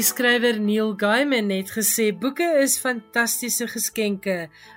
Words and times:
Die 0.00 0.06
skrywer 0.08 0.56
Neil 0.56 0.94
Gaiman 0.96 1.50
het 1.52 1.74
gesê 1.76 2.06
boeke 2.16 2.46
is 2.62 2.78
fantastiese 2.80 3.66
geskenke 3.68 4.36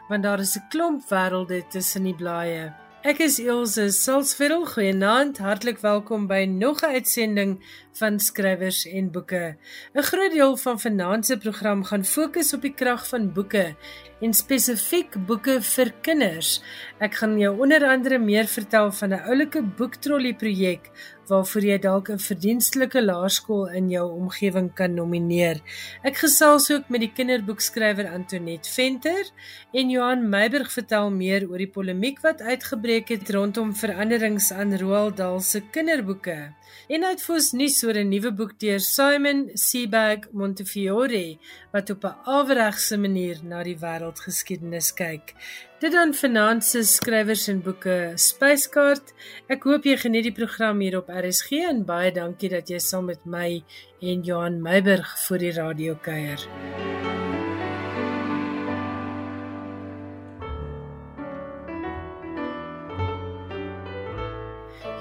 want 0.10 0.26
daar 0.28 0.42
is 0.44 0.58
'n 0.60 0.68
klomp 0.72 1.02
wêrelde 1.12 1.60
tussen 1.72 2.04
die 2.04 2.16
blaaie. 2.22 2.74
Ek 3.04 3.20
is 3.20 3.40
Elsje 3.40 3.92
Silsveld. 3.92 4.68
Goeienaand. 4.74 5.38
Hartlik 5.38 5.80
welkom 5.80 6.28
by 6.28 6.44
nog 6.48 6.84
'n 6.84 6.96
uitsending 7.00 7.64
van 7.98 8.20
Skrywers 8.20 8.86
en 8.86 9.12
Boeke. 9.12 9.56
'n 9.94 10.02
Groot 10.02 10.32
deel 10.32 10.58
van 10.58 10.80
vanaand 10.80 11.26
se 11.26 11.38
program 11.38 11.84
gaan 11.84 12.06
fokus 12.06 12.54
op 12.54 12.62
die 12.62 12.74
krag 12.74 13.08
van 13.08 13.34
boeke 13.34 13.76
en 14.22 14.34
spesifiek 14.34 15.16
boeke 15.28 15.62
vir 15.62 15.92
kinders. 16.02 16.62
Ek 17.00 17.16
gaan 17.20 17.40
jou 17.40 17.60
onder 17.60 17.84
andere 17.88 18.20
meer 18.20 18.48
vertel 18.48 18.92
van 18.92 19.10
'n 19.14 19.26
oulike 19.30 19.62
boektrollie 19.62 20.36
projek 20.36 20.92
waarvoor 21.28 21.64
jy 21.66 21.78
dalk 21.80 22.10
'n 22.10 22.20
verdienstelike 22.20 23.02
laerskool 23.02 23.70
in 23.80 23.90
jou 23.90 24.12
omgewing 24.12 24.74
kan 24.74 24.94
nomineer. 24.94 25.62
Ek 26.04 26.18
gesels 26.18 26.72
ook 26.72 26.90
met 26.90 27.00
die 27.00 27.12
kinderboekskrywer 27.12 28.08
Antoinette 28.12 28.70
Venter 28.70 29.32
en 29.72 29.90
Johan 29.90 30.30
Meiburg 30.30 30.72
vertel 30.72 31.12
meer 31.12 31.50
oor 31.50 31.58
die 31.58 31.72
polemiek 31.72 32.22
wat 32.22 32.42
uitgebreek 32.42 33.08
het 33.10 33.30
rondom 33.30 33.76
veranderings 33.76 34.52
aan 34.52 34.78
Roald 34.78 35.18
Dahl 35.18 35.40
se 35.40 35.62
kinderboeke. 35.62 36.54
En 36.88 37.04
uit 37.04 37.22
Fos 37.24 37.52
nuus 37.52 37.84
oor 37.84 37.98
'n 37.98 38.10
nuwe 38.10 38.32
boek 38.32 38.60
deur 38.60 38.80
Simon 38.80 39.50
Sebag 39.54 40.32
Montefiore 40.32 41.38
wat 41.72 41.90
op 41.90 42.04
'n 42.04 42.16
averegse 42.24 42.98
manier 42.98 43.38
na 43.44 43.64
die 43.64 43.78
wêreldgeskiedenis 43.78 44.94
kyk. 44.94 45.34
Dit 45.80 45.92
dan 45.92 46.14
vanaand 46.14 46.64
se 46.64 46.84
skrywers 46.84 47.48
en 47.48 47.62
boeke 47.62 48.14
spyskaart. 48.16 49.14
Ek 49.48 49.64
hoop 49.64 49.84
jy 49.84 49.98
geniet 49.98 50.24
die 50.24 50.32
program 50.32 50.80
hier 50.80 50.98
op 50.98 51.10
RSG 51.10 51.52
en 51.52 51.86
baie 51.86 52.12
dankie 52.12 52.50
dat 52.50 52.70
jy 52.70 52.80
saam 52.80 53.06
met 53.06 53.26
my 53.26 53.64
en 54.02 54.24
Johan 54.24 54.62
Meiburg 54.62 55.18
vir 55.28 55.38
die 55.38 55.52
radio 55.52 55.96
kuier. 55.96 56.93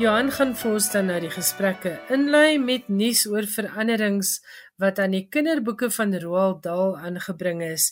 Johan 0.03 0.33
gaan 0.35 0.51
vir 0.59 0.73
ons 0.75 0.87
dan 0.91 1.05
nou 1.07 1.17
die 1.23 1.31
gesprekke 1.31 1.91
inlei 2.11 2.57
met 2.59 2.89
nuus 2.91 3.21
oor 3.31 3.47
veranderings 3.47 4.33
wat 4.83 4.97
aan 4.99 5.13
die 5.15 5.29
kinderboeke 5.31 5.93
van 5.95 6.17
Roald 6.25 6.65
Dahl 6.65 6.97
aangebring 6.99 7.61
is. 7.63 7.85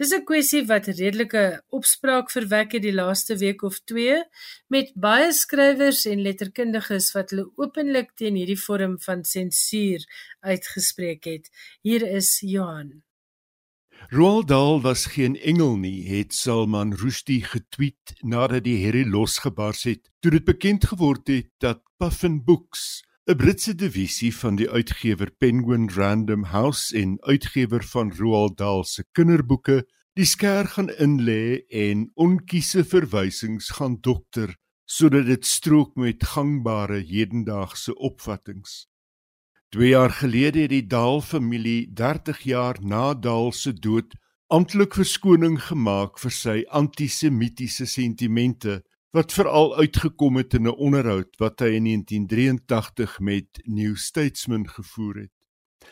Dis 0.00 0.14
'n 0.16 0.24
kwessie 0.30 0.62
wat 0.70 0.88
redelike 0.88 1.42
opspraak 1.68 2.32
verwek 2.32 2.72
het 2.72 2.84
die 2.86 2.94
laaste 2.94 3.36
week 3.36 3.62
of 3.68 3.76
2 3.84 4.16
met 4.68 4.94
baie 4.94 5.28
skrywers 5.32 6.06
en 6.06 6.24
letterkundiges 6.28 7.12
wat 7.12 7.30
hulle 7.30 7.50
openlik 7.56 8.16
teen 8.16 8.40
hierdie 8.40 8.62
vorm 8.66 8.96
van 8.98 9.24
sensuur 9.24 10.00
uitgespreek 10.40 11.24
het. 11.24 11.50
Hier 11.82 12.02
is 12.16 12.40
Johan. 12.40 13.07
Roald 14.06 14.48
Dahl 14.48 14.80
was 14.80 15.06
geen 15.06 15.36
engel 15.36 15.76
nie, 15.76 16.08
het 16.08 16.34
Salman 16.34 16.94
Rushdie 16.94 17.42
getweet 17.44 18.14
nadat 18.22 18.64
die 18.64 18.78
herrie 18.84 19.04
losgebars 19.04 19.82
het. 19.84 20.08
Toe 20.22 20.30
dit 20.30 20.44
bekend 20.46 20.86
geword 20.88 21.28
het 21.28 21.50
dat 21.58 21.82
Puffin 22.00 22.38
Books, 22.44 23.02
'n 23.26 23.36
Britse 23.36 23.74
divisie 23.74 24.32
van 24.36 24.56
die 24.56 24.70
uitgewer 24.70 25.30
Penguin 25.30 25.90
Random 25.90 26.44
House 26.44 26.96
en 26.96 27.18
uitgewer 27.20 27.84
van 27.84 28.12
Roald 28.16 28.56
Dahl 28.56 28.84
se 28.84 29.04
kinderboeke, 29.12 29.84
die 30.14 30.26
skêr 30.26 30.66
gaan 30.66 30.88
inlê 30.96 31.66
en 31.68 32.10
onkiese 32.14 32.84
verwysings 32.84 33.68
gaan 33.76 33.98
dokter 34.00 34.56
sodat 34.88 35.26
dit 35.26 35.46
strook 35.46 35.94
met 36.00 36.24
gangbare 36.24 37.02
hedendaagse 37.04 37.94
opvattinge. 37.94 38.86
2 39.70 39.88
jaar 39.88 40.10
gelede 40.10 40.60
het 40.60 40.70
die 40.70 40.86
Dahl 40.86 41.20
familie 41.20 41.92
30 41.92 42.38
jaar 42.40 42.78
na 42.80 43.14
Dahl 43.14 43.50
se 43.52 43.72
dood 43.72 44.14
amptelik 44.48 44.94
verskoning 44.96 45.58
gemaak 45.60 46.16
vir 46.22 46.32
sy 46.32 46.54
antisemitiese 46.72 47.84
sentimente 47.84 48.78
wat 49.12 49.34
veral 49.36 49.74
uitgekom 49.76 50.40
het 50.40 50.56
in 50.56 50.70
'n 50.72 50.78
onderhoud 50.86 51.36
wat 51.36 51.60
hy 51.60 51.76
in 51.76 51.84
1983 51.84 53.20
met 53.20 53.60
New 53.64 53.96
Statesman 53.96 54.64
gevoer 54.68 55.28
het. 55.28 55.34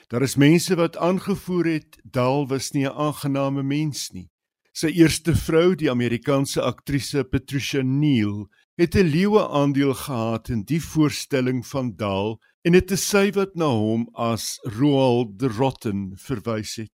Daar 0.09 0.23
is 0.23 0.37
mense 0.37 0.75
wat 0.75 0.97
aangevoer 0.97 1.67
het 1.67 2.01
Dahl 2.03 2.49
was 2.49 2.73
nie 2.73 2.89
'n 2.89 2.97
aangename 2.97 3.63
mens 3.63 4.11
nie. 4.11 4.31
Sy 4.73 4.87
eerste 4.87 5.37
vrou, 5.37 5.75
die 5.75 5.91
Amerikaanse 5.91 6.63
aktrise 6.63 7.25
Patricia 7.25 7.83
Neal, 7.83 8.49
het 8.77 8.95
'n 8.95 9.09
leeue 9.09 9.49
aandeel 9.49 9.95
gehad 9.95 10.49
in 10.49 10.63
die 10.63 10.83
voorstelling 10.83 11.67
van 11.67 11.97
Dahl 11.97 12.39
en 12.63 12.73
dit 12.73 12.91
is 12.91 13.09
sy 13.09 13.31
wat 13.33 13.55
na 13.55 13.71
hom 13.73 14.09
as 14.13 14.59
Roald 14.63 15.39
the 15.39 15.49
Rotten 15.49 16.13
verwys 16.17 16.77
het. 16.77 16.93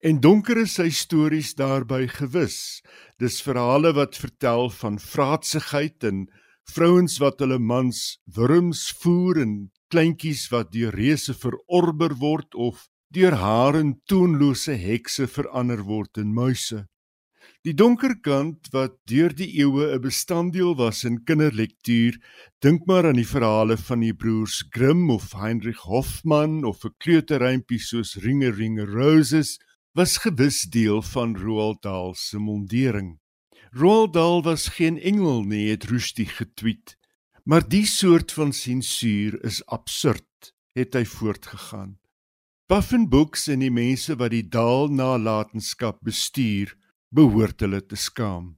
En 0.00 0.20
donker 0.20 0.56
is 0.56 0.74
sy 0.74 0.90
stories 0.90 1.54
daarby 1.54 2.06
gewis. 2.06 2.82
Dis 3.18 3.42
verhale 3.42 3.92
wat 3.92 4.16
vertel 4.16 4.70
van 4.70 4.98
vraatsigheid 4.98 6.04
en 6.04 6.28
vrouens 6.70 7.18
wat 7.18 7.38
hulle 7.38 7.58
mans 7.58 8.18
wurms 8.24 8.90
voer 9.02 9.42
en 9.42 9.70
kleintjies 9.88 10.48
wat 10.50 10.72
deur 10.72 10.94
reuse 10.94 11.34
verorber 11.34 12.14
word 12.14 12.54
of 12.54 12.88
deur 13.10 13.34
haar 13.34 13.74
en 13.74 14.00
toonlose 14.06 14.72
hekse 14.72 15.26
verander 15.26 15.82
word 15.82 16.16
in 16.16 16.32
muise. 16.34 16.86
Die 17.62 17.76
donker 17.78 18.16
kant 18.18 18.72
wat 18.74 18.96
deur 19.06 19.30
die 19.38 19.46
eeue 19.62 19.84
'n 19.94 20.02
bestanddeel 20.02 20.72
was 20.74 21.04
in 21.06 21.20
kinderlektuur, 21.22 22.16
dink 22.58 22.88
maar 22.90 23.06
aan 23.06 23.20
die 23.20 23.28
verhale 23.34 23.76
van 23.76 24.00
die 24.02 24.14
broers 24.22 24.64
Grimm 24.74 25.10
of 25.14 25.30
Heinrich 25.38 25.84
Hoffmann 25.86 26.64
of 26.64 26.82
'n 26.84 26.94
kleuterrympie 26.98 27.78
soos 27.78 28.16
Ringe 28.24 28.50
Ringe 28.50 28.82
Roses, 28.82 29.60
was 29.94 30.18
gewis 30.18 30.62
deel 30.62 31.02
van 31.02 31.36
Roald 31.36 31.82
Dahl 31.82 32.14
se 32.14 32.38
mondering. 32.38 33.20
Roald 33.70 34.12
Dahl 34.12 34.42
was 34.42 34.66
geen 34.68 34.98
engel 34.98 35.44
nie, 35.44 35.70
het 35.70 35.84
Rushdie 35.84 36.26
getweet, 36.26 36.98
maar 37.44 37.62
die 37.68 37.86
soort 37.86 38.32
van 38.32 38.52
sensuur 38.52 39.38
is 39.44 39.62
absurd, 39.66 40.54
het 40.74 40.94
hy 40.94 41.04
voortgegaan. 41.04 41.98
Puffin 42.66 43.08
Books 43.08 43.46
en 43.46 43.60
die 43.60 43.70
mense 43.70 44.16
wat 44.16 44.30
die 44.30 44.48
Dahl 44.48 44.90
nalatenskap 44.90 46.02
bestuur, 46.02 46.74
behoort 47.12 47.60
hulle 47.60 47.82
te 47.84 47.96
skaam. 47.96 48.56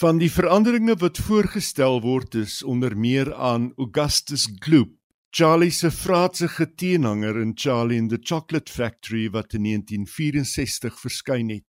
Van 0.00 0.20
die 0.20 0.30
veranderinge 0.32 0.96
wat 1.02 1.18
voorgestel 1.20 2.00
word 2.00 2.34
is 2.38 2.62
onder 2.62 2.96
meer 2.96 3.34
aan 3.34 3.72
Augustus 3.76 4.46
Gloop, 4.64 4.94
Charlie 5.30 5.70
se 5.70 5.90
vraatsige 5.94 6.66
teenhanger 6.74 7.36
in 7.38 7.52
Charlie 7.54 8.00
and 8.00 8.10
the 8.10 8.18
Chocolate 8.18 8.72
Factory 8.72 9.28
wat 9.30 9.54
in 9.54 9.62
1964 9.62 10.96
verskyn 10.98 11.52
het. 11.54 11.68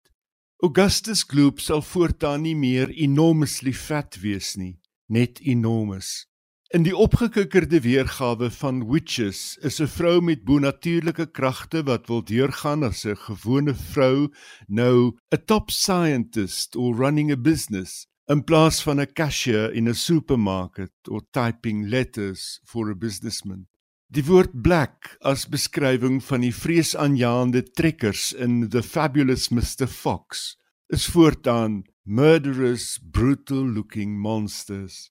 Augustus 0.63 1.23
Gloop 1.23 1.59
sal 1.59 1.81
voortaan 1.81 2.41
nie 2.41 2.55
meer 2.55 2.89
enormously 2.89 3.73
fat 3.73 4.17
wees 4.21 4.55
nie, 4.55 4.79
net 5.09 5.41
enormous. 5.45 6.30
In 6.71 6.85
die 6.87 6.93
opgekikkerde 6.95 7.81
weergawe 7.83 8.47
van 8.55 8.77
Witches 8.87 9.57
is 9.59 9.81
'n 9.83 9.91
vrou 9.91 10.21
met 10.21 10.45
bonatuurlike 10.47 11.25
kragte 11.35 11.83
wat 11.83 12.07
wil 12.07 12.23
deurgaan 12.23 12.83
as 12.87 13.03
'n 13.05 13.15
gewone 13.15 13.73
vrou 13.75 14.31
nou 14.67 15.11
'n 15.31 15.43
top 15.45 15.71
scientist 15.71 16.75
or 16.75 16.95
running 16.95 17.31
a 17.31 17.35
business 17.35 18.07
in 18.27 18.43
plaas 18.43 18.81
van 18.83 19.01
'n 19.01 19.13
cashier 19.13 19.73
in 19.73 19.89
'n 19.89 19.93
supermarket 19.93 20.93
or 21.09 21.21
typing 21.31 21.89
letters 21.89 22.61
for 22.63 22.89
a 22.89 22.95
businessman. 22.95 23.67
Die 24.07 24.23
woord 24.23 24.61
black 24.61 25.17
as 25.19 25.49
beskrywing 25.49 26.23
van 26.23 26.41
die 26.41 26.55
vreesaanjaende 26.55 27.63
trekkers 27.63 28.33
in 28.33 28.69
The 28.69 28.83
Fabulous 28.83 29.49
Mr 29.49 29.87
Fox 29.87 30.57
is 30.87 31.05
voortaan 31.05 31.83
murderous 32.03 32.99
brutal 33.11 33.67
looking 33.67 34.19
monsters. 34.19 35.10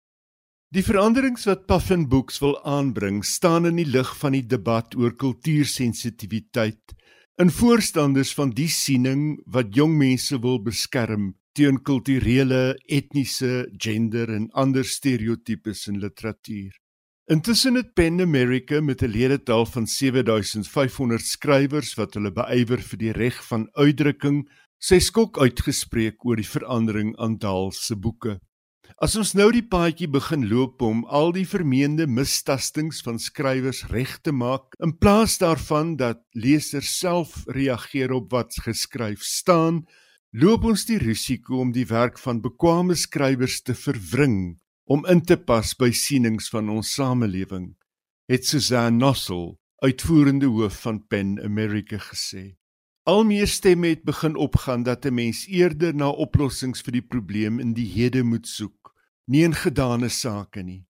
Die 0.70 0.84
veranderings 0.86 1.48
wat 1.48 1.64
Puffin 1.66 2.04
Books 2.06 2.36
wil 2.38 2.52
aanbring, 2.62 3.24
staan 3.26 3.64
in 3.66 3.80
die 3.80 3.88
lig 3.90 4.10
van 4.20 4.36
die 4.36 4.44
debat 4.46 4.92
oor 4.94 5.16
kultuursensitiwiteit 5.18 6.92
in 7.42 7.48
voorstanders 7.50 8.30
van 8.38 8.52
die 8.54 8.68
siening 8.70 9.40
wat 9.50 9.72
jong 9.74 9.96
mense 9.98 10.36
wil 10.44 10.60
beskerm 10.62 11.32
teen 11.58 11.80
kulturele, 11.82 12.76
etniese, 12.86 13.64
gender 13.82 14.30
en 14.30 14.46
ander 14.54 14.86
stereotypes 14.86 15.88
in 15.90 15.98
literatuur. 15.98 16.70
Intussen 17.26 17.74
het 17.74 17.90
Pen 17.98 18.22
America 18.22 18.78
met 18.80 19.02
'n 19.02 19.10
ledetal 19.10 19.66
van 19.66 19.86
7500 19.86 21.26
skrywers 21.26 21.96
wat 21.98 22.14
hulle 22.14 22.30
beywer 22.30 22.78
vir 22.78 22.98
die 22.98 23.12
reg 23.12 23.42
van 23.48 23.66
uitdrukking, 23.74 24.46
sy 24.78 25.00
skok 25.00 25.42
uitgespreek 25.42 26.24
oor 26.24 26.36
die 26.36 26.52
verandering 26.54 27.16
aan 27.18 27.38
Dahl 27.38 27.72
se 27.72 27.96
boeke. 27.96 28.38
As 28.98 29.14
ons 29.16 29.34
nou 29.38 29.50
die 29.54 29.62
paadjie 29.62 30.08
begin 30.10 30.48
loop 30.50 30.82
om 30.82 31.04
al 31.06 31.30
die 31.36 31.46
vermeende 31.46 32.06
mistastings 32.10 33.02
van 33.06 33.20
skrywers 33.22 33.84
reg 33.92 34.16
te 34.24 34.32
maak, 34.32 34.74
in 34.82 34.96
plaas 34.98 35.38
daarvan 35.38 35.94
dat 36.00 36.24
lesers 36.34 36.90
self 36.98 37.44
reageer 37.46 38.12
op 38.16 38.32
wat 38.34 38.58
geskryf 38.64 39.22
staan, 39.22 39.84
loop 40.32 40.64
ons 40.64 40.86
die 40.88 40.98
risiko 40.98 41.60
om 41.60 41.72
die 41.76 41.86
werk 41.86 42.18
van 42.18 42.42
bekwame 42.42 42.96
skrywers 42.98 43.60
te 43.62 43.74
verwring 43.74 44.58
om 44.90 45.06
in 45.06 45.22
te 45.22 45.36
pas 45.38 45.74
by 45.78 45.92
sienings 45.94 46.50
van 46.50 46.70
ons 46.70 46.94
samelewing. 46.96 47.74
Het 48.30 48.46
Suzanne 48.46 48.98
Nossel 48.98 49.54
uitvoerende 49.82 50.50
hoof 50.50 50.82
van 50.82 51.06
Pen 51.06 51.38
America 51.42 51.98
gesê. 51.98 52.60
Al 53.08 53.24
meer 53.24 53.48
stemme 53.48 53.88
het 53.88 54.02
begin 54.04 54.36
opgaan 54.36 54.82
dat 54.82 55.06
'n 55.06 55.14
mens 55.14 55.46
eerder 55.46 55.94
na 55.94 56.08
oplossings 56.10 56.82
vir 56.82 56.92
die 56.92 57.06
probleem 57.12 57.58
in 57.58 57.72
die 57.72 57.88
hede 57.96 58.22
moet 58.22 58.46
soek, 58.46 58.79
nie 59.26 59.44
in 59.44 59.54
gedane 59.54 60.08
sake 60.08 60.62
nie. 60.62 60.86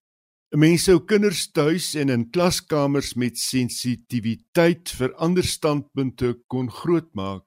'n 0.53 0.59
Mens 0.59 0.85
sou 0.85 0.99
kinders 1.01 1.51
tuis 1.53 1.95
en 1.95 2.09
in 2.09 2.31
klaskamers 2.31 3.15
met 3.15 3.39
sensitiwiteit 3.39 4.91
vir 4.99 5.15
ander 5.15 5.45
standpunte 5.45 6.35
kon 6.49 6.71
grootmaak 6.71 7.45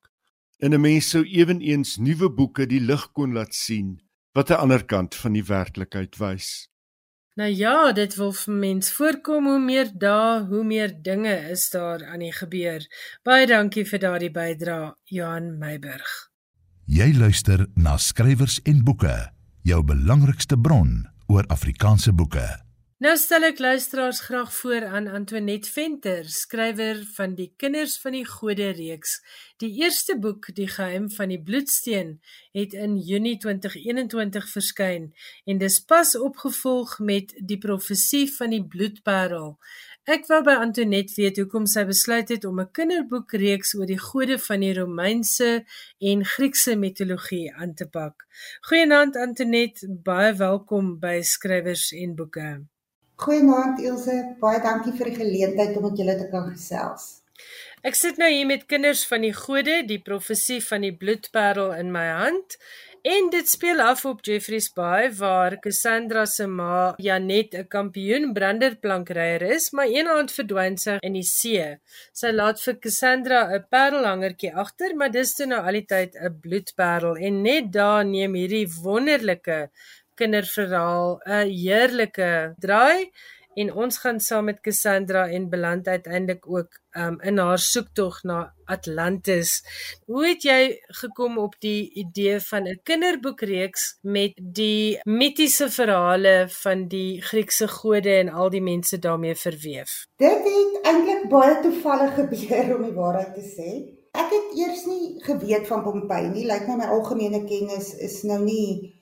en 0.60 0.74
'n 0.74 0.82
mens 0.82 1.10
sou 1.10 1.24
ewenigs 1.24 1.98
nuwe 1.98 2.30
boeke 2.30 2.66
die 2.66 2.80
lig 2.80 3.12
kon 3.12 3.34
laat 3.34 3.54
sien 3.54 4.00
wat 4.34 4.50
'n 4.50 4.62
ander 4.64 4.84
kant 4.86 5.16
van 5.16 5.34
die 5.34 5.44
werklikheid 5.44 6.16
wys. 6.18 6.70
Nou 7.36 7.50
ja, 7.50 7.92
dit 7.92 8.16
wil 8.16 8.32
vir 8.32 8.54
mens 8.54 8.92
voorkom 8.94 9.46
hoe 9.50 9.60
meer 9.60 9.90
dae, 9.98 10.46
hoe 10.46 10.64
meer 10.64 10.92
dinge 11.02 11.34
is 11.50 11.70
daar 11.74 12.06
aan 12.06 12.20
die 12.20 12.32
gebeur. 12.32 12.86
Baie 13.24 13.48
dankie 13.50 13.86
vir 13.90 14.00
daardie 14.00 14.32
bydrae, 14.32 14.94
Johan 15.10 15.58
Meiburg. 15.58 16.30
Jy 16.86 17.14
luister 17.18 17.68
na 17.76 17.98
skrywers 17.98 18.60
en 18.70 18.84
boeke, 18.84 19.32
jou 19.64 19.80
belangrikste 19.84 20.58
bron 20.60 21.06
oor 21.32 21.48
Afrikaanse 21.48 22.12
boeke. 22.14 22.44
Nou 23.04 23.18
stel 23.20 23.44
ek 23.44 23.58
luisteraars 23.60 24.22
graag 24.30 24.52
voor 24.56 24.86
aan 24.86 25.10
Antoinette 25.12 25.72
Venter, 25.72 26.24
skrywer 26.32 27.02
van 27.18 27.34
die 27.36 27.50
Kinders 27.60 27.98
van 28.00 28.16
die 28.16 28.24
Gode 28.24 28.70
reeks. 28.78 29.18
Die 29.60 29.74
eerste 29.82 30.16
boek, 30.16 30.48
Die 30.56 30.70
Geheim 30.72 31.10
van 31.12 31.34
die 31.34 31.42
Bloedsteen, 31.42 32.14
het 32.56 32.72
in 32.72 32.96
Junie 32.96 33.36
2021 33.44 34.48
verskyn 34.54 35.10
en 35.44 35.60
dis 35.60 35.82
pas 35.84 36.16
opgevolg 36.16 36.96
met 37.04 37.36
Die 37.44 37.60
Profesie 37.60 38.24
van 38.38 38.56
die 38.56 38.64
Bloedparel. 38.64 39.58
Ek 40.08 40.30
wou 40.32 40.40
by 40.48 40.56
Antoinette 40.64 41.20
weet 41.20 41.44
hoekom 41.44 41.68
sy 41.68 41.84
besluit 41.90 42.32
het 42.32 42.48
om 42.48 42.62
'n 42.64 42.72
kinderboekreeks 42.72 43.76
oor 43.76 43.90
die 43.92 44.00
gode 44.00 44.40
van 44.48 44.64
die 44.64 44.74
Romeinse 44.80 45.66
en 46.00 46.26
Griekse 46.26 46.76
mitologie 46.76 47.52
aan 47.52 47.76
te 47.76 47.86
pak. 47.86 48.24
Goeienaand 48.72 49.16
Antoinette, 49.16 49.92
baie 49.92 50.34
welkom 50.34 51.00
by 51.00 51.20
Skrywers 51.22 51.92
en 51.92 52.16
Boeke. 52.16 52.64
Goeienaand 53.24 53.80
Ilse, 53.80 54.14
baie 54.42 54.60
dankie 54.60 54.92
vir 54.98 55.08
die 55.08 55.20
geleentheid 55.22 55.78
om 55.80 55.86
met 55.88 56.00
julle 56.00 56.16
te 56.20 56.26
kan 56.32 56.50
gesels. 56.52 57.22
Ek 57.88 57.96
sit 57.96 58.20
nou 58.20 58.28
hier 58.32 58.48
met 58.48 58.66
kinders 58.68 59.04
van 59.08 59.24
die 59.24 59.36
gode, 59.36 59.82
die 59.88 60.00
profesie 60.04 60.60
van 60.64 60.84
die 60.84 60.96
bloedparel 60.96 61.72
in 61.78 61.92
my 61.96 62.04
hand. 62.10 62.58
En 63.04 63.26
dit 63.32 63.50
speel 63.52 63.82
af 63.84 64.06
op 64.08 64.22
Jeffreys 64.24 64.70
Bay 64.72 65.10
waar 65.18 65.58
Cassandra 65.60 66.24
se 66.26 66.46
ma 66.48 66.94
Janet 66.98 67.56
'n 67.56 67.68
kampioen 67.68 68.32
branderplankryer 68.34 69.42
is, 69.56 69.72
maar 69.72 69.92
eendag 69.92 70.32
verdwyn 70.32 70.78
sy 70.78 70.98
in 71.02 71.14
die 71.20 71.28
see. 71.28 71.66
Sy 72.14 72.32
laat 72.32 72.62
vir 72.62 72.80
Cassandra 72.80 73.42
'n 73.56 73.66
parelhangertjie 73.70 74.54
agter, 74.56 74.96
maar 74.96 75.12
dis 75.12 75.36
toe 75.36 75.48
nou 75.48 75.60
al 75.60 75.80
die 75.80 75.86
tyd 75.86 76.16
'n 76.16 76.40
bloedparel 76.40 77.18
en 77.18 77.42
net 77.42 77.74
daar 77.74 78.06
neem 78.06 78.34
hierdie 78.34 78.68
wonderlike 78.84 79.70
kinderverhaal 80.16 81.20
'n 81.26 81.48
heerlike 81.50 82.56
draai 82.60 83.12
en 83.56 83.74
ons 83.74 83.98
gaan 83.98 84.20
saam 84.20 84.48
met 84.50 84.62
Cassandra 84.62 85.28
en 85.30 85.50
beland 85.50 85.88
uiteindelik 85.88 86.48
ook 86.50 86.80
um, 86.98 87.20
in 87.22 87.38
haar 87.38 87.60
soektog 87.60 88.24
na 88.24 88.54
Atlantis. 88.66 89.62
Hoe 90.06 90.28
het 90.28 90.44
jy 90.44 90.80
gekom 91.02 91.38
op 91.38 91.56
die 91.60 91.92
idee 91.94 92.40
van 92.40 92.68
'n 92.68 92.80
kinderboekreeks 92.84 93.98
met 94.02 94.34
die 94.38 95.00
mitiese 95.04 95.70
verhale 95.70 96.46
van 96.50 96.88
die 96.88 97.22
Griekse 97.22 97.68
gode 97.68 98.10
en 98.10 98.30
al 98.30 98.50
die 98.50 98.62
mense 98.62 99.00
daarmee 99.00 99.36
verweef? 99.36 100.06
Dit 100.18 100.44
het 100.44 100.86
eintlik 100.86 101.30
baie 101.30 101.62
toevallig 101.62 102.14
gebeur 102.14 102.76
om 102.78 102.84
die 102.84 102.94
waarheid 102.94 103.34
te 103.36 103.46
sê. 103.58 103.70
Ek 104.14 104.30
het 104.30 104.58
eers 104.58 104.86
nie 104.86 105.24
geweet 105.26 105.68
van 105.68 105.84
Pompeii 105.84 106.30
nie. 106.30 106.46
Lyk 106.46 106.68
my 106.68 106.76
my 106.76 106.86
algemene 106.86 107.44
kennis 107.44 107.96
is 107.98 108.22
nou 108.24 108.44
nie 108.44 108.93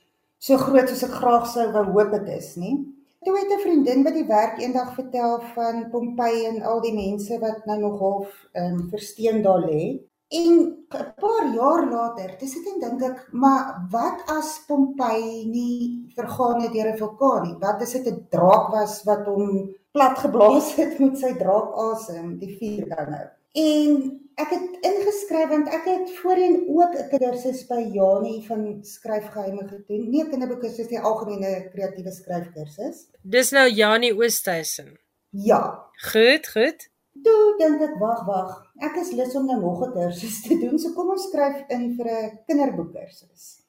so 0.41 0.57
groot 0.57 0.89
soos 0.89 1.05
ek 1.05 1.17
graag 1.21 1.45
sou 1.49 1.67
wou 1.75 1.85
hoop 1.93 2.13
dit 2.17 2.29
is, 2.33 2.55
nie? 2.57 2.75
Toe 3.21 3.35
het 3.37 3.51
'n 3.53 3.61
vriendin 3.61 4.03
by 4.03 4.11
die 4.11 4.25
werk 4.25 4.57
eendag 4.57 4.95
vertel 4.95 5.41
van 5.55 5.89
Pompeii 5.91 6.45
en 6.45 6.63
al 6.65 6.81
die 6.81 6.93
mense 6.93 7.37
wat 7.39 7.65
nou 7.65 7.77
nog 7.79 7.99
half 7.99 8.29
um, 8.57 8.89
versteen 8.89 9.43
daar 9.43 9.61
lê. 9.61 10.01
En 10.31 10.53
'n 10.89 11.13
paar 11.21 11.45
jaar 11.53 11.85
later, 11.91 12.35
dis 12.39 12.55
ek 12.57 12.79
dink 12.81 13.03
ek, 13.03 13.27
maar 13.31 13.85
wat 13.91 14.23
as 14.27 14.63
Pompeii 14.67 15.45
nie 15.45 16.09
vergaan 16.15 16.61
het 16.61 16.73
deur 16.73 16.89
'n 16.93 16.97
vulkaan 16.97 17.43
nie? 17.43 17.55
Wat 17.59 17.81
as 17.81 17.91
dit 17.91 18.07
'n 18.07 18.25
draak 18.29 18.71
was 18.71 19.03
wat 19.03 19.25
hom 19.25 19.69
plat 19.91 20.17
geblaas 20.17 20.75
het 20.75 20.99
met 20.99 21.17
sy 21.17 21.33
draakasem, 21.33 22.39
die 22.39 22.57
vuur 22.57 22.89
dan 22.89 23.09
nou? 23.11 23.27
En 23.53 24.20
ek 24.35 24.49
het 24.49 24.85
ingeskryf 24.87 25.49
want 25.49 25.67
ek 25.67 25.85
het 25.85 26.11
voorheen 26.21 26.65
ook 26.69 26.93
'n 26.95 27.17
kursus 27.17 27.65
by 27.67 27.81
Janie 27.93 28.45
van 28.47 28.83
skryfgeheime 28.83 29.67
gedoen. 29.67 30.09
Nie 30.09 30.23
'n 30.23 30.29
kinderboekkursus 30.29 30.89
nie, 30.89 30.99
algemene 30.99 31.69
kreatiewe 31.73 32.11
skryfkursus. 32.11 33.07
Dis 33.21 33.51
nou 33.51 33.69
Janie 33.69 34.15
Oosthuizen. 34.15 34.99
Ja. 35.29 35.89
Goed, 36.11 36.47
goed. 36.47 36.89
Toe 37.23 37.55
dink 37.57 37.81
ek, 37.81 37.99
wag, 37.99 38.25
wag. 38.25 38.51
Ek 38.79 38.95
is 38.95 39.11
lus 39.11 39.35
om 39.35 39.45
nou 39.45 39.59
nog 39.59 39.87
'n 39.87 39.91
kursus 39.91 40.41
te 40.41 40.57
doen. 40.59 40.79
So 40.79 40.93
kom 40.93 41.09
ons 41.09 41.27
skryf 41.27 41.65
in 41.67 41.95
vir 41.95 42.07
'n 42.07 42.39
kinderboekkursus. 42.47 43.59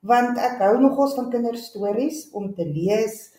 Want 0.00 0.38
ek 0.38 0.58
hou 0.58 0.80
nogals 0.80 1.14
van 1.14 1.30
kinderstories 1.30 2.30
om 2.32 2.54
te 2.54 2.66
lees. 2.66 3.32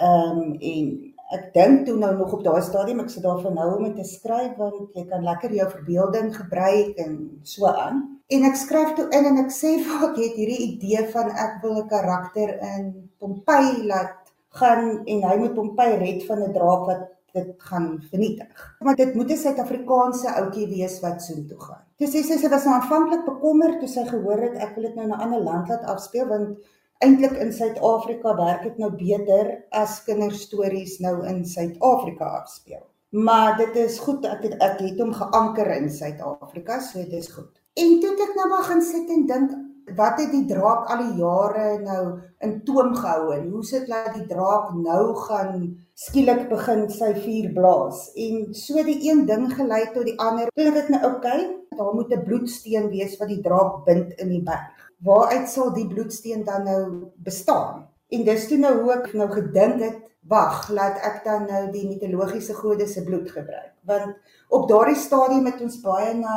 Ehm 0.00 0.38
um, 0.38 0.56
en 0.60 1.13
ek 1.36 1.52
dink 1.54 1.86
toe 1.86 1.96
nou 1.98 2.12
nog 2.16 2.32
op 2.36 2.42
daai 2.44 2.62
stadium 2.62 3.00
ek 3.04 3.10
sit 3.12 3.24
daar 3.26 3.40
vir 3.42 3.54
nou 3.54 3.68
om 3.76 3.86
te 3.94 4.04
skryf 4.08 4.58
want 4.60 4.98
jy 4.98 5.04
kan 5.10 5.24
lekker 5.26 5.54
jou 5.58 5.68
verbeelding 5.70 6.34
gebruik 6.34 7.00
en 7.04 7.16
so 7.54 7.66
aan. 7.70 8.02
En 8.34 8.46
ek 8.48 8.56
skryf 8.56 8.94
toe 8.98 9.08
in 9.18 9.30
en 9.30 9.40
ek 9.44 9.50
sê 9.54 9.76
vir 9.86 10.06
ek 10.10 10.20
het 10.22 10.38
hierdie 10.40 10.60
idee 10.68 11.06
van 11.14 11.32
ek 11.46 11.58
wil 11.62 11.80
'n 11.80 11.88
karakter 11.88 12.54
in 12.74 12.92
Pompeii 13.18 13.86
laat 13.90 14.20
gaan 14.60 15.02
en 15.04 15.26
hy 15.28 15.36
moet 15.42 15.54
Pompeii 15.54 15.98
red 15.98 16.22
van 16.28 16.42
'n 16.42 16.52
draak 16.52 16.86
wat 16.90 17.02
dit 17.34 17.54
gaan 17.58 17.98
vernietig. 18.10 18.76
Maar 18.80 18.94
dit 18.94 19.14
moet 19.14 19.30
'n 19.30 19.36
Suid-Afrikaanse 19.36 20.28
ouetjie 20.40 20.68
wees 20.68 21.00
wat 21.00 21.22
so 21.22 21.34
toe 21.48 21.60
gaan. 21.60 21.82
Dis 21.98 22.14
sê 22.14 22.22
sy 22.22 22.38
sy 22.38 22.48
was 22.48 22.64
nou 22.64 22.74
aanvanklik 22.74 23.24
bekommerd 23.26 23.80
toe 23.80 23.88
sy 23.88 24.04
gehoor 24.06 24.40
het 24.46 24.56
ek 24.56 24.74
wil 24.74 24.86
dit 24.86 24.94
nou 24.94 25.04
in 25.04 25.12
'n 25.14 25.22
ander 25.24 25.42
land 25.42 25.68
laat 25.68 25.84
afspeel 25.84 26.26
want 26.26 26.58
eintlik 27.04 27.36
in 27.42 27.52
Suid-Afrika 27.52 28.34
werk 28.38 28.64
dit 28.68 28.80
nou 28.80 28.90
beter 28.96 29.52
as 29.76 30.00
kinderstories 30.06 30.98
nou 31.04 31.18
in 31.28 31.44
Suid-Afrika 31.48 32.30
afspeel. 32.40 32.82
Maar 33.14 33.56
dit 33.60 33.76
is 33.84 34.00
goed 34.02 34.24
ek 34.26 34.48
het, 34.48 34.56
ek 34.64 34.80
het 34.82 35.02
hom 35.02 35.12
geanker 35.14 35.70
in 35.76 35.90
Suid-Afrika, 35.92 36.80
so 36.82 37.02
dit 37.04 37.20
is 37.20 37.30
goed. 37.30 37.52
En 37.78 38.00
toe 38.02 38.14
ek 38.24 38.34
nou 38.38 38.48
maar 38.50 38.66
gaan 38.70 38.82
sit 38.82 39.10
en 39.10 39.26
dink 39.30 39.54
wat 39.98 40.16
het 40.18 40.30
die 40.32 40.46
draak 40.48 40.88
al 40.90 41.02
die 41.02 41.18
jare 41.20 41.66
nou 41.84 42.02
in 42.46 42.54
toom 42.64 42.94
gehou 42.96 43.34
en 43.34 43.50
hoe 43.52 43.64
sit 43.68 43.90
laat 43.92 44.14
die 44.16 44.24
draak 44.30 44.70
nou 44.78 45.12
gaan 45.26 45.66
skielik 46.06 46.46
begin 46.50 46.86
sy 46.90 47.10
vuur 47.18 47.50
blaas 47.54 48.06
en 48.26 48.48
so 48.56 48.82
die 48.86 48.96
een 49.04 49.26
ding 49.28 49.44
gelei 49.52 49.82
tot 49.92 50.08
die 50.08 50.16
ander. 50.18 50.48
Toe 50.56 50.72
ek 50.72 50.88
nou 50.94 51.02
okay, 51.10 51.44
daar 51.76 51.92
moet 51.94 52.16
'n 52.16 52.24
bloedsteen 52.24 52.88
wees 52.90 53.18
wat 53.20 53.28
die 53.28 53.42
draak 53.44 53.84
bind 53.84 54.16
in 54.18 54.32
die 54.32 54.42
berg 54.42 54.83
waaruit 55.04 55.48
sal 55.48 55.72
die 55.74 55.86
bloedsteen 55.86 56.44
dan 56.44 56.64
nou 56.64 56.82
bestaan? 57.24 57.84
En 58.08 58.24
dis 58.24 58.48
toe 58.48 58.58
nou 58.58 58.74
hoe 58.80 58.92
ek 58.94 59.12
nou 59.12 59.28
gedink 59.32 59.80
het, 59.82 60.02
wag, 60.28 60.68
laat 60.72 61.00
ek 61.04 61.22
dan 61.24 61.46
nou 61.48 61.64
die 61.72 61.86
mitologiese 61.88 62.54
gode 62.56 62.86
se 62.88 63.04
bloed 63.04 63.28
gebruik. 63.30 63.72
Want 63.84 64.16
op 64.48 64.68
daardie 64.68 64.98
stadium 64.98 65.48
het 65.50 65.60
ons 65.60 65.80
baie 65.84 66.14
na 66.16 66.36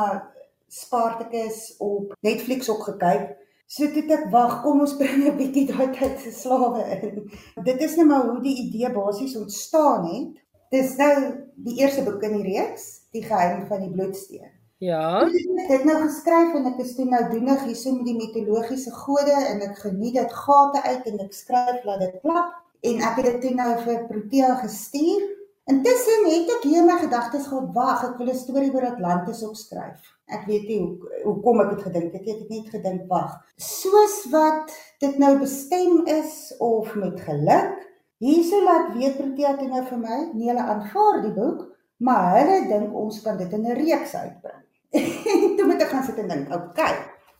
Spartacus 0.67 1.75
op 1.79 2.15
Netflix 2.25 2.69
ook 2.69 2.83
gekyk. 2.89 3.37
So 3.67 3.87
toe 3.91 4.03
ek 4.15 4.27
wag, 4.31 4.61
kom 4.63 4.83
ons 4.83 4.97
bring 4.99 5.27
'n 5.27 5.37
bietjie 5.37 5.67
daai 5.71 5.91
tyd 5.95 6.19
se 6.19 6.31
slawe 6.31 6.83
in. 6.99 7.31
Dit 7.67 7.81
is 7.81 7.95
nou 7.95 8.07
maar 8.07 8.27
hoe 8.27 8.41
die 8.43 8.57
idee 8.67 8.91
basies 8.91 9.35
ontstaan 9.35 10.07
het. 10.11 10.43
Dis 10.71 10.95
nou 10.99 11.15
die 11.55 11.79
eerste 11.79 12.03
boek 12.03 12.23
in 12.23 12.41
die 12.41 12.47
reeks, 12.51 13.07
Die 13.11 13.23
geheim 13.23 13.65
van 13.67 13.81
die 13.81 13.91
bloedsteen. 13.91 14.56
Ja. 14.77 15.25
Ek 15.25 15.71
het 15.71 15.85
nou 15.89 15.95
geskryf 16.03 16.53
en 16.53 16.67
ek 16.69 16.83
is 16.83 16.93
toe 16.93 17.07
nou 17.09 17.23
doenig 17.31 17.63
hierso 17.65 17.95
met 17.95 18.05
die 18.05 18.17
mitologiese 18.17 18.91
gode 18.93 19.33
en 19.33 19.63
ek 19.65 19.79
geniet 19.81 20.19
dit 20.19 20.35
gate 20.43 20.83
uit 20.83 21.07
en 21.11 21.23
ek 21.23 21.33
skryf 21.33 21.87
laat 21.87 22.03
dit 22.03 22.19
klap 22.21 22.51
en 22.85 23.01
ek 23.07 23.15
het 23.17 23.25
dit 23.25 23.39
toe 23.45 23.53
nou 23.57 23.71
vir 23.87 24.03
Protea 24.11 24.51
gestuur. 24.61 25.23
Intussen 25.67 26.27
het 26.29 26.51
ek 26.53 26.67
hier 26.69 26.85
my 26.85 26.99
gedagtes 27.01 27.47
gehad, 27.49 27.71
wag, 27.75 28.03
ek 28.05 28.19
wil 28.21 28.29
'n 28.31 28.37
storie 28.37 28.69
oor 28.75 28.85
Atlantis 28.87 29.41
opskryf. 29.43 30.13
Ek 30.29 30.45
weet 30.45 30.69
nie 30.69 30.77
hoe 30.79 31.23
hoekom 31.23 31.63
ek 31.65 31.73
dit 31.73 31.81
gedink 31.87 32.13
het, 32.13 32.21
ek 32.21 32.27
het 32.27 32.49
net 32.53 32.69
gedink, 32.75 33.09
wag, 33.09 33.33
soos 33.57 34.29
wat 34.31 34.71
dit 35.01 35.17
nou 35.17 35.39
bestem 35.39 36.05
is 36.05 36.53
of 36.59 36.93
met 36.95 37.19
geluk. 37.19 37.81
Hierso 38.21 38.61
laat 38.61 38.93
weet 38.93 39.17
Protea 39.17 39.57
toe 39.57 39.67
nou 39.67 39.83
vir 39.89 39.99
my, 40.05 40.21
nee, 40.33 40.47
hulle 40.53 40.69
aanvaar 40.75 41.21
die 41.25 41.33
boek, 41.33 41.65
maar 41.97 42.37
hulle 42.37 42.61
dink 42.69 42.93
ons 42.93 43.21
kan 43.25 43.37
dit 43.37 43.51
in 43.53 43.65
'n 43.65 43.75
reeks 43.81 44.15
uitbring. 44.15 44.66
Moet 45.67 45.81
ek 45.81 45.93
gaan 45.93 46.03
sit 46.07 46.19
en 46.23 46.31
dink, 46.31 46.51
okay, 46.53 46.95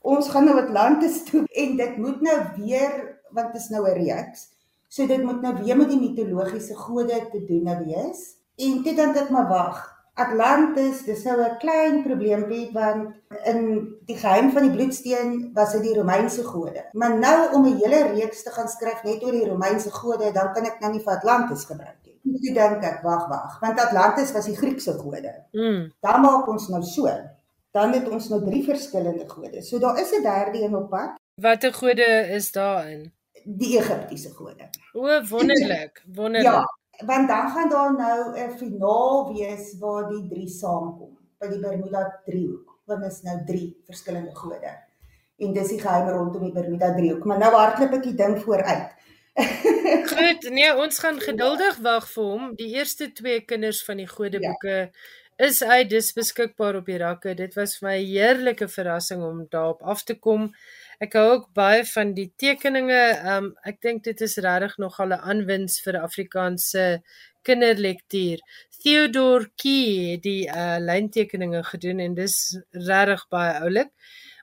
ons 0.07 0.29
gaan 0.29 0.45
nou 0.45 0.57
Atlantis 0.61 1.23
toe 1.27 1.45
en 1.63 1.75
dit 1.77 1.97
moet 1.97 2.21
nou 2.21 2.37
weer 2.57 2.95
want 3.35 3.53
dit 3.53 3.61
is 3.61 3.69
nou 3.69 3.83
'n 3.83 3.97
reeks. 3.99 4.47
So 4.87 5.07
dit 5.07 5.23
moet 5.23 5.41
nou 5.41 5.53
weer 5.59 5.77
met 5.77 5.89
die 5.89 5.99
mitologiese 5.99 6.75
gode 6.75 7.27
te 7.31 7.43
doen 7.45 7.63
nou 7.63 7.77
wees. 7.85 8.37
En 8.55 8.83
toe 8.83 8.93
dink 8.95 9.17
ek 9.19 9.29
maar 9.29 9.49
wag, 9.49 9.81
Atlantis, 10.17 11.03
dis 11.05 11.23
nou 11.23 11.37
'n 11.41 11.57
klein 11.61 12.03
probleempie 12.03 12.71
want 12.73 13.13
in 13.45 13.59
die 14.05 14.17
geheim 14.17 14.51
van 14.51 14.63
die 14.63 14.71
bloedsteen 14.71 15.51
was 15.53 15.71
dit 15.71 15.83
die 15.83 15.97
Romeinse 15.97 16.43
gode. 16.43 16.85
Maar 16.93 17.19
nou 17.19 17.53
om 17.53 17.65
'n 17.65 17.77
hele 17.77 18.01
reeks 18.13 18.43
te 18.43 18.49
gaan 18.49 18.67
skryf 18.67 19.03
net 19.03 19.23
oor 19.23 19.31
die 19.31 19.49
Romeinse 19.49 19.91
gode, 19.91 20.31
dan 20.31 20.53
kan 20.53 20.65
ek 20.65 20.79
nou 20.79 20.91
nie 20.91 21.03
vir 21.03 21.13
Atlantis 21.13 21.65
gebruik 21.65 21.99
nie. 22.05 22.19
Ek 22.35 22.55
dink 22.55 22.83
ek 22.83 23.03
wag 23.03 23.27
wag, 23.29 23.59
want 23.61 23.79
Atlantis 23.79 24.31
was 24.31 24.45
die 24.45 24.55
Griekse 24.55 24.93
gode. 24.93 25.33
Mm. 25.51 25.91
Dan 26.01 26.21
maak 26.21 26.47
ons 26.47 26.67
nou 26.69 26.83
so. 26.83 27.07
Dan 27.77 27.93
het 27.93 28.09
ons 28.09 28.29
nou 28.33 28.41
drie 28.45 28.63
verskillende 28.65 29.27
gode. 29.29 29.61
So 29.61 29.79
daar 29.79 29.99
is 30.01 30.11
'n 30.17 30.23
derde 30.25 30.63
een 30.63 30.75
op 30.75 30.89
pad, 30.89 31.19
Watter 31.41 31.73
gode 31.73 32.09
is 32.33 32.51
daarin? 32.51 33.11
die 33.47 33.77
Egiptiese 33.79 34.29
gode. 34.35 34.69
O, 34.93 35.05
wonderlik, 35.29 36.01
wonderlik. 36.15 36.51
Ja, 36.51 37.05
want 37.05 37.27
dan 37.27 37.49
gaan 37.49 37.69
daar 37.69 37.93
nou 37.95 38.39
'n 38.39 38.57
finaal 38.57 39.33
wees 39.33 39.77
waar 39.79 40.09
die 40.09 40.27
drie 40.27 40.49
saamkom 40.49 41.17
by 41.39 41.47
die 41.47 41.59
Bermuda 41.59 42.21
driehoek. 42.25 42.79
Want 42.85 43.01
dit 43.03 43.11
is 43.11 43.21
nou 43.21 43.37
drie 43.45 43.81
verskillende 43.85 44.35
gode. 44.35 44.71
En 45.37 45.53
dis 45.53 45.67
die 45.67 45.79
geheim 45.79 46.09
rondom 46.09 46.43
die 46.43 46.51
Bermuda 46.51 46.93
driehoek. 46.95 47.23
Maar 47.25 47.37
nou 47.37 47.53
hardloop 47.53 47.93
ek 47.93 48.03
die 48.03 48.15
ding 48.15 48.39
vooruit. 48.41 48.95
Goed, 50.17 50.49
nee, 50.49 50.75
ons 50.75 50.99
gaan 50.99 51.19
geduldig 51.19 51.77
wag 51.77 52.07
vir 52.09 52.23
hom. 52.23 52.55
Die 52.55 52.73
eerste 52.75 53.11
twee 53.11 53.41
kinders 53.45 53.83
van 53.85 53.97
die 53.97 54.07
godeboeke 54.07 54.75
ja. 54.77 54.89
Is 55.37 55.61
uit 55.63 55.89
dis 55.89 56.11
beskikbaar 56.17 56.79
op 56.79 56.85
die 56.89 56.97
rakke. 56.97 57.35
Dit 57.37 57.53
was 57.55 57.77
vir 57.77 57.89
my 57.89 57.97
'n 57.97 58.11
heerlike 58.11 58.67
verrassing 58.67 59.23
om 59.23 59.45
daarop 59.49 59.81
af 59.81 60.03
te 60.03 60.15
kom. 60.15 60.53
Ek 60.99 61.13
hou 61.13 61.27
ook 61.31 61.53
baie 61.53 61.85
van 61.85 62.13
die 62.13 62.31
tekeninge. 62.35 63.21
Um 63.35 63.55
ek 63.63 63.81
dink 63.81 64.03
dit 64.03 64.21
is 64.21 64.37
regtig 64.37 64.77
nogal 64.77 65.13
'n 65.13 65.21
aanwins 65.21 65.81
vir 65.81 66.01
Afrikaanse 66.01 67.01
kinderlektuur. 67.43 68.39
Theodor 68.83 69.49
Key 69.55 70.13
het 70.13 70.23
die 70.23 70.47
uh 70.47 70.77
lyntekeninge 70.79 71.63
gedoen 71.63 71.99
en 71.99 72.15
dis 72.15 72.57
regtig 72.71 73.27
baie 73.29 73.59
oulik. 73.61 73.91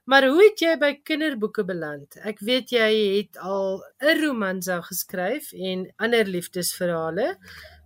Maar 0.05 0.27
hoe 0.29 0.43
het 0.45 0.61
jy 0.61 0.77
by 0.77 0.91
kinderboeke 1.03 1.65
beland? 1.65 2.19
Ek 2.29 2.41
weet 2.45 2.71
jy 2.71 2.89
het 3.17 3.39
al 3.41 3.83
'n 4.03 4.21
romansa 4.21 4.81
geskryf 4.81 5.53
en 5.53 5.93
ander 5.97 6.27
liefdesverhale. 6.27 7.37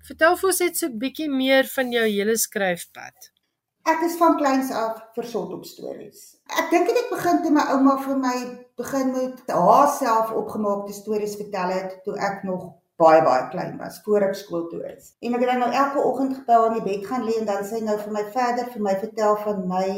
Vertel 0.09 0.39
vir 0.41 0.49
ons 0.49 0.61
net 0.63 0.79
so 0.79 0.87
'n 0.89 1.01
bietjie 1.01 1.29
meer 1.29 1.67
van 1.71 1.91
jou 1.93 2.05
hele 2.05 2.37
skryfpad. 2.41 3.27
Ek 3.93 4.05
is 4.07 4.17
van 4.21 4.39
kleins 4.41 4.71
af 4.83 5.03
versot 5.17 5.53
op 5.53 5.67
stories. 5.69 6.23
Ek 6.63 6.71
dink 6.71 6.89
dit 6.89 6.97
het 7.01 7.11
begin 7.11 7.43
toe 7.43 7.53
my 7.57 7.65
ouma 7.75 7.97
vir 8.07 8.17
my 8.23 8.39
begin 8.81 9.13
met 9.13 9.53
haarself 9.53 10.33
opgemaakte 10.41 10.97
stories 10.97 11.37
vertel 11.37 11.77
het 11.77 12.01
toe 12.09 12.17
ek 12.31 12.41
nog 12.49 12.65
baie 13.05 13.21
baie 13.29 13.45
klein 13.53 13.77
was 13.85 14.01
voor 14.07 14.29
ek 14.31 14.35
skool 14.41 14.67
toe 14.73 14.83
is. 14.97 15.13
En 15.21 15.35
ek 15.35 15.45
het 15.45 15.53
dan 15.53 15.61
nou 15.67 15.73
elke 15.85 16.01
oggend 16.11 16.37
getel 16.41 16.67
in 16.71 16.77
die 16.79 16.87
bed 16.89 17.07
gaan 17.07 17.29
lê 17.29 17.39
en 17.41 17.49
dan 17.53 17.65
sy 17.65 17.85
nou 17.85 18.01
vir 18.05 18.13
my 18.17 18.25
verder 18.41 18.73
vir 18.73 18.85
my 18.89 18.99
vertel 19.05 19.37
van 19.45 19.65
my 19.77 19.89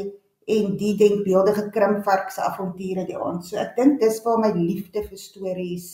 en 0.59 0.77
die 0.83 0.95
denkbeeldige 0.99 1.69
krimpvark 1.71 2.31
se 2.35 2.43
avonture 2.43 3.07
die 3.07 3.17
aand. 3.17 3.47
So 3.47 3.63
ek 3.63 3.77
dink 3.79 4.01
dis 4.03 4.23
waar 4.27 4.43
my 4.43 4.51
liefde 4.59 5.07
vir 5.07 5.27
stories 5.29 5.91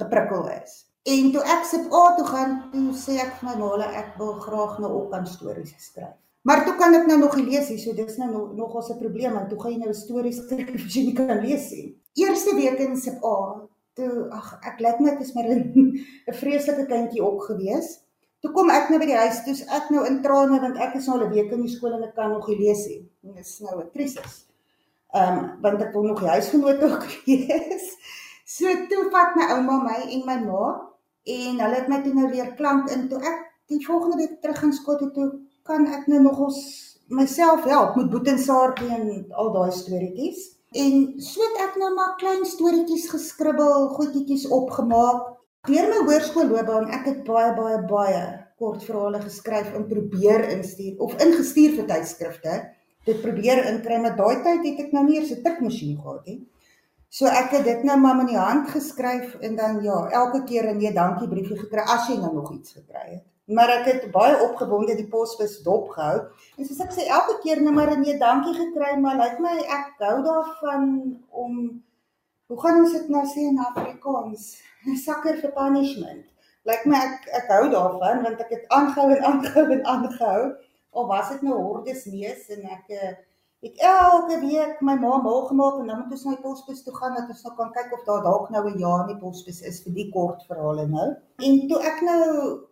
geprikkel 0.00 0.48
is. 0.62 0.86
En 1.08 1.30
toe 1.32 1.42
ek 1.48 1.62
sip 1.64 1.92
A 1.96 2.00
toe 2.16 2.26
gaan, 2.28 2.56
toe 2.72 2.92
sê 2.92 3.16
ek 3.22 3.38
vir 3.38 3.48
my 3.48 3.54
ma 3.56 3.86
ek 4.02 4.18
wil 4.20 4.34
graag 4.44 4.78
nou 4.84 4.90
op 4.98 5.14
aan 5.16 5.26
stories 5.26 5.72
skryf. 5.78 6.12
Maar 6.44 6.64
toe 6.64 6.74
kan 6.76 6.94
ek 6.94 7.06
nou 7.08 7.18
nog 7.20 7.36
nie 7.36 7.46
lees 7.46 7.68
nie, 7.72 7.78
so 7.80 7.92
dis 7.96 8.16
nou 8.20 8.30
nog 8.30 8.52
nog 8.56 8.76
'n 8.76 8.98
probleem 8.98 9.32
want 9.32 9.48
toe 9.48 9.60
gaan 9.60 9.72
jy 9.72 9.78
nou 9.78 9.94
stories 9.94 10.40
skryf 10.44 10.74
as 10.74 10.94
jy 10.94 11.04
nie 11.04 11.14
kan 11.16 11.40
lees 11.40 11.70
nie. 11.70 11.96
Eerste 12.14 12.54
week 12.54 12.78
in 12.78 12.96
sip 12.96 13.24
A, 13.24 13.64
toe 13.94 14.28
ag 14.30 14.60
ek 14.62 14.80
lyk 14.80 15.00
net 15.00 15.20
is 15.20 15.32
maar 15.34 15.48
'n 15.54 16.04
vreeslike 16.42 16.86
kindjie 16.86 17.24
ook 17.24 17.44
gewees. 17.44 18.00
Toe 18.40 18.52
kom 18.52 18.70
ek 18.70 18.90
nou 18.90 18.98
by 18.98 19.06
die 19.06 19.16
huis, 19.16 19.44
toe's 19.44 19.64
ek 19.68 19.90
nou 19.90 20.06
in 20.06 20.22
trane 20.22 20.60
want 20.60 20.76
ek 20.76 20.94
is 20.96 21.06
nou 21.06 21.18
al 21.18 21.26
'n 21.26 21.32
week 21.32 21.52
in 21.52 21.62
die 21.62 21.74
skool 21.76 21.96
en 21.96 22.04
ek 22.04 22.14
kan 22.14 22.30
nog 22.30 22.46
nie 22.48 22.58
lees 22.58 22.86
nie. 22.86 23.08
Dit 23.22 23.38
is 23.46 23.60
nou 23.60 23.80
'n 23.80 23.90
krisis. 23.90 24.44
Ehm 25.14 25.38
um, 25.38 25.60
want 25.62 25.82
ek 25.82 25.92
wil 25.92 26.02
nog 26.02 26.20
die 26.20 26.28
huisgenoot 26.28 26.82
ook 26.82 27.04
wees. 27.26 27.96
So 28.44 28.66
toe 28.88 29.08
vat 29.10 29.36
my 29.36 29.48
ouma 29.56 29.82
my 29.82 30.00
en 30.12 30.24
my 30.26 30.38
ma 30.44 30.89
en 31.24 31.60
hulle 31.60 31.74
het 31.74 31.88
my 31.88 32.00
toe 32.02 32.14
nou 32.14 32.28
leer 32.30 32.54
klank 32.56 32.90
in 32.90 33.08
toe 33.08 33.20
ek 33.20 33.46
die 33.70 33.80
volgende 33.86 34.16
week 34.16 34.40
terug 34.42 34.58
gaan 34.58 34.72
skool 34.72 34.98
toe, 35.14 35.28
kan 35.62 35.86
ek 35.86 36.06
nou 36.10 36.22
nog 36.22 36.38
ons 36.48 36.60
myself 37.10 37.64
help 37.64 37.96
met 37.96 38.10
Boet 38.10 38.30
en 38.32 38.38
Saartjie 38.38 38.90
en 38.94 39.06
al 39.30 39.52
daai 39.54 39.70
storieetjies. 39.74 40.48
En 40.80 41.20
so 41.22 41.42
het 41.42 41.62
ek 41.66 41.78
nou 41.82 41.90
maar 41.94 42.16
klein 42.18 42.44
storieetjies 42.46 43.08
geskribbel, 43.10 43.88
goedjies 43.96 44.46
opgemaak. 44.54 45.36
Deur 45.68 45.88
my 45.90 46.04
hoërskoolloopbaan 46.06 46.92
ek 46.94 47.08
het 47.10 47.24
baie 47.26 47.50
baie 47.56 47.80
baie 47.90 48.20
kortverhale 48.60 49.20
geskryf 49.24 49.72
en 49.76 49.88
probeer 49.88 50.46
instuur 50.54 51.00
of 51.04 51.16
ingestuur 51.24 51.74
vir 51.78 51.88
tydskrifte. 51.90 52.54
Dit 53.08 53.20
probeer 53.24 53.64
inkry, 53.72 53.98
maar 54.00 54.16
daai 54.16 54.42
tyd 54.44 54.64
het 54.68 54.80
ek 54.86 54.94
nou 54.96 55.04
nie 55.06 55.18
eers 55.18 55.32
'n 55.32 55.42
tikmasjien 55.42 55.96
gehad 55.98 56.26
nie. 56.26 56.40
So 57.10 57.26
ek 57.26 57.50
het 57.56 57.64
dit 57.66 57.80
nou 57.82 57.96
maar 57.98 58.20
in 58.22 58.28
die 58.30 58.38
hand 58.38 58.68
geskryf 58.70 59.32
en 59.42 59.56
dan 59.58 59.80
ja, 59.82 59.96
elke 60.14 60.44
keer 60.46 60.68
'n 60.70 60.78
nee 60.78 60.92
dankie 60.94 61.28
briefie 61.28 61.58
gekry 61.58 61.82
as 61.82 62.06
jy 62.08 62.16
nou 62.16 62.34
nog 62.34 62.52
iets 62.52 62.72
gekry 62.72 63.06
het. 63.14 63.24
Maar 63.44 63.68
ek 63.68 63.84
het 63.84 64.10
baie 64.14 64.36
opgewonde 64.42 64.94
die 64.94 65.08
posbus 65.08 65.56
dopgehou. 65.62 66.20
En 66.56 66.64
soos 66.64 66.78
ek 66.78 66.92
sê 66.94 67.08
elke 67.10 67.40
keer 67.42 67.62
nou 67.62 67.74
maar 67.74 67.90
'n 67.90 68.00
nee 68.00 68.18
dankie 68.18 68.54
gekry, 68.54 68.94
maar 69.00 69.16
lyk 69.16 69.38
like 69.38 69.42
my 69.42 69.56
ek 69.58 69.98
hou 69.98 70.22
daarvan 70.22 70.84
om 71.30 71.82
hoe 72.46 72.60
gaan 72.60 72.78
ons 72.84 72.92
dit 72.92 73.08
nou 73.08 73.26
sê 73.26 73.40
in 73.50 73.58
Afrikaans? 73.58 74.62
Sucker 75.04 75.36
for 75.38 75.50
punishment. 75.50 76.24
Lyk 76.62 76.84
like 76.84 76.88
my 76.88 76.96
ek 76.96 77.26
ek 77.42 77.48
hou 77.48 77.70
daarvan 77.70 78.22
want 78.22 78.40
ek 78.40 78.50
het 78.50 78.64
aangehou 78.68 79.10
en 79.10 79.24
aangehou 79.24 79.70
en 79.70 79.84
aangehou. 79.84 80.54
Of 80.90 81.06
was 81.06 81.28
dit 81.28 81.42
nou 81.42 81.58
hordes 81.62 82.04
neus 82.04 82.48
en 82.48 82.62
ek 82.62 82.86
ek 83.68 83.80
elke 83.84 84.36
week 84.40 84.78
my 84.80 84.94
ma 84.96 85.16
maal 85.20 85.42
gemaak 85.48 85.80
en 85.80 85.90
dan 85.90 85.98
moet 86.00 86.12
ons 86.16 86.22
na 86.24 86.36
die 86.36 86.44
posbus 86.44 86.84
toe 86.84 86.94
gaan 86.96 87.16
dat 87.18 87.32
ons 87.32 87.42
nou 87.44 87.52
kan 87.58 87.72
kyk 87.74 87.90
of 87.96 88.06
daar 88.06 88.22
dalk 88.24 88.46
nou 88.54 88.62
'n 88.68 88.78
jaar 88.84 89.02
in 89.02 89.10
die 89.12 89.22
posbus 89.24 89.60
is 89.70 89.82
vir 89.84 89.92
die 89.98 90.08
kort 90.14 90.46
verhale 90.48 90.86
nou. 90.88 91.08
En 91.48 91.58
toe 91.68 91.80
ek 91.90 92.00
nou 92.00 92.22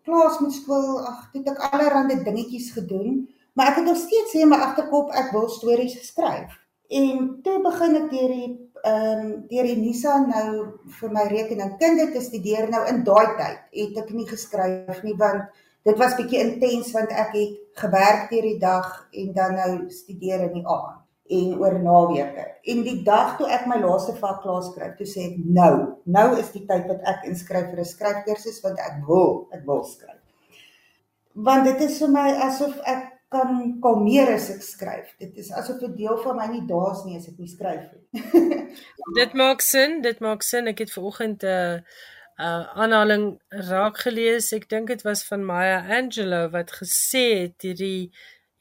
klaar 0.04 0.38
met 0.40 0.52
skool, 0.52 1.04
ag, 1.10 1.28
het 1.34 1.48
ek 1.48 1.60
allerlei 1.72 2.24
dingetjies 2.24 2.70
gedoen, 2.78 3.28
maar 3.52 3.68
ek 3.68 3.76
het 3.76 3.84
nog 3.84 3.96
steeds 3.96 4.32
sê 4.32 4.40
in 4.40 4.48
my 4.48 4.56
agterkop 4.56 5.12
ek 5.12 5.32
wil 5.32 5.48
stories 5.48 5.98
skryf. 6.06 6.56
En 6.88 7.40
toe 7.44 7.60
begin 7.62 7.96
ek 7.96 8.10
deur 8.10 8.32
die 8.32 8.50
ehm 8.84 9.20
um, 9.20 9.46
deur 9.48 9.66
die 9.66 9.76
Nisa 9.76 10.18
nou 10.24 10.50
vir 11.00 11.10
my 11.12 11.24
rekening 11.28 11.78
kinde 11.78 12.12
te 12.12 12.20
studeer 12.20 12.68
nou 12.70 12.82
in 12.88 13.02
daai 13.04 13.36
tyd 13.36 13.58
het 13.72 13.96
ek 14.04 14.12
nie 14.14 14.26
geskryf 14.28 15.02
nie 15.02 15.16
want 15.18 15.42
dit 15.88 15.98
was 15.98 16.16
bietjie 16.16 16.40
intens 16.44 16.92
want 16.96 17.10
ek 17.10 17.34
het 17.34 17.67
gewerk 17.80 18.30
deur 18.30 18.46
die 18.46 18.58
dag 18.58 19.08
en 19.12 19.34
dan 19.34 19.54
nou 19.54 19.72
studeer 19.90 20.46
in 20.48 20.54
die 20.60 20.66
aand 20.66 21.04
en 21.28 21.58
oor 21.60 21.76
naweke. 21.82 22.44
En 22.62 22.82
die 22.82 23.02
dag 23.04 23.36
toe 23.36 23.48
ek 23.52 23.66
my 23.68 23.76
laaste 23.82 24.14
vak 24.16 24.40
klaar 24.44 24.62
skryf, 24.64 24.94
toe 24.96 25.08
sê 25.08 25.26
ek 25.28 25.36
nou, 25.44 25.74
nou 26.08 26.28
is 26.40 26.48
die 26.54 26.64
tyd 26.68 26.88
wat 26.88 27.04
ek 27.10 27.26
inskryf 27.28 27.68
vir 27.72 27.82
'n 27.84 27.90
skryfkursus 27.92 28.62
want 28.64 28.80
ek 28.80 29.04
wil, 29.08 29.48
ek 29.52 29.66
wil 29.68 29.84
skryf. 29.84 30.20
Want 31.34 31.64
dit 31.64 31.80
is 31.84 31.98
vir 32.00 32.08
my 32.08 32.28
asof 32.48 32.74
ek 32.84 33.04
kan 33.28 33.80
kalmeer 33.84 34.32
as 34.34 34.48
ek 34.50 34.62
skryf. 34.64 35.08
Dit 35.20 35.36
is 35.36 35.52
asof 35.52 35.82
'n 35.82 35.96
deel 35.96 36.16
van 36.24 36.36
my 36.36 36.46
nie 36.46 36.66
daar's 36.66 37.04
nie 37.04 37.16
as 37.16 37.28
ek 37.28 37.38
nie 37.38 37.48
skryf 37.48 37.84
nie. 37.92 38.04
dit 39.20 39.34
maak 39.34 39.60
sin, 39.60 40.00
dit 40.00 40.20
maak 40.20 40.42
sin. 40.42 40.66
Ek 40.66 40.78
het 40.78 40.92
vanoggend 40.92 41.42
'n 41.42 41.46
uh, 41.46 41.80
uh 42.38 42.64
aanhaling 42.78 43.40
raak 43.70 43.98
gelees. 44.06 44.52
Ek 44.52 44.68
dink 44.70 44.88
dit 44.92 45.02
was 45.02 45.24
van 45.26 45.44
Maya 45.44 45.80
Angelou 45.98 46.46
wat 46.54 46.70
gesê 46.80 47.26
het 47.46 47.66
hierdie 47.66 48.10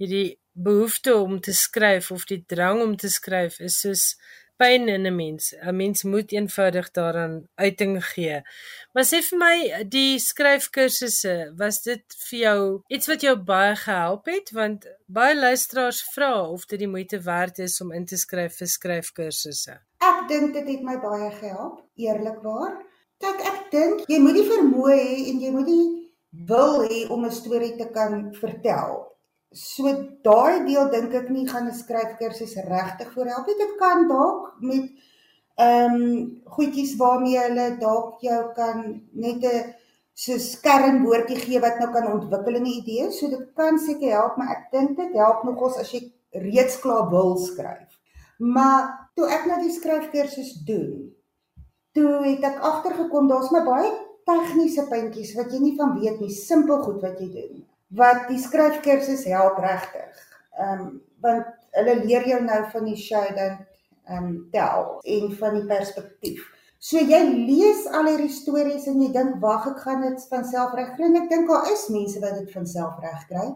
hierdie 0.02 0.40
behoefte 0.58 1.16
om 1.16 1.40
te 1.42 1.54
skryf 1.54 2.12
of 2.12 2.26
die 2.26 2.44
drang 2.46 2.82
om 2.82 2.96
te 2.98 3.10
skryf 3.10 3.60
is 3.62 3.80
soos 3.84 4.16
pyn 4.58 4.90
in 4.90 5.06
'n 5.06 5.16
mens. 5.16 5.54
'n 5.54 5.76
Mens 5.76 6.04
moet 6.04 6.32
eenvoudig 6.32 6.92
daaraan 6.92 7.36
uiting 7.56 8.06
gee. 8.06 8.42
Maar 8.94 9.04
sê 9.04 9.22
vir 9.30 9.38
my, 9.40 9.84
die 9.98 10.20
skryfkursusse, 10.20 11.36
was 11.58 11.82
dit 11.82 12.04
vir 12.30 12.40
jou 12.40 12.82
iets 12.90 13.08
wat 13.08 13.22
jou 13.22 13.36
baie 13.36 13.76
gehelp 13.76 14.26
het 14.26 14.52
want 14.52 14.88
baie 15.06 15.36
luisteraars 15.36 16.02
vra 16.16 16.32
of 16.50 16.66
dit 16.66 16.80
die 16.80 16.94
moeite 16.96 17.20
werd 17.22 17.60
is 17.60 17.82
om 17.82 17.92
in 17.92 18.06
te 18.06 18.18
skryf 18.18 18.58
vir 18.58 18.68
skryfkursusse. 18.68 19.80
Ek 20.02 20.28
dink 20.28 20.54
dit 20.54 20.68
het 20.68 20.82
my 20.82 20.98
baie 20.98 21.32
gehelp, 21.32 21.84
eerlikwaar. 21.96 22.82
Kyk, 23.18 23.40
ek 23.50 23.57
dink 23.72 24.06
jy 24.08 24.20
moet 24.20 24.38
die 24.40 24.48
vermoë 24.48 24.96
hê 24.96 25.14
en 25.32 25.42
jy 25.44 25.52
moet 25.52 25.70
die 25.70 25.88
wil 26.50 26.82
hê 26.88 27.08
om 27.10 27.26
'n 27.26 27.32
storie 27.32 27.76
te 27.78 27.88
kan 27.98 28.34
vertel. 28.34 29.06
So 29.54 29.92
daai 30.24 30.66
deel 30.66 30.90
dink 30.92 31.14
ek 31.14 31.30
nie 31.30 31.48
gaan 31.48 31.68
'n 31.68 31.74
skryfkursus 31.74 32.56
regtig 32.68 33.14
voorhelp 33.14 33.48
nie. 33.48 33.58
Dit 33.58 33.78
kan 33.80 34.08
dalk 34.08 34.54
met 34.62 34.90
ehm 35.58 35.94
um, 35.94 36.42
goedjies 36.46 36.96
waarmee 36.98 37.40
hulle 37.40 37.78
dalk 37.80 38.22
jou 38.22 38.42
kan 38.54 39.02
net 39.14 39.44
'n 39.44 39.74
so 40.14 40.34
kernwoordjie 40.62 41.38
gee 41.46 41.60
wat 41.62 41.80
nou 41.80 41.92
kan 41.94 42.12
ontwikkel 42.12 42.56
in 42.56 42.64
'n 42.64 42.78
idee. 42.82 43.12
So 43.12 43.30
dit 43.30 43.54
kan 43.56 43.80
seker 43.80 44.12
help, 44.12 44.38
maar 44.38 44.50
ek 44.58 44.72
dink 44.72 44.98
dit 44.98 45.14
help 45.14 45.44
nogals 45.44 45.78
as 45.78 45.92
jy 45.92 46.12
reeds 46.32 46.80
klaar 46.80 47.10
wil 47.10 47.38
skryf. 47.38 48.00
Maar 48.38 49.10
toe 49.16 49.28
ek 49.30 49.46
nou 49.46 49.62
die 49.62 49.74
skryfkursus 49.74 50.54
doen, 50.66 51.17
toe 51.98 52.20
het 52.28 52.46
ek 52.46 52.62
agtergekom 52.72 53.28
daar's 53.32 53.50
my 53.56 53.66
baie 53.66 53.96
tegniese 54.28 54.86
puntjies 54.92 55.34
wat 55.38 55.52
jy 55.52 55.64
nie 55.64 55.78
van 55.80 55.96
weet 55.98 56.22
nie, 56.22 56.34
simpel 56.34 56.84
goed 56.84 57.02
wat 57.02 57.20
jy 57.24 57.32
doen. 57.34 57.66
wat 57.96 58.26
die 58.28 58.40
skryfkursus 58.40 59.24
help 59.32 59.60
regtig. 59.64 60.16
Ehm 60.60 60.82
um, 60.82 60.88
want 61.24 61.46
hulle 61.74 61.94
leer 62.04 62.28
jou 62.28 62.40
nou 62.44 62.60
van 62.72 62.86
die 62.86 63.00
shading 63.00 63.56
ehm 64.08 64.26
um, 64.26 64.34
tel 64.52 65.00
en 65.04 65.32
van 65.40 65.56
die 65.56 65.66
perspektief. 65.70 66.44
So 66.80 67.00
jy 67.00 67.22
lees 67.48 67.86
al 67.88 68.10
hierdie 68.12 68.34
stories 68.34 68.86
en 68.92 69.00
jy 69.02 69.08
dink 69.16 69.40
wag 69.42 69.70
ek 69.72 69.80
gaan 69.86 70.04
dit 70.06 70.28
van 70.30 70.44
self 70.46 70.76
regkry. 70.78 71.10
Ek 71.22 71.32
dink 71.32 71.50
daar 71.50 71.72
is 71.72 71.88
mense 71.90 72.20
wat 72.22 72.38
dit 72.42 72.52
van 72.54 72.68
self 72.68 73.00
regkry. 73.02 73.48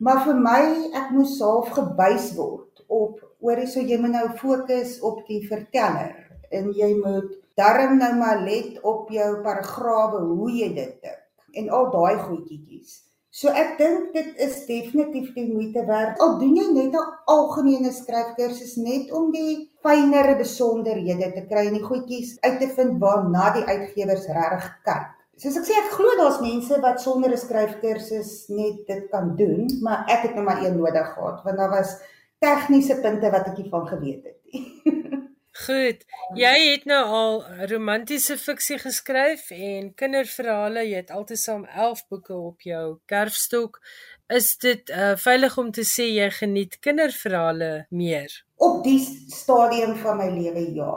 Maar 0.00 0.22
vir 0.24 0.40
my 0.46 0.62
ek 1.02 1.10
moes 1.12 1.36
half 1.42 1.74
gebuis 1.76 2.30
word 2.38 2.84
op 2.88 3.20
oor 3.44 3.66
so 3.66 3.82
jy 3.82 3.98
moet 4.00 4.14
nou 4.14 4.28
fokus 4.38 4.96
op 5.04 5.20
die 5.28 5.42
verteller 5.48 6.16
en 6.50 6.72
jy 6.76 6.94
moet 7.02 7.36
darm 7.56 7.98
nou 7.98 8.14
maar 8.16 8.42
let 8.44 8.80
op 8.82 9.10
jou 9.10 9.42
paragrawe 9.42 10.20
hoe 10.20 10.50
jy 10.50 10.68
dit 10.74 10.96
dink 11.02 11.26
en 11.58 11.70
al 11.70 11.90
daai 11.90 12.18
goedjies. 12.18 13.00
So 13.30 13.52
ek 13.54 13.76
dink 13.78 14.10
dit 14.14 14.40
is 14.42 14.56
definitief 14.66 15.28
die 15.36 15.46
moeite 15.46 15.84
werd. 15.86 16.18
Al 16.18 16.38
doen 16.40 16.56
jy 16.58 16.66
net 16.74 16.94
'n 16.98 17.12
algemene 17.30 17.92
skryfkursus 17.94 18.74
net 18.76 19.12
om 19.12 19.30
die 19.30 19.70
fynere 19.86 20.34
besonderhede 20.38 21.30
te 21.34 21.46
kry 21.46 21.66
en 21.68 21.78
die 21.78 21.86
goedjies 21.86 22.38
uit 22.42 22.58
te 22.60 22.68
vind 22.74 22.98
waarna 22.98 23.52
die 23.54 23.64
uitgewers 23.64 24.26
regtig 24.26 24.66
kyk. 24.84 25.08
Soos 25.40 25.56
ek 25.56 25.64
sê, 25.64 25.72
ek 25.78 25.94
glo 25.94 26.16
daar's 26.18 26.40
mense 26.40 26.80
wat 26.82 27.00
sonder 27.00 27.30
'n 27.30 27.38
skryfkursus 27.38 28.48
net 28.48 28.86
dit 28.86 29.08
kan 29.10 29.36
doen, 29.36 29.70
maar 29.80 30.04
ek 30.08 30.26
het 30.26 30.34
nou 30.34 30.44
maar 30.44 30.64
een 30.64 30.76
nodig 30.76 31.14
gehad 31.14 31.44
want 31.44 31.56
daar 31.56 31.70
was 31.70 32.00
tegniese 32.40 33.00
punte 33.00 33.30
wat 33.30 33.46
ek 33.46 33.58
nie 33.58 33.70
van 33.70 33.86
geweet 33.86 34.24
het 34.24 34.38
nie. 34.52 34.66
Goed. 35.60 36.04
Jy 36.38 36.52
het 36.70 36.86
nou 36.88 37.00
al 37.04 37.34
romantiese 37.68 38.36
fiksie 38.40 38.78
geskryf 38.80 39.50
en 39.52 39.90
kinderverhale. 39.98 40.86
Jy 40.88 41.02
het 41.02 41.12
altesaam 41.12 41.66
11 41.66 42.06
boeke 42.08 42.36
op 42.36 42.64
jou 42.64 42.84
kerfstok. 43.10 43.80
Is 44.32 44.54
dit 44.62 44.92
uh, 44.94 45.12
veilig 45.20 45.58
om 45.58 45.72
te 45.74 45.84
sê 45.84 46.06
jy 46.14 46.30
geniet 46.32 46.78
kinderverhale 46.80 47.70
meer? 47.90 48.32
Op 48.56 48.80
die 48.86 49.00
stadium 49.34 49.96
van 50.00 50.20
my 50.22 50.30
lewe 50.32 50.64
ja. 50.78 50.94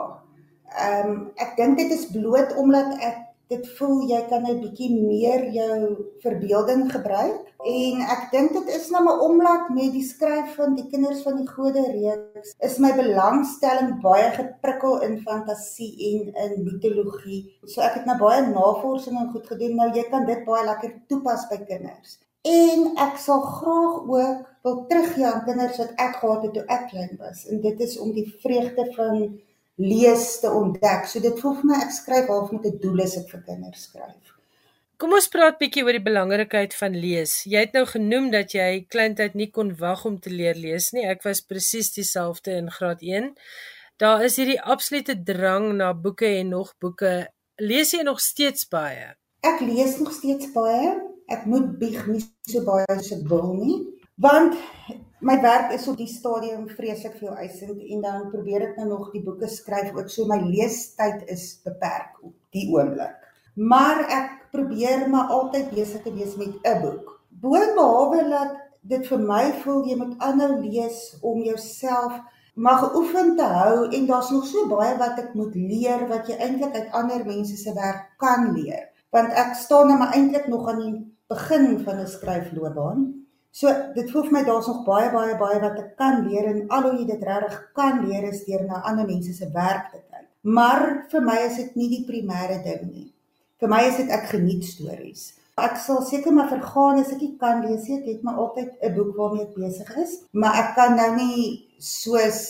Ehm 0.74 1.10
um, 1.10 1.18
ek 1.36 1.56
dink 1.58 1.78
dit 1.78 1.92
is 1.94 2.08
bloot 2.14 2.54
omdat 2.58 2.94
ek 3.04 3.23
dit 3.54 3.68
voel 3.78 4.04
jy 4.10 4.20
kan 4.30 4.46
'n 4.50 4.60
bietjie 4.60 4.90
meer 4.94 5.44
jou 5.56 5.76
verbeelding 6.24 6.84
gebruik. 6.92 7.42
En 7.64 8.00
ek 8.14 8.24
dink 8.32 8.52
dit 8.52 8.68
is 8.76 8.90
nou 8.90 9.02
maar 9.04 9.20
omdat 9.26 9.70
met 9.78 9.92
die 9.92 10.04
skryf 10.04 10.54
van 10.58 10.74
die 10.74 10.86
kinders 10.90 11.22
van 11.22 11.36
die 11.40 11.48
gode 11.48 11.84
reeks 11.92 12.54
is 12.68 12.78
my 12.78 12.92
belangstelling 12.96 14.00
baie 14.02 14.30
geprikkel 14.40 15.00
in 15.06 15.20
fantasie 15.28 15.92
en 16.10 16.34
in 16.44 16.64
mitologie. 16.64 17.42
So 17.64 17.80
ek 17.80 18.00
het 18.00 18.10
nou 18.10 18.18
baie 18.18 18.42
navorsing 18.46 19.16
en 19.18 19.32
goed 19.32 19.46
gedoen. 19.46 19.78
Nou 19.80 19.90
jy 19.94 20.04
kan 20.10 20.26
dit 20.26 20.44
baie 20.44 20.66
lekker 20.66 20.92
toepas 21.08 21.48
by 21.48 21.62
kinders. 21.64 22.18
En 22.44 22.90
ek 23.00 23.16
sal 23.16 23.40
graag 23.40 24.04
ook 24.04 24.44
wil 24.64 24.84
teruggee 24.88 25.26
aan 25.26 25.44
kinders 25.44 25.80
wat 25.80 25.92
ek 25.96 26.16
gehad 26.20 26.42
het 26.44 26.52
toe 26.52 26.64
ek 26.76 26.86
klein 26.90 27.16
was. 27.20 27.46
En 27.48 27.60
dit 27.60 27.80
is 27.80 27.98
om 27.98 28.12
die 28.12 28.28
vreugde 28.42 28.84
van 28.96 29.40
lees 29.76 30.40
te 30.40 30.50
ontdek. 30.50 31.06
So 31.10 31.20
dit 31.20 31.40
voel 31.40 31.58
vir 31.60 31.70
my 31.70 31.80
ek 31.82 31.92
skryf 31.94 32.30
half 32.30 32.52
met 32.52 32.66
'n 32.66 32.78
doel 32.82 33.02
as 33.02 33.16
ek 33.16 33.28
vir 33.30 33.42
kinders 33.46 33.82
skryf. 33.88 34.34
Kom 34.96 35.12
ons 35.12 35.28
praat 35.28 35.58
bietjie 35.58 35.82
oor 35.82 35.92
die 35.92 36.06
belangrikheid 36.10 36.74
van 36.74 36.94
lees. 36.94 37.42
Jy 37.44 37.58
het 37.66 37.72
nou 37.72 37.84
genoem 37.84 38.30
dat 38.30 38.54
jy 38.54 38.86
kleintyd 38.88 39.34
nie 39.34 39.50
kon 39.50 39.74
wag 39.76 40.04
om 40.04 40.20
te 40.20 40.30
leer 40.30 40.54
lees 40.54 40.92
nie. 40.92 41.04
Ek 41.04 41.22
was 41.22 41.40
presies 41.40 41.90
dieselfde 41.92 42.54
in 42.56 42.70
graad 42.70 43.02
1. 43.02 43.34
Daar 43.98 44.24
is 44.24 44.36
hierdie 44.36 44.60
absolute 44.62 45.22
drang 45.22 45.72
na 45.74 45.92
boeke 45.94 46.26
en 46.26 46.48
nog 46.48 46.74
boeke. 46.78 47.28
Lees 47.58 47.90
jy 47.90 48.02
nog 48.02 48.20
steeds 48.20 48.68
baie? 48.70 49.14
Ek 49.42 49.60
lees 49.60 49.98
nog 49.98 50.12
steeds 50.12 50.52
baie. 50.54 50.94
Ek 51.26 51.44
moet 51.46 51.78
bieg 51.78 52.06
nie 52.06 52.22
so 52.46 52.62
baie 52.64 52.86
as 52.88 53.10
ek 53.12 53.26
wil 53.28 53.54
nie, 53.56 53.76
want 54.20 54.54
my 55.24 55.40
werk 55.40 55.72
is 55.72 55.86
op 55.88 55.96
die 55.96 56.10
stadium 56.10 56.66
vreeslik 56.68 57.14
veel 57.16 57.32
eisend 57.40 57.80
en 57.80 58.00
dan 58.04 58.26
probeer 58.32 58.66
ek 58.68 58.76
nou 58.80 58.90
nog 58.90 59.12
die 59.14 59.22
boeke 59.24 59.48
skryf 59.48 59.94
ook 59.96 60.10
so 60.12 60.28
my 60.28 60.36
leestyd 60.44 61.24
is 61.32 61.46
beperk 61.64 62.18
op 62.20 62.34
die 62.52 62.66
oomblik. 62.74 63.16
Maar 63.56 64.02
ek 64.12 64.34
probeer 64.52 65.06
maar 65.08 65.32
altyd 65.32 65.72
besig 65.72 66.04
te 66.04 66.12
wees 66.12 66.36
met 66.36 66.52
'n 66.60 66.80
boek. 66.82 67.20
Boonbehalwe 67.40 68.28
dat 68.28 68.52
dit 68.82 69.06
vir 69.06 69.18
my 69.18 69.52
voel 69.64 69.88
jy 69.88 69.96
moet 69.96 70.18
aanhou 70.18 70.60
lees 70.60 71.16
om 71.22 71.40
jouself 71.42 72.20
maar 72.54 72.78
geoefen 72.84 73.36
te 73.36 73.42
hou 73.42 73.88
en 73.88 74.06
daar's 74.06 74.30
nog 74.30 74.46
so 74.46 74.68
baie 74.68 74.96
wat 74.98 75.18
ek 75.18 75.34
moet 75.34 75.54
leer 75.54 76.06
wat 76.08 76.28
jy 76.28 76.36
eintlik 76.36 76.76
uit 76.76 76.92
ander 76.92 77.24
mense 77.26 77.56
se 77.56 77.72
werk 77.72 78.12
kan 78.18 78.52
leer. 78.52 78.92
Want 79.10 79.32
ek 79.32 79.54
staan 79.54 79.88
nou 79.88 79.98
maar 79.98 80.12
eintlik 80.12 80.46
nog 80.46 80.68
aan 80.68 80.80
die 80.80 81.16
begin 81.28 81.80
van 81.80 82.00
'n 82.00 82.06
skryfloopbaan. 82.06 83.23
So 83.54 83.70
dit 83.94 84.08
voel 84.10 84.26
vir 84.26 84.34
my 84.34 84.42
daar's 84.48 84.66
nog 84.66 84.82
baie 84.86 85.10
baie 85.12 85.36
baie 85.38 85.60
wat 85.62 85.76
ek 85.78 85.92
kan 86.00 86.24
leer 86.26 86.48
en 86.50 86.64
al 86.74 86.88
hoe 86.88 86.96
jy 86.98 87.04
dit 87.12 87.22
regtig 87.28 87.60
kan 87.78 88.00
leer 88.02 88.26
is 88.26 88.42
deur 88.48 88.64
na 88.66 88.80
ander 88.90 89.06
mense 89.06 89.30
se 89.36 89.46
werk 89.54 89.92
te 89.92 90.00
kyk. 90.00 90.26
Maar 90.42 90.82
vir 91.12 91.22
my 91.22 91.36
is 91.46 91.60
dit 91.60 91.76
nie 91.78 91.88
die 91.92 92.02
primêre 92.08 92.58
ding 92.64 92.82
nie. 92.88 93.06
Vir 93.62 93.70
my 93.70 93.80
is 93.86 94.00
dit 94.02 94.10
ek 94.10 94.26
geniet 94.32 94.66
stories. 94.66 95.28
Ek 95.62 95.78
sal 95.78 96.02
seker 96.02 96.34
maar 96.34 96.50
vergaan 96.50 96.98
as 96.98 97.12
ek 97.14 97.22
nie 97.22 97.36
kan 97.38 97.62
lees 97.62 97.86
nie. 97.86 98.00
Ek 98.00 98.08
het 98.10 98.24
maar 98.26 98.42
altyd 98.42 98.74
'n 98.82 98.94
boek 98.96 99.14
waarmee 99.16 99.46
ek 99.46 99.54
besig 99.54 99.96
is, 100.02 100.18
maar 100.32 100.58
ek 100.58 100.74
kan 100.74 100.96
nou 100.96 101.10
nie 101.14 101.68
soos 101.78 102.40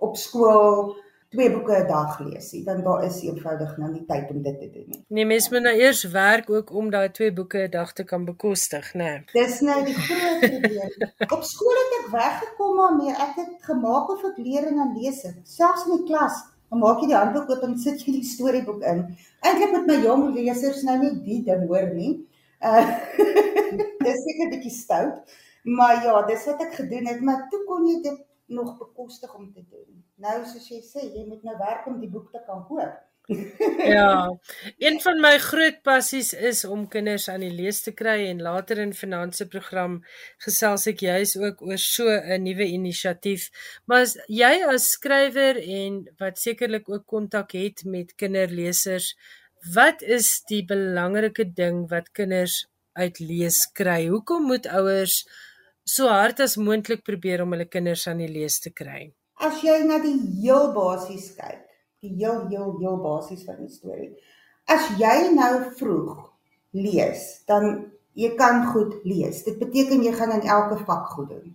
op 0.00 0.16
skool 0.16 0.96
twee 1.36 1.50
boeke 1.52 1.74
'n 1.76 1.86
dag 1.86 2.18
lees 2.24 2.52
nie, 2.52 2.62
want 2.64 2.84
daar 2.84 3.04
is 3.04 3.20
eenvoudig 3.22 3.76
nou 3.76 3.90
nie 3.92 4.04
tyd 4.08 4.30
om 4.32 4.42
dit 4.42 4.58
te 4.60 4.68
doen 4.70 4.84
nie. 4.88 5.00
Nee, 5.08 5.26
mens 5.32 5.48
moet 5.50 5.62
nou 5.68 5.74
eers 5.76 6.02
werk 6.12 6.50
ook 6.50 6.72
om 6.72 6.90
daai 6.90 7.10
twee 7.18 7.32
boeke 7.32 7.58
'n 7.58 7.70
dag 7.70 7.92
te 7.92 8.04
kan 8.04 8.24
bekostig, 8.24 8.92
né? 8.94 9.04
Nee. 9.04 9.44
Dis 9.44 9.60
nou 9.60 9.84
die 9.84 9.94
groot 9.94 10.40
probleem. 10.40 10.92
Op 11.36 11.42
skool 11.52 11.80
het 11.82 11.96
ek 12.00 12.08
weggekom 12.12 12.76
daarmee. 12.76 13.12
Ek 13.26 13.34
het 13.40 13.52
gemaak 13.70 14.08
of 14.10 14.24
ek 14.24 14.36
leer 14.36 14.66
en 14.66 14.76
dan 14.76 14.96
lees 15.00 15.24
ek. 15.24 15.36
Selfs 15.44 15.86
in 15.86 15.96
die 15.96 16.06
klas, 16.12 16.44
dan 16.70 16.78
maak 16.78 17.00
jy 17.00 17.10
die 17.12 17.20
handboek 17.20 17.50
oop 17.50 17.66
en 17.68 17.78
sit 17.78 18.04
jy 18.04 18.12
die 18.12 18.30
storieboek 18.34 18.82
in. 18.82 19.02
Eintlik 19.40 19.72
met 19.72 19.86
my 19.86 19.98
jong 20.04 20.30
lesers 20.34 20.82
nou 20.88 20.98
nie 21.02 21.14
die 21.28 21.42
ding 21.44 21.66
hoor 21.68 21.90
nie. 21.92 22.14
Uh 22.64 22.86
dis 24.06 24.22
seker 24.24 24.46
'n 24.46 24.54
bietjie 24.54 24.78
stout. 24.82 25.36
Maar 25.66 26.04
ja, 26.04 26.22
dis 26.22 26.44
wat 26.46 26.60
ek 26.62 26.74
gedoen 26.74 27.06
het, 27.10 27.20
maar 27.20 27.48
toe 27.50 27.64
kon 27.66 27.86
jy 27.86 28.00
dit 28.02 28.18
nog 28.46 28.78
bekostig 28.78 29.34
om 29.34 29.52
te 29.52 29.64
doen. 29.70 30.04
Nou 30.14 30.38
soos 30.46 30.68
jy 30.70 30.80
sê, 30.84 31.02
jy 31.14 31.26
moet 31.26 31.42
nou 31.42 31.56
werk 31.58 31.86
om 31.86 32.00
die 32.00 32.10
boek 32.10 32.30
te 32.32 32.42
kan 32.46 32.64
koop. 32.68 33.02
ja. 33.96 34.38
Een 34.78 35.00
van 35.02 35.20
my 35.20 35.32
groot 35.42 35.80
passies 35.82 36.32
is 36.32 36.64
om 36.64 36.84
kinders 36.88 37.26
aan 37.28 37.42
die 37.42 37.50
lees 37.50 37.80
te 37.82 37.90
kry 37.96 38.28
en 38.28 38.42
later 38.42 38.78
in 38.78 38.92
finansie 38.94 39.48
program 39.50 39.98
gesels 40.44 40.86
ek 40.92 41.02
juis 41.06 41.34
ook 41.40 41.64
oor 41.66 41.80
so 41.82 42.06
'n 42.06 42.42
nuwe 42.42 42.68
inisiatief. 42.76 43.48
Maar 43.86 44.06
as 44.06 44.14
jy 44.28 44.52
as 44.74 44.92
skrywer 44.94 45.58
en 45.58 46.04
wat 46.22 46.38
sekerlik 46.38 46.88
ook 46.88 47.06
kontak 47.06 47.52
het 47.52 47.84
met 47.84 48.14
kinderlesers, 48.14 49.16
wat 49.74 50.02
is 50.02 50.42
die 50.46 50.62
belangrike 50.64 51.50
ding 51.52 51.88
wat 51.90 52.12
kinders 52.12 52.66
uit 52.94 53.18
lees 53.18 53.66
kry? 53.72 54.06
Hoekom 54.06 54.46
moet 54.46 54.66
ouers 54.66 55.24
so 55.86 56.08
hard 56.10 56.40
as 56.42 56.56
moontlik 56.58 57.04
probeer 57.06 57.44
om 57.44 57.54
hulle 57.54 57.68
kinders 57.70 58.06
aan 58.10 58.18
die 58.24 58.30
lees 58.30 58.58
te 58.60 58.72
kry. 58.74 59.06
As 59.46 59.62
jy 59.62 59.76
na 59.86 60.00
die 60.02 60.16
heel 60.42 60.72
basies 60.74 61.30
kyk, 61.38 61.62
die 62.02 62.14
heel 62.18 62.46
heel 62.50 62.72
heel 62.80 62.98
basies 63.04 63.44
van 63.46 63.60
die 63.62 63.70
storie. 63.72 64.10
As 64.66 64.88
jy 64.98 65.30
nou 65.36 65.52
vroeg 65.78 66.24
lees, 66.74 67.28
dan 67.46 67.92
jy 68.18 68.32
kan 68.38 68.64
goed 68.72 68.96
lees. 69.06 69.44
Dit 69.46 69.60
beteken 69.60 70.02
jy 70.02 70.12
gaan 70.16 70.34
in 70.34 70.48
elke 70.48 70.80
vak 70.88 71.12
goed 71.14 71.30
doen. 71.30 71.54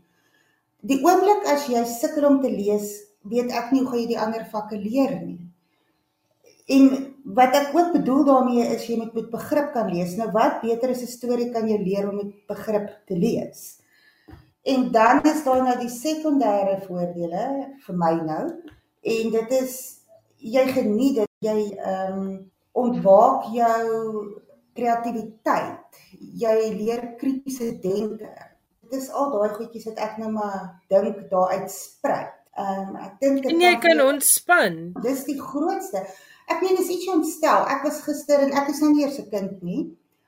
Die 0.87 1.01
oomblik 1.03 1.43
as 1.51 1.67
jy 1.69 1.83
sukkel 1.89 2.25
om 2.29 2.39
te 2.41 2.49
lees, 2.53 2.93
weet 3.27 3.51
ek 3.53 3.73
nie 3.75 3.83
hoe 3.85 3.99
jy 3.99 4.07
die 4.13 4.21
ander 4.21 4.45
vakke 4.49 4.79
leer 4.79 5.17
nie. 5.19 5.41
En 6.71 6.87
wat 7.35 7.53
ek 7.57 7.75
ook 7.75 7.91
bedoel 7.97 8.23
daarmee 8.29 8.69
is 8.77 8.87
jy 8.87 8.95
moet 9.01 9.13
met 9.17 9.29
begrip 9.33 9.73
kan 9.75 9.91
lees. 9.91 10.15
Nou 10.17 10.31
wat 10.31 10.61
beter 10.63 10.95
is 10.95 11.03
'n 11.03 11.11
storie 11.11 11.51
kan 11.51 11.67
jy 11.67 11.77
leer 11.77 12.09
om 12.09 12.15
met 12.15 12.31
begrip 12.47 12.89
te 13.05 13.17
lees? 13.17 13.80
En 14.61 14.91
dan 14.91 15.23
is 15.23 15.43
daar 15.43 15.63
nou 15.63 15.77
die 15.79 15.89
sekondêre 15.89 16.77
voordele 16.85 17.45
vir 17.85 17.97
my 17.97 18.13
nou. 18.21 18.45
En 19.01 19.31
dit 19.33 19.55
is 19.57 19.75
jy 20.37 20.65
geniet 20.75 21.21
dit, 21.21 21.31
jy 21.47 21.57
ehm 21.77 22.17
um, 22.19 22.31
ontwaak 22.71 23.49
jou 23.51 23.87
kreatiwiteit. 24.77 26.01
Jy 26.39 26.53
leer 26.77 27.07
kritiese 27.19 27.73
denke. 27.81 28.29
Dit 28.85 29.01
is 29.01 29.09
al 29.09 29.31
daai 29.33 29.55
goedjies 29.57 29.89
wat 29.89 29.99
ek 30.05 30.21
nou 30.21 30.29
maar 30.35 30.69
dink 30.93 31.25
daar 31.33 31.57
uitspruit. 31.57 32.37
Ehm 32.59 32.93
um, 32.93 33.01
ek 33.01 33.17
dink 33.23 33.41
dit 33.47 33.65
jy 33.65 33.73
kan 33.81 34.03
ontspan. 34.05 34.79
Dis 35.01 35.25
die 35.25 35.39
grootste. 35.41 36.05
Ek 36.51 36.61
meen 36.61 36.77
as 36.77 36.91
iets 36.91 37.09
ontstel. 37.09 37.65
Ek 37.65 37.83
was 37.87 38.03
gister 38.05 38.45
en 38.45 38.53
ek 38.61 38.69
is 38.73 38.81
nou 38.83 38.93
nie 38.93 39.05
eers 39.07 39.19
'n 39.19 39.29
kind 39.33 39.61
nie. 39.65 39.83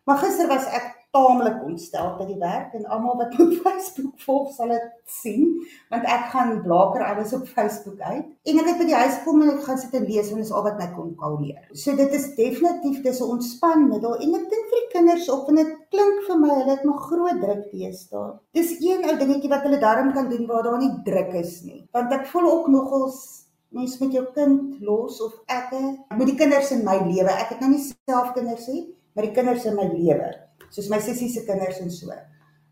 Maar 0.10 0.18
gister 0.26 0.48
was 0.48 0.66
ek 0.66 1.03
taamlik 1.14 1.60
ontstel 1.68 2.16
by 2.18 2.26
die 2.26 2.40
werk 2.42 2.74
en 2.78 2.88
almal 2.96 3.20
wat 3.20 3.36
op 3.44 3.52
Facebook 3.66 4.16
volg 4.26 4.54
sal 4.56 4.74
dit 4.74 4.88
sien 5.10 5.46
want 5.94 6.08
ek 6.10 6.30
gaan 6.34 6.56
blaker 6.66 7.06
alles 7.06 7.36
op 7.38 7.46
Facebook 7.50 8.02
uit 8.02 8.26
en 8.50 8.62
ek 8.64 8.70
het 8.72 8.80
by 8.82 8.88
die 8.90 8.98
huis 8.98 9.20
kom 9.26 9.44
en 9.46 9.54
ek 9.54 9.62
gaan 9.68 9.82
sit 9.82 9.94
en 10.00 10.08
lees 10.10 10.32
en 10.34 10.42
dis 10.42 10.52
al 10.52 10.66
wat 10.66 10.80
my 10.82 10.90
kom 10.96 11.14
kalmeer. 11.20 11.62
So 11.78 11.96
dit 12.00 12.18
is 12.18 12.32
definitief 12.40 13.04
dis 13.06 13.22
'n 13.22 13.30
ontspanmiddel 13.38 14.18
en 14.26 14.36
ek 14.40 14.50
dink 14.56 14.66
vir 14.72 14.82
die 14.82 14.92
kinders 14.96 15.30
op 15.30 15.50
en 15.50 15.62
dit 15.62 15.72
klink 15.94 16.26
vir 16.28 16.42
my 16.42 16.52
hulle 16.56 16.74
het 16.74 16.84
maar 16.90 17.06
groot 17.10 17.40
druk 17.46 17.64
deesdae. 17.72 18.34
Dis 18.58 18.76
een 18.82 19.06
ou 19.06 19.16
dingetjie 19.22 19.54
wat 19.54 19.64
hulle 19.68 19.80
darm 19.80 20.14
kan 20.18 20.30
doen 20.30 20.48
waar 20.48 20.64
daar 20.64 20.82
nie 20.82 20.94
druk 21.06 21.34
is 21.44 21.62
nie. 21.64 21.88
Want 21.94 22.14
ek 22.14 22.28
voel 22.34 22.50
ook 22.52 22.68
nogals 22.74 23.44
mens 23.74 23.98
met 24.00 24.14
jou 24.14 24.26
kind 24.36 24.82
los 24.86 25.22
of 25.22 25.34
ek 25.50 25.72
met 26.18 26.28
die 26.30 26.38
kinders 26.38 26.72
in 26.76 26.84
my 26.86 26.98
lewe. 27.06 27.30
Ek 27.30 27.56
het 27.56 27.64
nou 27.64 27.72
nie 27.74 27.82
self 27.82 28.34
kinders 28.38 28.68
nie, 28.70 28.84
maar 29.14 29.28
die 29.28 29.34
kinders 29.36 29.66
in 29.70 29.78
my 29.78 29.88
lewe, 29.90 30.30
soos 30.74 30.90
my 30.92 31.00
sussie 31.04 31.30
se 31.30 31.46
kinders 31.48 31.82
en 31.84 31.92
so. 31.94 32.14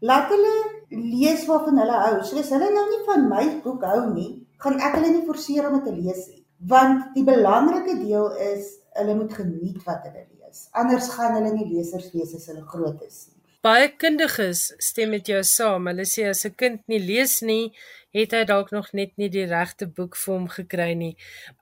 Laat 0.01 0.31
hulle 0.33 0.53
lees 0.89 1.45
waarvan 1.49 1.81
hulle 1.83 1.97
hou. 2.03 2.21
Soos 2.25 2.49
hulle 2.53 2.69
nou 2.73 2.85
nie 2.89 3.01
van 3.07 3.27
my 3.29 3.43
boek 3.65 3.83
hou 3.85 4.05
nie, 4.13 4.31
gaan 4.61 4.79
ek 4.81 4.97
hulle 4.97 5.11
nie 5.13 5.25
forceer 5.27 5.69
om 5.69 5.77
dit 5.79 5.89
te 5.89 5.97
lees 5.97 6.23
nie. 6.31 6.41
Want 6.71 7.11
die 7.15 7.25
belangrike 7.25 7.99
deel 8.01 8.31
is 8.53 8.77
hulle 8.97 9.17
moet 9.19 9.35
geniet 9.37 9.85
wat 9.85 10.07
hulle 10.09 10.25
lees. 10.25 10.65
Anders 10.77 11.11
gaan 11.13 11.37
hulle 11.37 11.53
nie 11.53 11.69
lesers 11.69 12.09
wees 12.15 12.33
as 12.37 12.49
hulle 12.51 12.65
groot 12.73 12.99
is 13.05 13.27
nie. 13.29 13.37
Baie 13.61 13.91
kundiges 13.93 14.71
stem 14.81 15.11
met 15.13 15.27
jou 15.29 15.41
saam. 15.45 15.85
Hulle 15.91 16.05
sê 16.09 16.25
as 16.29 16.45
'n 16.45 16.55
kind 16.57 16.81
nie 16.89 16.99
lees 16.99 17.41
nie, 17.41 17.71
het 18.11 18.33
hy 18.33 18.43
dalk 18.43 18.71
nog 18.71 18.91
net 18.93 19.11
nie 19.17 19.29
die 19.29 19.45
regte 19.45 19.85
boek 19.85 20.17
vir 20.17 20.33
hom 20.33 20.47
gekry 20.47 20.93
nie. 20.97 21.15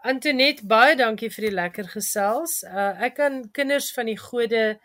Antoinette, 0.03 0.65
baie 0.65 0.95
dankie 0.95 1.29
vir 1.29 1.49
die 1.49 1.55
lekker 1.55 1.91
gesels. 1.91 2.63
Uh, 2.63 2.95
ek 3.05 3.15
kan 3.19 3.51
kinders 3.51 3.91
van 3.91 4.05
die 4.05 4.17
gode 4.17 4.79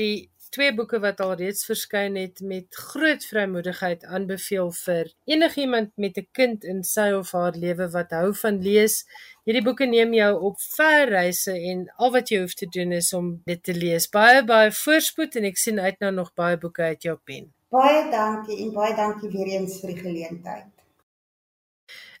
die 0.00 0.30
twee 0.54 0.74
boeke 0.74 1.00
wat 1.02 1.20
al 1.24 1.32
reeds 1.40 1.66
verskyn 1.66 2.14
het 2.18 2.40
met 2.46 2.76
groot 2.90 3.24
vrymoedigheid 3.26 4.04
aanbeveel 4.06 4.70
vir 4.78 5.10
enigiemand 5.30 5.90
met 6.04 6.18
'n 6.20 6.28
kind 6.38 6.64
in 6.72 6.82
sy 6.82 7.08
of 7.18 7.32
haar 7.32 7.56
lewe 7.64 7.88
wat 7.96 8.10
hou 8.10 8.34
van 8.42 8.60
lees. 8.68 9.04
Hierdie 9.44 9.64
boeke 9.64 9.86
neem 9.86 10.14
jou 10.14 10.32
op 10.50 10.60
ver 10.76 11.08
reise 11.08 11.52
en 11.72 11.88
al 11.96 12.12
wat 12.12 12.28
jy 12.28 12.38
hoef 12.40 12.54
te 12.54 12.66
doen 12.66 12.92
is 12.92 13.12
om 13.12 13.40
dit 13.44 13.62
te 13.62 13.74
lees. 13.74 14.08
Baie 14.08 14.44
baie 14.44 14.70
voorspoed 14.72 15.36
en 15.36 15.44
ek 15.44 15.56
sien 15.56 15.80
uit 15.80 15.98
na 16.00 16.10
nog 16.10 16.30
baie 16.34 16.56
boeke 16.58 16.82
uit 16.82 17.02
jou 17.02 17.18
pen. 17.24 17.52
Baie 17.68 18.10
dankie 18.10 18.62
en 18.62 18.72
baie 18.72 18.94
dankie 18.94 19.30
weer 19.30 19.58
eens 19.58 19.80
vir 19.80 19.94
die 19.94 20.02
geleentheid. 20.02 20.74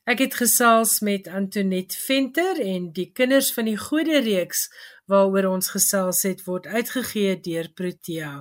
Ek 0.04 0.18
het 0.20 0.34
gesels 0.36 0.98
met 1.00 1.28
Antoinette 1.32 1.96
Venter 1.96 2.58
en 2.60 2.90
die 2.92 3.06
kinders 3.16 3.46
van 3.56 3.70
die 3.70 3.78
Goeie 3.80 4.18
Reeks 4.20 4.66
waaroor 5.10 5.50
ons 5.50 5.68
gesels 5.74 6.22
het 6.28 6.44
word 6.46 6.66
uitgegee 6.66 7.36
deur 7.40 7.68
Protea. 7.76 8.32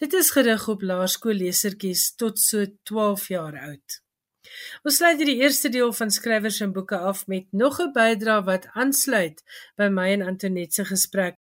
Dit 0.00 0.12
is 0.18 0.30
gerig 0.34 0.68
op 0.68 0.82
laerskoollesertjies 0.82 2.14
tot 2.16 2.38
so 2.38 2.66
12 2.90 3.28
jaar 3.34 3.58
oud. 3.70 3.98
Ons 4.86 4.98
sluit 5.00 5.18
hierdie 5.20 5.42
eerste 5.42 5.70
deel 5.72 5.92
van 5.92 6.10
skrywers 6.14 6.60
en 6.64 6.72
boeke 6.76 6.98
af 7.10 7.26
met 7.32 7.46
nog 7.62 7.80
'n 7.80 7.92
bydrae 7.92 8.44
wat 8.50 8.68
aansluit 8.72 9.42
by 9.76 9.88
my 9.98 10.08
en 10.12 10.22
Antoinette 10.22 10.74
se 10.74 10.84
gesprek. 10.84 11.36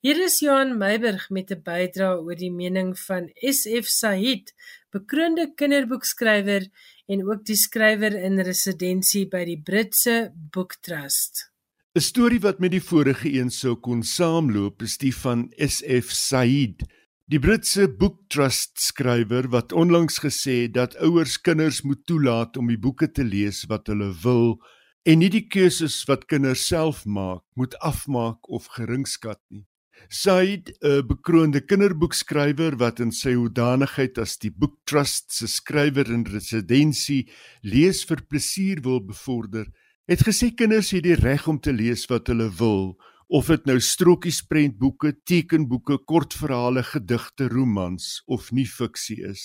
Hier 0.00 0.18
is 0.24 0.40
Johan 0.40 0.78
Meiburg 0.78 1.30
met 1.30 1.50
'n 1.50 1.62
bydrae 1.62 2.20
oor 2.24 2.36
die 2.36 2.50
mening 2.50 2.98
van 2.98 3.30
SF 3.34 3.86
Said, 3.86 4.54
bekroonde 4.90 5.52
kinderboekskrywer 5.54 6.66
en 7.06 7.28
ook 7.30 7.44
die 7.44 7.56
skrywer 7.56 8.14
in 8.14 8.40
residensie 8.40 9.28
by 9.28 9.44
die 9.44 9.60
Britse 9.62 10.32
Book 10.34 10.74
Trust. 10.80 11.50
'n 11.92 12.00
Storie 12.00 12.38
wat 12.38 12.60
met 12.62 12.70
die 12.70 12.82
vorige 12.86 13.26
een 13.34 13.48
sou 13.50 13.72
kon 13.74 14.04
saamloop 14.06 14.82
is 14.86 14.92
die 15.02 15.10
van 15.10 15.48
SF 15.58 16.12
Said, 16.14 16.84
die 17.26 17.40
Britse 17.42 17.88
Book 17.90 18.20
Trust 18.30 18.78
skrywer 18.78 19.48
wat 19.50 19.74
onlangs 19.74 20.20
gesê 20.22 20.54
het 20.68 20.76
dat 20.76 20.94
ouers 21.02 21.40
kinders 21.42 21.80
moet 21.82 22.04
toelaat 22.06 22.54
om 22.62 22.70
die 22.70 22.78
boeke 22.78 23.10
te 23.10 23.26
lees 23.26 23.64
wat 23.66 23.90
hulle 23.90 24.12
wil 24.22 24.60
en 25.02 25.18
nie 25.18 25.32
die 25.34 25.48
keuses 25.50 25.96
wat 26.06 26.28
kinders 26.30 26.62
self 26.70 27.02
maak 27.10 27.42
moet 27.58 27.74
afmaak 27.82 28.46
of 28.46 28.70
geringskat 28.78 29.42
nie. 29.50 29.66
Said, 30.08 30.70
'n 30.82 31.02
bekroonde 31.10 31.66
kinderboekskrywer 31.66 32.78
wat 32.78 33.00
in 33.00 33.10
sy 33.10 33.34
hoedanigheid 33.34 34.16
as 34.18 34.38
die 34.38 34.54
Book 34.54 34.78
Trust 34.86 35.32
se 35.34 35.48
skrywer 35.48 36.06
in 36.06 36.22
residensie 36.22 37.26
lees 37.62 38.04
vir 38.06 38.22
plesier 38.30 38.78
wil 38.80 39.00
bevorder, 39.02 39.66
het 40.10 40.24
gesê 40.26 40.48
kinders 40.50 40.88
het 40.90 41.04
die 41.06 41.14
reg 41.14 41.44
om 41.46 41.60
te 41.62 41.70
lees 41.70 42.02
wat 42.10 42.26
hulle 42.32 42.48
wil, 42.58 42.96
of 43.30 43.46
dit 43.46 43.66
nou 43.68 43.76
strokies 43.78 44.40
prentboeke, 44.42 45.12
tekenboeke, 45.22 46.00
kortverhale, 46.10 46.82
gedigte, 46.82 47.46
romans 47.52 48.16
of 48.26 48.48
nie 48.50 48.66
fiksie 48.66 49.20
is. 49.28 49.44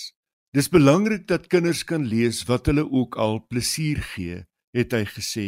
Dis 0.50 0.66
belangrik 0.72 1.28
dat 1.30 1.46
kinders 1.52 1.84
kan 1.86 2.08
lees 2.10 2.40
wat 2.48 2.66
hulle 2.66 2.82
ook 2.82 3.14
al 3.22 3.38
plesier 3.46 4.00
gee, 4.16 4.40
het 4.74 4.96
hy 4.96 5.04
gesê. 5.06 5.46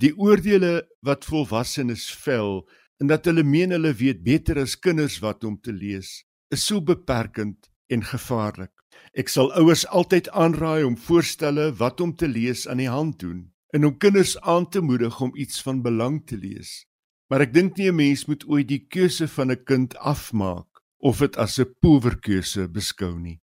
Die 0.00 0.14
oordeele 0.16 0.86
wat 1.04 1.28
volwassenes 1.28 2.06
vel 2.22 2.62
en 3.02 3.10
dat 3.12 3.28
hulle 3.28 3.44
meen 3.44 3.74
hulle 3.76 3.92
weet 3.92 4.22
beter 4.24 4.62
as 4.62 4.78
kinders 4.80 5.18
wat 5.20 5.44
om 5.44 5.58
te 5.60 5.74
lees, 5.74 6.22
is 6.48 6.64
so 6.64 6.80
beperkend 6.80 7.68
en 7.92 8.00
gevaarlik. 8.00 8.72
Ek 9.12 9.28
sal 9.28 9.52
ouers 9.60 9.84
altyd 9.92 10.32
aanraai 10.32 10.86
om 10.88 10.96
voorstelle 10.96 11.74
wat 11.76 12.00
om 12.00 12.16
te 12.16 12.30
lees 12.30 12.64
aan 12.64 12.80
die 12.80 12.88
hand 12.88 13.20
doen 13.20 13.44
en 13.74 13.84
om 13.84 13.96
kinders 13.98 14.40
aan 14.40 14.68
te 14.68 14.80
moedig 14.80 15.20
om 15.20 15.36
iets 15.36 15.62
van 15.62 15.82
belang 15.82 16.26
te 16.26 16.36
lees. 16.36 16.86
Maar 17.28 17.40
ek 17.40 17.54
dink 17.54 17.76
nie 17.76 17.90
'n 17.90 17.96
mens 17.96 18.26
moet 18.26 18.46
ooit 18.46 18.68
die 18.68 18.86
keuse 18.88 19.28
van 19.28 19.50
'n 19.50 19.64
kind 19.64 19.96
afmaak 19.96 20.82
of 20.98 21.18
dit 21.18 21.36
as 21.36 21.58
'n 21.58 21.74
poewerkeuse 21.80 22.68
beskou 22.68 23.18
nie. 23.18 23.40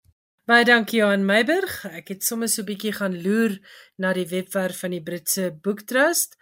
Baie 0.47 0.63
dankie 0.63 1.03
aan 1.03 1.25
Meiburg. 1.25 1.85
Ek 1.85 2.07
het 2.07 2.23
sommer 2.23 2.47
so 2.47 2.61
'n 2.61 2.65
bietjie 2.65 2.93
gaan 2.93 3.21
loer 3.21 3.59
na 3.97 4.13
die 4.13 4.27
webwerf 4.27 4.79
van 4.79 4.91
die 4.91 5.03
Britse 5.03 5.51
Book 5.61 5.81
Trust. 5.81 6.37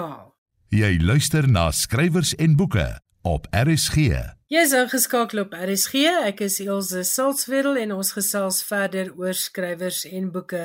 Jy 0.70 1.00
luister 1.00 1.48
na 1.48 1.72
skrywers 1.72 2.36
en 2.36 2.56
boeke 2.56 3.00
op 3.22 3.48
RSG. 3.52 3.98
Jy 4.46 4.62
is 4.62 4.74
ingeskakel 4.78 5.40
op 5.42 5.56
RSG. 5.58 6.04
Ek 6.30 6.44
is 6.46 6.60
Elsje 6.62 7.00
Salzwetel 7.10 7.80
en 7.82 7.96
ons 7.96 8.12
gesels 8.14 8.60
verder 8.68 9.08
oor 9.18 9.34
skrywers 9.34 10.04
en 10.06 10.28
boeke. 10.36 10.60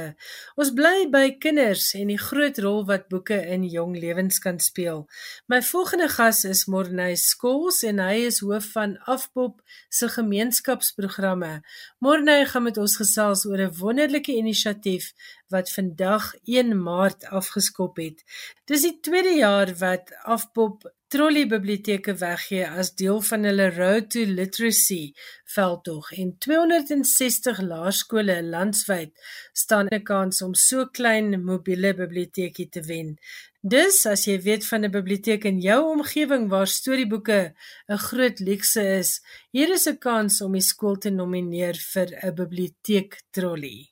Ons 0.61 0.75
bly 0.77 1.07
by 1.09 1.23
kinders 1.41 1.87
en 1.97 2.13
die 2.13 2.19
groot 2.21 2.61
rol 2.61 2.85
wat 2.91 3.09
boeke 3.09 3.39
in 3.55 3.65
jong 3.73 3.95
lewens 3.97 4.37
kan 4.45 4.61
speel. 4.61 5.07
My 5.49 5.63
volgende 5.65 6.11
gas 6.13 6.43
is 6.45 6.67
Morney 6.69 7.17
Skols 7.17 7.81
en 7.89 8.05
hy 8.05 8.27
is 8.27 8.43
hoof 8.45 8.69
van 8.77 8.99
Afpop 9.09 9.65
se 9.89 10.13
gemeenskapsprogramme. 10.13 11.63
Morney 12.05 12.45
gaan 12.53 12.69
met 12.69 12.77
ons 12.85 13.01
gesels 13.01 13.49
oor 13.49 13.65
'n 13.65 13.79
wonderlike 13.81 14.37
inisiatief 14.37 15.15
wat 15.49 15.73
vandag 15.73 16.35
1 16.45 16.77
Maart 16.77 17.25
afgeskop 17.33 17.97
het. 17.97 18.21
Dis 18.69 18.83
die 18.83 19.01
tweede 19.01 19.39
jaar 19.41 19.73
wat 19.81 20.13
Afpop 20.29 20.85
trolleybiblioteke 21.11 22.13
weggee 22.21 22.67
as 22.81 22.93
deel 22.95 23.19
van 23.27 23.47
hulle 23.49 23.67
Road 23.75 24.13
to 24.15 24.23
Literacy 24.31 25.11
veldtog 25.55 26.13
en 26.15 26.37
260 26.39 27.59
laerskole 27.67 28.37
landwyd 28.47 29.11
staan 29.53 29.91
'n 29.91 30.03
kans 30.03 30.43
om 30.43 30.55
so 30.55 30.87
klein 30.87 31.45
mobiele 31.45 31.95
biblioteekie 31.95 32.69
te 32.69 32.83
wen. 32.83 33.19
Dus 33.63 34.07
as 34.07 34.25
jy 34.25 34.39
weet 34.41 34.67
van 34.67 34.85
'n 34.85 34.91
biblioteek 34.91 35.45
in 35.45 35.59
jou 35.61 35.81
omgewing 35.91 36.49
waar 36.49 36.67
storieboeke 36.67 37.55
'n 37.89 37.99
groot 37.99 38.39
luukse 38.41 38.83
is, 38.99 39.21
hier 39.51 39.71
is 39.73 39.89
'n 39.89 39.99
kans 39.99 40.41
om 40.41 40.53
die 40.53 40.63
skool 40.63 40.97
te 40.97 41.11
nomineer 41.11 41.75
vir 41.93 42.09
'n 42.23 42.35
biblioteek 42.35 43.23
trolley. 43.31 43.91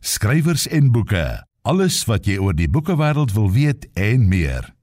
Skrywers 0.00 0.68
en 0.68 0.92
boeke, 0.92 1.46
alles 1.62 2.04
wat 2.04 2.26
jy 2.26 2.38
oor 2.38 2.54
die 2.54 2.68
boekewêreld 2.68 3.32
wil 3.32 3.50
weet 3.50 3.88
en 3.94 4.28
meer. 4.28 4.81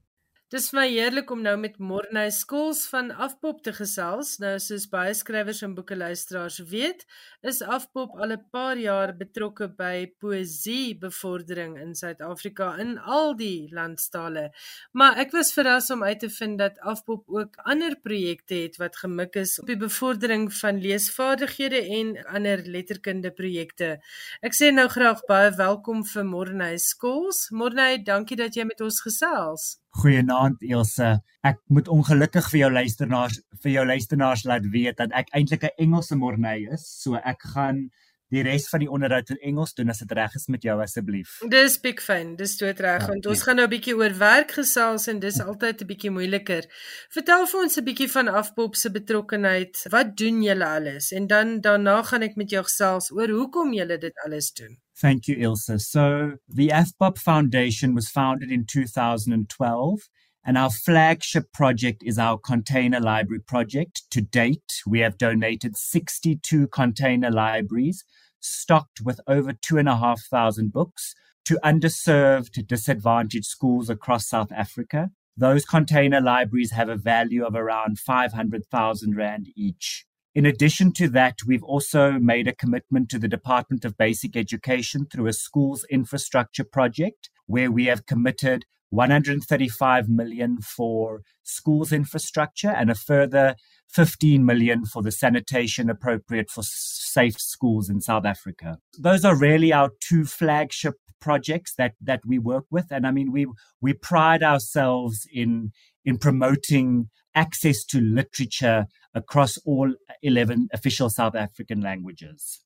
Dis 0.50 0.64
vir 0.72 0.80
my 0.80 0.84
heerlik 0.90 1.28
om 1.30 1.44
nou 1.46 1.52
met 1.62 1.76
Morney 1.78 2.32
Skols 2.34 2.80
van 2.90 3.12
Afpop 3.24 3.60
te 3.62 3.70
gesels. 3.70 4.32
Nou 4.42 4.56
soos 4.58 4.88
baie 4.90 5.12
skrywers 5.14 5.60
en 5.62 5.76
boekeluisteraars 5.76 6.56
weet, 6.72 7.04
is 7.46 7.60
Afpop 7.62 8.16
al 8.18 8.32
'n 8.34 8.42
paar 8.50 8.74
jaar 8.76 9.12
betrokke 9.14 9.68
by 9.68 10.10
poësie 10.18 10.98
bevordering 10.98 11.76
in 11.78 11.94
Suid-Afrika 11.94 12.72
in 12.82 12.98
al 12.98 13.36
die 13.36 13.68
landstale. 13.70 14.50
Maar 14.92 15.18
ek 15.18 15.30
was 15.30 15.52
verras 15.52 15.90
om 15.90 16.02
uit 16.02 16.18
te 16.18 16.28
vind 16.28 16.58
dat 16.58 16.80
Afpop 16.80 17.22
ook 17.28 17.54
ander 17.62 17.94
projekte 18.02 18.54
het 18.54 18.76
wat 18.76 18.96
gemik 18.96 19.36
is 19.36 19.60
op 19.60 19.66
die 19.66 19.78
bevordering 19.78 20.52
van 20.52 20.82
leesvaardighede 20.82 21.80
en 22.00 22.26
ander 22.26 22.58
letterkunde 22.66 23.30
projekte. 23.30 24.00
Ek 24.42 24.52
sê 24.52 24.72
nou 24.74 24.88
graag 24.88 25.22
baie 25.28 25.54
welkom 25.54 26.04
vir 26.04 26.24
Morney 26.24 26.76
Skols. 26.78 27.50
Morney, 27.50 28.02
dankie 28.02 28.36
dat 28.36 28.54
jy 28.54 28.64
met 28.64 28.80
ons 28.80 29.00
gesels. 29.00 29.78
Goeienaand 30.00 30.62
Elsje. 30.64 31.08
Ek 31.44 31.58
moet 31.68 31.88
ongelukkig 31.92 32.46
vir 32.52 32.58
jou 32.62 32.68
luisteraars 32.72 33.40
vir 33.60 33.72
jou 33.74 33.82
luisteraars 33.84 34.44
laat 34.48 34.68
weet 34.72 34.96
dat 34.96 35.12
ek 35.12 35.28
eintlik 35.36 35.64
'n 35.64 35.76
Engelse 35.84 36.16
Morney 36.16 36.68
is. 36.72 36.86
So 37.02 37.20
ek 37.20 37.42
gaan 37.54 37.90
die 38.30 38.42
res 38.46 38.68
van 38.70 38.80
die 38.80 38.88
onderhoud 38.90 39.30
in 39.34 39.40
Engels 39.50 39.74
doen 39.74 39.90
as 39.90 39.98
dit 39.98 40.12
reg 40.16 40.34
is 40.38 40.46
met 40.48 40.62
jou 40.62 40.76
asseblief. 40.80 41.40
Dis 41.52 41.78
big 41.82 42.00
fun, 42.00 42.36
dis 42.36 42.56
dood 42.56 42.80
reg 42.80 43.06
want 43.10 43.26
ons 43.26 43.42
gaan 43.42 43.56
nou 43.56 43.66
'n 43.66 43.74
bietjie 43.74 43.96
oor 43.96 44.14
werk 44.18 44.52
gesels 44.60 45.08
en 45.08 45.20
dis 45.20 45.40
altyd 45.40 45.82
'n 45.82 45.86
bietjie 45.86 46.10
moeiliker. 46.10 46.64
Vertel 47.10 47.46
vir 47.46 47.60
ons 47.60 47.76
'n 47.76 47.84
bietjie 47.84 48.10
van 48.10 48.28
Afpop 48.28 48.76
se 48.76 48.90
betrokkeheid. 48.90 49.86
Wat 49.90 50.16
doen 50.16 50.42
julle 50.42 50.66
alles? 50.66 51.12
En 51.12 51.26
dan 51.26 51.60
daarna 51.60 52.02
gaan 52.02 52.22
ek 52.22 52.36
met 52.36 52.50
jou 52.50 52.62
gesels 52.62 53.10
oor 53.10 53.28
hoekom 53.28 53.74
julle 53.74 53.98
dit 53.98 54.14
alles 54.24 54.52
doen. 54.52 54.78
Thank 55.00 55.28
you 55.28 55.36
Ilse. 55.38 55.88
So, 55.88 56.34
the 56.46 56.68
AFPOP 56.68 57.16
Foundation 57.16 57.94
was 57.94 58.10
founded 58.10 58.50
in 58.50 58.66
2012 58.66 60.00
And 60.44 60.58
our 60.58 60.68
flagship 60.68 61.52
project 61.54 62.02
is 62.04 62.18
our 62.18 62.36
container 62.36 63.00
library 63.00 63.40
project. 63.40 64.02
To 64.10 64.20
date, 64.20 64.82
we 64.86 65.00
have 65.00 65.16
donated 65.16 65.76
62 65.76 66.68
container 66.68 67.30
libraries 67.30 68.04
stocked 68.40 69.00
with 69.02 69.20
over 69.26 69.54
2,500 69.54 70.70
books 70.70 71.14
to 71.46 71.58
underserved, 71.64 72.66
disadvantaged 72.66 73.46
schools 73.46 73.88
across 73.88 74.28
South 74.28 74.52
Africa. 74.52 75.10
Those 75.34 75.64
container 75.64 76.20
libraries 76.20 76.72
have 76.72 76.90
a 76.90 76.96
value 76.96 77.44
of 77.44 77.54
around 77.54 77.98
500,000 77.98 79.16
Rand 79.16 79.48
each. 79.56 80.04
In 80.32 80.46
addition 80.46 80.92
to 80.92 81.08
that, 81.08 81.38
we've 81.44 81.64
also 81.64 82.12
made 82.12 82.46
a 82.46 82.54
commitment 82.54 83.08
to 83.10 83.18
the 83.18 83.26
Department 83.26 83.84
of 83.84 83.98
Basic 83.98 84.36
Education 84.36 85.06
through 85.10 85.26
a 85.26 85.32
schools 85.32 85.84
infrastructure 85.90 86.62
project 86.62 87.30
where 87.46 87.70
we 87.70 87.86
have 87.86 88.06
committed 88.06 88.64
135 88.90 90.08
million 90.08 90.60
for 90.60 91.22
schools 91.42 91.92
infrastructure 91.92 92.70
and 92.70 92.90
a 92.90 92.94
further 92.94 93.56
15 93.88 94.44
million 94.44 94.84
for 94.84 95.02
the 95.02 95.10
sanitation 95.10 95.90
appropriate 95.90 96.48
for 96.48 96.62
safe 96.62 97.40
schools 97.40 97.90
in 97.90 98.00
South 98.00 98.24
Africa. 98.24 98.78
Those 98.96 99.24
are 99.24 99.36
really 99.36 99.72
our 99.72 99.90
two 100.00 100.24
flagship 100.24 100.94
projects 101.20 101.74
that 101.74 101.94
that 102.00 102.22
we 102.24 102.38
work 102.38 102.64
with 102.70 102.86
and 102.90 103.06
I 103.06 103.10
mean 103.10 103.30
we 103.30 103.46
we 103.82 103.92
pride 103.92 104.42
ourselves 104.42 105.26
in 105.30 105.70
in 106.02 106.16
promoting 106.16 107.10
access 107.34 107.84
to 107.86 108.00
literature 108.00 108.86
across 109.14 109.58
all 109.64 109.92
11 110.22 110.68
official 110.72 111.10
South 111.10 111.34
African 111.34 111.80
languages. 111.80 112.64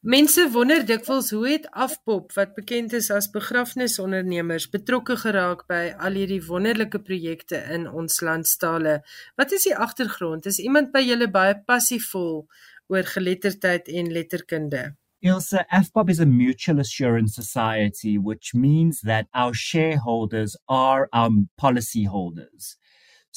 Mense 0.00 0.50
wonder 0.50 0.82
dikwels 0.86 1.30
hoe 1.30 1.44
het 1.48 1.66
Afpop 1.70 2.32
wat 2.34 2.54
bekend 2.54 2.92
is 2.92 3.08
as 3.10 3.28
begrafnisondernemers 3.30 4.68
betrokke 4.72 5.16
geraak 5.20 5.64
by 5.70 5.94
al 5.98 6.18
hierdie 6.18 6.42
wonderlike 6.46 7.00
projekte 7.06 7.60
in 7.74 7.86
ons 7.88 8.20
landstale. 8.20 9.00
Wat 9.38 9.52
is 9.52 9.66
die 9.68 9.76
agtergrond? 9.76 10.46
Is 10.46 10.58
iemand 10.62 10.92
by 10.94 11.04
julle 11.06 11.30
baie 11.30 11.54
passievol 11.70 12.46
oor 12.90 13.10
geletterdheid 13.14 13.88
en 13.88 14.12
letterkunde? 14.14 14.84
Ilse, 15.26 15.64
AFPOP 15.70 16.10
is 16.10 16.20
a 16.20 16.26
mutual 16.26 16.78
assurance 16.78 17.34
society, 17.34 18.18
which 18.18 18.54
means 18.54 19.00
that 19.00 19.26
our 19.34 19.54
shareholders 19.54 20.56
are 20.68 21.08
our 21.12 21.30
policyholders. 21.56 22.76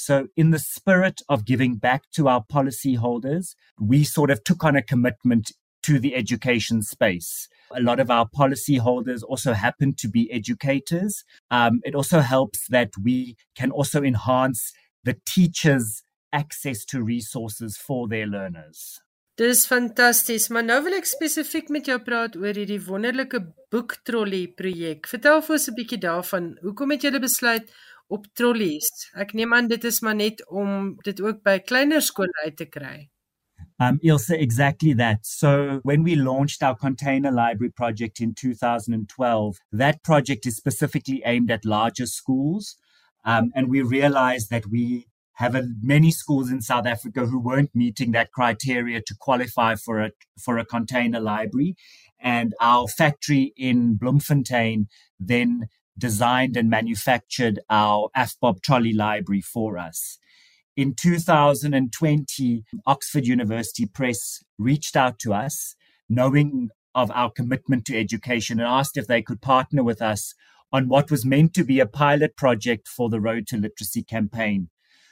So, 0.02 0.30
in 0.38 0.52
the 0.52 0.60
spirit 0.60 1.22
of 1.28 1.44
giving 1.44 1.76
back 1.76 2.10
to 2.12 2.30
our 2.30 2.42
policyholders, 2.42 3.56
we 3.78 4.06
sort 4.06 4.32
of 4.32 4.46
took 4.46 4.64
on 4.64 4.78
a 4.78 4.82
commitment 4.82 5.52
to 5.84 6.00
the 6.00 6.16
education 6.16 6.82
space. 6.82 7.50
A 7.76 7.82
lot 7.82 8.00
of 8.00 8.10
our 8.10 8.26
policyholders 8.26 9.24
also 9.28 9.52
happen 9.52 9.94
to 9.96 10.08
be 10.08 10.32
educators. 10.32 11.26
Um, 11.52 11.82
it 11.84 11.96
also 11.96 12.22
helps 12.22 12.66
that 12.70 12.92
we 13.04 13.36
can 13.56 13.72
also 13.72 14.02
enhance 14.02 14.72
the 15.04 15.18
teachers' 15.26 16.02
access 16.32 16.86
to 16.86 17.04
resources 17.04 17.76
for 17.76 18.08
their 18.08 18.26
learners. 18.26 19.02
Dis 19.40 19.66
fantasties, 19.68 20.50
maar 20.52 20.66
nou 20.68 20.82
wil 20.84 20.98
ek 20.98 21.06
spesifiek 21.08 21.70
met 21.72 21.88
jou 21.88 21.96
praat 22.04 22.34
oor 22.36 22.56
hierdie 22.56 22.82
wonderlike 22.84 23.40
boektrollie 23.72 24.50
projek. 24.52 25.08
Vertel 25.08 25.40
vir 25.46 25.56
ons 25.56 25.68
'n 25.70 25.76
bietjie 25.78 26.00
daarvan. 26.08 26.50
Hoekom 26.64 26.92
het 26.92 27.06
julle 27.08 27.22
besluit 27.24 27.72
op 28.10 28.26
trollies? 28.34 28.90
Ek 29.22 29.34
neem 29.38 29.54
aan 29.54 29.70
dit 29.70 29.84
is 29.86 30.02
maar 30.02 30.18
net 30.18 30.42
om 30.50 30.96
dit 31.06 31.22
ook 31.22 31.44
by 31.46 31.60
kleiner 31.62 32.02
skole 32.02 32.44
uit 32.44 32.58
te 32.58 32.66
kry. 32.66 33.10
Um, 33.80 33.98
Ilse, 34.04 34.36
exactly 34.36 34.94
that. 34.94 35.26
So 35.26 35.80
when 35.84 36.04
we 36.04 36.16
launched 36.16 36.64
our 36.64 36.76
container 36.76 37.32
library 37.32 37.72
project 37.72 38.20
in 38.20 38.34
2012, 38.34 39.58
that 39.72 40.04
project 40.04 40.46
is 40.46 40.58
specifically 40.58 41.22
aimed 41.26 41.50
at 41.50 41.64
larger 41.64 42.06
schools. 42.06 42.76
Um, 43.24 43.52
and 43.56 43.70
we 43.70 43.82
realized 43.82 44.50
that 44.50 44.66
we 44.70 45.08
have 45.34 45.56
a, 45.56 45.64
many 45.82 46.12
schools 46.12 46.52
in 46.52 46.62
South 46.62 46.86
Africa 46.86 47.26
who 47.26 47.40
weren't 47.40 47.74
meeting 47.74 48.12
that 48.12 48.34
criteria 48.34 49.02
to 49.02 49.16
qualify 49.18 49.76
for 49.76 50.02
a, 50.02 50.12
for 50.38 50.58
a 50.58 50.66
container 50.66 51.22
library. 51.22 51.76
And 52.20 52.54
our 52.60 52.88
factory 52.88 53.54
in 53.56 53.96
Bloemfontein 53.96 54.88
then 55.18 55.70
designed 56.00 56.58
and 56.58 56.70
manufactured 56.70 57.60
our 57.70 58.10
AFBOB 58.16 58.62
trolley 58.62 58.94
library 58.94 59.42
for 59.42 59.78
us. 59.78 60.18
In 60.76 60.96
2020, 60.96 62.64
Oxford 62.88 63.26
University 63.28 63.86
Press 63.86 64.44
reached 64.58 64.96
out 64.96 65.20
to 65.20 65.34
us, 65.34 65.76
knowing 66.08 66.70
of 66.96 67.12
our 67.12 67.30
commitment 67.30 67.86
to 67.86 68.00
education, 68.00 68.60
and 68.60 68.68
asked 68.68 68.98
if 68.98 69.06
they 69.06 69.22
could 69.22 69.42
partner 69.42 69.84
with 69.84 70.02
us 70.02 70.34
on 70.72 70.88
what 70.88 71.12
was 71.12 71.26
meant 71.26 71.54
to 71.56 71.64
be 71.64 71.80
a 71.80 71.86
pilot 71.86 72.36
project 72.38 72.88
for 72.88 73.10
the 73.10 73.20
Road 73.20 73.48
to 73.48 73.58
Literacy 73.58 74.04
campaign. 74.04 74.70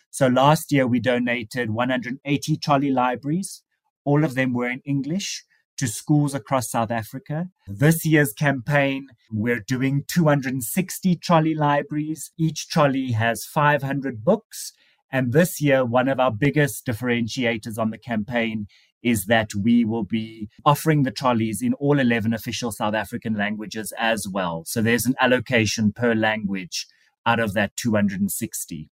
So 0.10 0.28
last 0.28 0.72
year, 0.72 0.88
we 0.88 1.00
donated 1.00 1.72
180 1.72 2.58
trolley 2.58 2.92
libraries. 2.92 3.64
All 4.06 4.24
of 4.24 4.36
them 4.36 4.54
were 4.54 4.70
in 4.70 4.82
English 4.86 5.44
to 5.78 5.88
schools 5.88 6.34
across 6.34 6.70
South 6.70 6.92
Africa. 6.92 7.50
This 7.68 8.06
year's 8.06 8.34
campaign, 8.34 9.08
we're 9.32 9.60
doing 9.60 10.04
260 10.08 11.16
trolley 11.18 11.54
libraries. 11.56 12.32
Each 12.38 12.68
trolley 12.68 13.12
has 13.12 13.46
500 13.46 14.24
books 14.24 14.74
and 15.12 15.32
this 15.32 15.62
year, 15.62 15.86
one 15.86 16.08
of 16.08 16.20
our 16.20 16.32
biggest 16.32 16.86
differentiators 16.86 17.78
on 17.78 17.92
the 17.92 17.98
campaign 17.98 18.68
is 19.04 19.26
that 19.26 19.54
we 19.56 19.86
will 19.86 20.04
be 20.04 20.50
offering 20.66 21.04
the 21.04 21.12
trolleys 21.12 21.62
in 21.62 21.74
all 21.76 22.00
11 22.00 22.34
official 22.34 22.72
South 22.72 22.94
African 22.94 23.36
languages 23.36 23.94
as 23.98 24.28
well. 24.28 24.64
So 24.66 24.82
there's 24.82 25.06
an 25.06 25.16
allocation 25.22 25.94
per 25.94 26.14
language 26.14 26.88
out 27.26 27.40
of 27.40 27.54
that 27.54 27.76
260. 27.78 28.90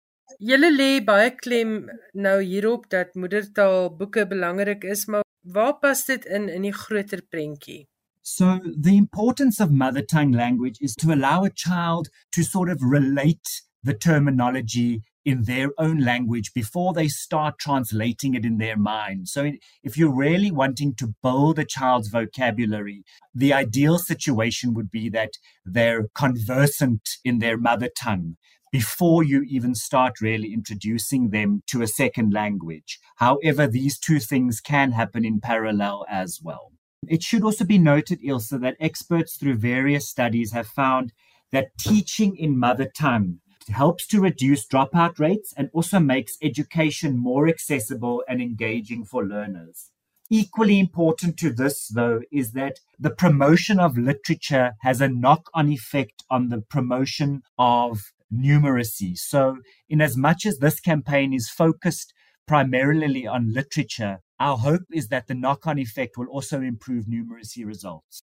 Julle 0.41 0.71
lê 0.71 1.01
baie 1.05 1.31
klem 1.35 1.89
nou 2.15 2.39
hierop 2.45 2.85
dat 2.93 3.15
moedertaal 3.17 3.89
boeke 3.99 4.27
belangrik 4.29 4.85
is, 4.85 5.07
maar 5.09 5.25
waar 5.43 5.79
pas 5.79 6.05
dit 6.05 6.25
in 6.25 6.49
in 6.49 6.63
die 6.63 6.73
groter 6.73 7.23
prentjie? 7.23 7.87
So 8.23 8.61
the 8.77 8.97
importance 8.97 9.61
of 9.61 9.71
mother 9.71 10.03
tongue 10.03 10.33
language 10.33 10.79
is 10.81 10.95
to 10.97 11.13
allow 11.13 11.45
a 11.45 11.51
child 11.51 12.09
to 12.33 12.43
sort 12.43 12.69
of 12.69 12.83
relate 12.83 13.63
the 13.83 13.95
terminology 13.95 15.03
in 15.25 15.45
their 15.45 15.71
own 15.79 15.99
language 15.99 16.53
before 16.55 16.95
they 16.95 17.07
start 17.07 17.59
translating 17.59 18.35
it 18.35 18.45
in 18.47 18.57
their 18.57 18.77
mind. 18.77 19.29
So, 19.29 19.53
if 19.83 19.97
you're 19.97 20.15
really 20.15 20.51
wanting 20.51 20.95
to 20.97 21.15
build 21.23 21.59
a 21.59 21.67
child's 21.67 22.09
vocabulary, 22.09 23.05
the 23.35 23.53
ideal 23.53 23.99
situation 23.99 24.73
would 24.75 24.91
be 24.91 25.11
that 25.11 25.33
they're 25.67 26.09
conversant 26.15 27.03
in 27.25 27.41
their 27.41 27.59
mother 27.59 27.91
tongue 28.01 28.37
before 28.73 29.23
you 29.23 29.43
even 29.43 29.75
start 29.75 30.21
really 30.21 30.53
introducing 30.53 31.31
them 31.31 31.63
to 31.67 31.83
a 31.83 31.87
second 31.87 32.33
language. 32.33 32.99
However, 33.17 33.67
these 33.67 33.99
two 33.99 34.21
things 34.21 34.61
can 34.61 34.93
happen 34.93 35.25
in 35.25 35.41
parallel 35.41 36.05
as 36.09 36.41
well. 36.43 36.73
It 37.07 37.23
should 37.23 37.45
also 37.45 37.65
be 37.65 37.79
noted, 37.79 38.21
Ilse, 38.25 38.51
that 38.51 38.77
experts 38.81 39.37
through 39.37 39.59
various 39.59 40.09
studies 40.09 40.53
have 40.53 40.67
found 40.67 41.13
that 41.53 41.79
teaching 41.79 42.37
in 42.37 42.59
mother 42.59 42.91
tongue 42.95 43.39
helps 43.69 44.07
to 44.09 44.21
reduce 44.21 44.67
dropout 44.67 45.19
rates 45.19 45.53
and 45.57 45.71
also 45.73 45.99
makes 45.99 46.39
education 46.43 47.19
more 47.19 47.49
accessible 47.49 48.23
and 48.29 48.41
engaging 48.41 49.05
for 49.05 49.25
learners. 49.25 49.91
Equally 50.31 50.79
important 50.79 51.39
to 51.39 51.51
this, 51.51 51.89
though, 51.89 52.21
is 52.31 52.53
that 52.53 52.81
the 52.99 53.11
promotion 53.11 53.81
of 53.81 53.97
literature 53.97 54.73
has 54.83 55.01
a 55.01 55.09
knock 55.09 55.49
on 55.55 55.71
effect 55.71 56.25
on 56.31 56.49
the 56.51 56.61
promotion 56.61 57.43
of 57.59 58.13
numeracy. 58.33 59.17
So, 59.17 59.57
in 59.89 60.01
as 60.01 60.17
much 60.17 60.47
as 60.47 60.59
this 60.59 60.81
campaign 60.81 61.33
is 61.33 61.49
focused 61.49 62.13
primarily 62.47 63.27
on 63.27 63.53
literature, 63.53 64.19
our 64.41 64.57
hope 64.57 64.85
is 64.93 65.09
that 65.09 65.27
the 65.27 65.35
knock 65.35 65.67
on 65.67 65.79
effect 65.79 66.17
will 66.17 66.29
also 66.29 66.61
improve 66.61 67.07
numeracy 67.07 67.67
results. 67.67 68.23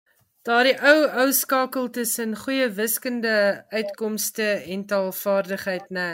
Daardie 0.47 0.77
ou 0.81 1.07
ou 1.21 1.31
skakel 1.35 1.89
tussen 1.91 2.35
goeie 2.35 2.69
wiskunde 2.71 3.65
uitkomste 3.75 4.47
en 4.73 4.85
taalvaardigheid, 4.87 5.89
nê. 5.91 6.07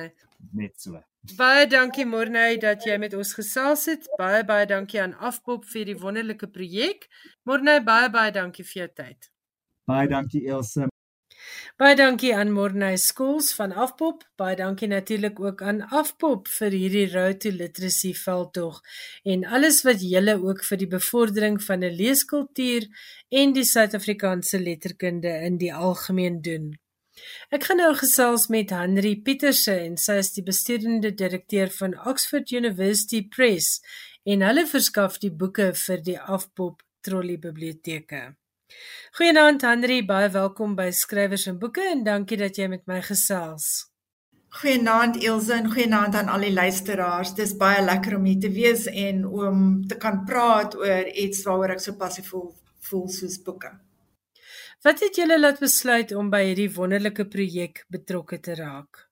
Net 0.53 0.73
so. 0.81 0.97
Baie 1.37 1.67
dankie 1.69 2.05
Morney 2.05 2.57
dat 2.61 2.83
jy 2.85 2.97
met 3.01 3.13
ons 3.17 3.33
gesels 3.37 3.85
het. 3.89 4.09
Baie 4.17 4.43
baie 4.45 4.65
dankie 4.69 5.01
aan 5.01 5.15
Afpop 5.29 5.65
vir 5.69 5.85
die 5.89 5.97
wonderlike 6.01 6.49
projek. 6.53 7.07
Morney, 7.45 7.79
baie 7.85 8.09
baie 8.13 8.33
dankie 8.33 8.65
vir 8.65 8.83
jou 8.83 8.89
tyd. 9.03 9.31
Baie 9.89 10.09
dankie 10.09 10.45
Elsje. 10.49 10.89
Baie 11.75 11.95
dankie 11.99 12.29
aan 12.31 12.53
Morney 12.55 12.95
Schools 12.95 13.49
van 13.53 13.73
Afpop. 13.75 14.21
Baie 14.39 14.55
dankie 14.55 14.87
natuurlik 14.87 15.39
ook 15.43 15.61
aan 15.61 15.81
Afpop 15.91 16.47
vir 16.47 16.71
hierdie 16.71 17.09
Road 17.11 17.41
to 17.43 17.51
Literacy 17.51 18.13
veldtog 18.15 18.77
en 19.33 19.43
alles 19.57 19.81
wat 19.83 19.99
julle 19.99 20.37
ook 20.39 20.63
vir 20.63 20.79
die 20.79 20.87
bevordering 20.93 21.57
van 21.63 21.83
'n 21.83 21.97
leeskultuur 21.97 22.87
en 23.41 23.51
die 23.57 23.65
Suid-Afrikaanse 23.71 24.59
letterkunde 24.59 25.33
in 25.49 25.57
die 25.57 25.73
algemeen 25.73 26.39
doen. 26.41 26.71
Ek 27.51 27.67
gaan 27.67 27.83
nou 27.83 27.91
gesels 27.95 28.47
met 28.47 28.69
Henry 28.69 29.15
Pieterse 29.15 29.75
en 29.75 29.97
sy 29.97 30.17
is 30.23 30.31
die 30.31 30.43
besturende 30.43 31.11
direkteur 31.11 31.67
van 31.81 31.99
Oxford 32.07 32.51
University 32.51 33.27
Press 33.27 33.81
en 34.23 34.47
hulle 34.47 34.65
verskaf 34.65 35.19
die 35.19 35.31
boeke 35.43 35.73
vir 35.73 36.01
die 36.01 36.19
Afpop 36.19 36.83
Trolley 37.01 37.37
Biblioteke. 37.37 38.35
Goeienaand 39.15 39.61
Henry, 39.61 40.01
baie 40.03 40.29
welkom 40.33 40.73
by 40.75 40.89
Skrywers 40.91 41.45
en 41.47 41.59
Boeke 41.61 41.83
en 41.87 42.01
dankie 42.03 42.37
dat 42.41 42.57
jy 42.57 42.65
met 42.71 42.81
my 42.89 42.97
gesels. 43.05 43.67
Goeienaand 44.57 45.19
Elsje 45.21 45.53
en 45.59 45.69
goeienaand 45.71 46.17
aan 46.19 46.31
al 46.33 46.47
die 46.47 46.53
luisteraars. 46.53 47.35
Dis 47.37 47.53
baie 47.61 47.83
lekker 47.85 48.17
om 48.17 48.25
hier 48.25 48.41
te 48.41 48.51
wees 48.55 48.87
en 48.89 49.21
om 49.27 49.63
te 49.87 49.99
kan 50.01 50.23
praat 50.25 50.75
oor 50.79 51.11
iets 51.13 51.45
waaroor 51.45 51.75
ek 51.75 51.85
so 51.85 51.95
passief 51.99 52.33
voel, 52.33 52.49
voel 52.89 53.07
soos 53.13 53.37
boeke. 53.45 53.71
Wat 54.83 55.05
het 55.05 55.21
julle 55.21 55.39
laat 55.39 55.61
besluit 55.61 56.11
om 56.17 56.33
by 56.33 56.41
hierdie 56.49 56.71
wonderlike 56.73 57.29
projek 57.29 57.85
betrokke 57.93 58.41
te 58.41 58.57
raak? 58.57 59.04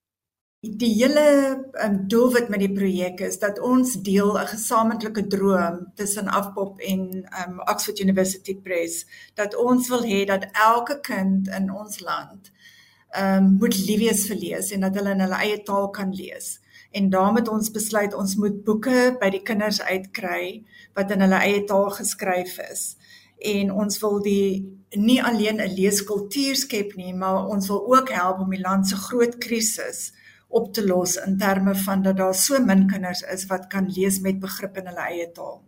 Die 0.63 0.93
hele 0.95 1.59
um, 1.83 2.07
doelwit 2.07 2.47
met 2.47 2.61
die 2.63 2.71
projek 2.71 3.19
is 3.19 3.35
dat 3.39 3.57
ons 3.59 3.97
deel 4.01 4.37
'n 4.39 4.47
gesamentlike 4.47 5.27
droom 5.27 5.91
tussen 5.95 6.27
Afpop 6.27 6.79
en 6.79 7.01
um, 7.47 7.59
Oxford 7.59 7.99
University 7.99 8.55
Press 8.55 9.05
dat 9.35 9.55
ons 9.55 9.89
wil 9.89 10.03
hê 10.03 10.23
dat 10.25 10.47
elke 10.53 10.99
kind 10.99 11.47
in 11.47 11.67
ons 11.71 11.99
land 11.99 12.51
um, 13.11 13.57
moet 13.59 13.75
lief 13.75 13.99
wees 13.99 14.23
vir 14.27 14.39
lees 14.39 14.71
en 14.71 14.87
dat 14.87 14.95
hulle 14.95 15.11
in 15.11 15.25
hulle 15.25 15.41
eie 15.43 15.59
taal 15.63 15.89
kan 15.89 16.15
lees. 16.15 16.61
En 16.91 17.09
daarmee 17.09 17.43
het 17.43 17.51
ons 17.51 17.71
besluit 17.71 18.13
ons 18.13 18.35
moet 18.35 18.63
boeke 18.63 19.17
by 19.19 19.29
die 19.35 19.43
kinders 19.43 19.81
uitkry 19.81 20.63
wat 20.95 21.11
in 21.11 21.27
hulle 21.27 21.43
eie 21.43 21.63
taal 21.67 21.91
geskryf 21.91 22.57
is. 22.71 22.95
En 23.37 23.71
ons 23.71 23.99
wil 23.99 24.19
die 24.23 24.79
nie 24.95 25.19
alleen 25.23 25.59
'n 25.59 25.75
leeskultuur 25.75 26.55
skep 26.55 26.95
nie, 26.95 27.13
maar 27.13 27.47
ons 27.47 27.67
wil 27.67 27.95
ook 27.95 28.09
help 28.09 28.39
om 28.39 28.49
die 28.49 28.63
land 28.63 28.87
se 28.87 28.95
groot 28.95 29.37
krisis 29.37 30.13
op 30.59 30.73
te 30.73 30.85
los 30.87 31.15
in 31.25 31.37
terme 31.37 31.75
van 31.85 32.01
dat 32.05 32.17
daar 32.17 32.35
so 32.45 32.59
min 32.71 32.87
kinders 32.87 33.21
is 33.35 33.45
wat 33.51 33.67
kan 33.67 33.91
lees 33.97 34.19
met 34.19 34.39
begrip 34.39 34.77
in 34.77 34.91
hulle 34.91 35.05
eie 35.11 35.29
taal. 35.37 35.61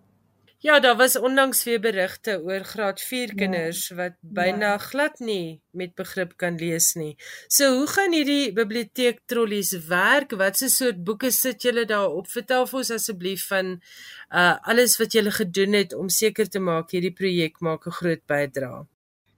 Ja, 0.66 0.80
daar 0.80 0.96
was 0.98 1.16
onlangs 1.18 1.64
weer 1.64 1.80
berigte 1.80 2.42
oor 2.42 2.64
graad 2.64 3.02
4 3.02 3.28
ja. 3.28 3.34
kinders 3.34 3.88
ja. 3.88 3.96
wat 3.96 4.14
byna 4.22 4.72
ja. 4.72 4.78
glad 4.78 5.20
nie 5.20 5.62
met 5.72 5.94
begrip 5.94 6.34
kan 6.42 6.56
lees 6.58 6.94
nie. 6.94 7.16
So 7.48 7.70
hoe 7.76 7.88
gaan 7.88 8.16
hierdie 8.18 8.54
biblioteek 8.54 9.20
trollies 9.26 9.76
werk? 9.92 10.34
Watse 10.40 10.70
soort 10.70 11.04
boeke 11.04 11.30
sit 11.32 11.62
julle 11.62 11.86
daar 11.86 12.10
op? 12.10 12.32
Vertel 12.34 12.66
vir 12.72 12.82
ons 12.82 12.92
asseblief 12.98 13.46
van 13.52 13.76
uh 14.34 14.58
alles 14.74 14.98
wat 14.98 15.14
julle 15.14 15.36
gedoen 15.38 15.78
het 15.78 15.94
om 15.94 16.10
seker 16.10 16.50
te 16.50 16.60
maak 16.60 16.98
hierdie 16.98 17.14
projek 17.14 17.62
maak 17.62 17.86
'n 17.86 17.98
groot 18.02 18.26
bydrae. 18.26 18.86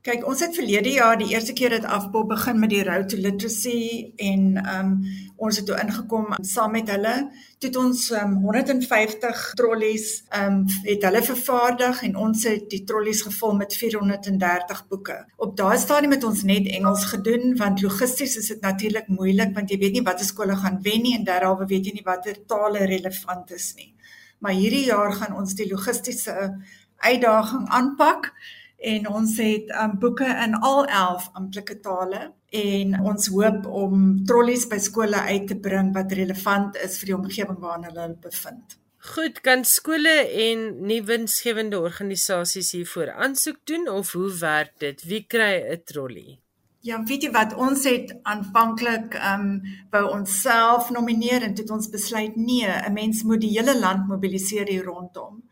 Kyk, 0.05 0.23
ons 0.29 0.39
het 0.39 0.55
verlede 0.55 0.91
jaar 0.93 1.17
die 1.19 1.31
eerste 1.33 1.53
keer 1.57 1.73
dit 1.73 1.85
afbou 1.85 2.21
begin 2.29 2.59
met 2.61 2.69
die 2.71 2.83
Road 2.85 3.09
to 3.11 3.17
Literacy 3.19 4.13
en 4.15 4.43
ehm 4.61 4.91
um, 4.91 4.99
ons 5.37 5.57
het 5.59 5.67
toe 5.69 5.75
ingekom 5.77 6.31
saam 6.41 6.71
met 6.73 6.87
hulle. 6.89 7.13
Toe 7.61 7.69
het 7.69 7.75
ons 7.77 8.03
um, 8.17 8.31
150 8.45 9.41
trollies 9.59 10.07
ehm 10.29 10.59
um, 10.59 10.61
het 10.85 11.03
hulle 11.09 11.21
vervaardig 11.25 12.01
en 12.07 12.15
ons 12.27 12.45
het 12.47 12.69
die 12.71 12.83
trollies 12.89 13.21
gevul 13.25 13.57
met 13.59 13.75
430 13.75 14.83
boeke. 14.87 15.17
Op 15.35 15.57
daai 15.57 15.77
stadium 15.77 16.15
het 16.15 16.23
ons 16.29 16.43
net 16.43 16.69
Engels 16.79 17.05
gedoen 17.11 17.57
want 17.59 17.81
logisties 17.81 18.37
is 18.37 18.47
dit 18.53 18.61
natuurlik 18.61 19.07
moeilik 19.07 19.53
want 19.57 19.73
jy 19.73 19.79
weet 19.81 19.97
nie 19.97 20.05
watter 20.07 20.25
skole 20.25 20.55
gaan 20.61 20.79
wen 20.85 21.03
nie 21.03 21.15
en 21.17 21.25
derhalwe 21.27 21.67
weet 21.73 21.89
jy 21.89 21.97
nie 21.99 22.05
watter 22.05 22.37
tale 22.45 22.85
relevant 22.85 23.51
is 23.51 23.73
nie. 23.75 23.91
Maar 24.39 24.53
hierdie 24.53 24.85
jaar 24.85 25.13
gaan 25.13 25.35
ons 25.35 25.57
die 25.57 25.67
logistiese 25.69 26.53
uitdaging 26.97 27.67
aanpak 27.69 28.31
en 28.77 29.07
ons 29.09 29.37
het 29.37 29.69
um, 29.81 29.99
boeke 29.99 30.27
in 30.45 30.53
al 30.55 30.85
11 30.85 31.29
amptelike 31.33 31.79
tale 31.79 32.31
en 32.49 32.99
ons 33.01 33.29
hoop 33.33 33.65
om 33.65 34.09
trollies 34.25 34.67
by 34.69 34.77
skole 34.77 35.21
uit 35.31 35.47
te 35.47 35.57
bring 35.59 35.93
wat 35.95 36.11
relevant 36.11 36.77
is 36.85 36.99
vir 37.01 37.11
die 37.11 37.17
omgewing 37.17 37.59
waarin 37.59 37.87
hulle 37.89 38.11
bevind. 38.21 38.77
Goed, 39.07 39.41
kan 39.41 39.63
skole 39.65 40.15
en 40.47 40.63
nie 40.89 41.01
winsgewende 41.05 41.79
organisasies 41.79 42.73
hiervoor 42.75 43.13
aansoek 43.13 43.61
doen 43.69 43.87
of 43.89 44.11
hoe 44.17 44.31
werk 44.39 44.73
dit? 44.83 45.03
Wie 45.03 45.23
kry 45.23 45.63
'n 45.63 45.81
trollie? 45.85 46.39
Ja, 46.81 47.03
weet 47.03 47.23
jy 47.23 47.31
wat 47.31 47.53
ons 47.55 47.83
het 47.83 48.13
aanvanklik 48.23 49.13
ehm 49.13 49.41
um, 49.41 49.61
wou 49.91 50.03
ons 50.19 50.41
self 50.41 50.89
nomineer 50.89 51.43
en 51.43 51.53
dit 51.53 51.69
ons 51.69 51.89
besluit 51.89 52.35
nee, 52.35 52.67
'n 52.67 52.93
mens 52.93 53.23
moet 53.23 53.41
die 53.41 53.57
hele 53.57 53.79
land 53.79 54.07
mobiliseer 54.07 54.67
hier 54.67 54.83
rondom. 54.83 55.43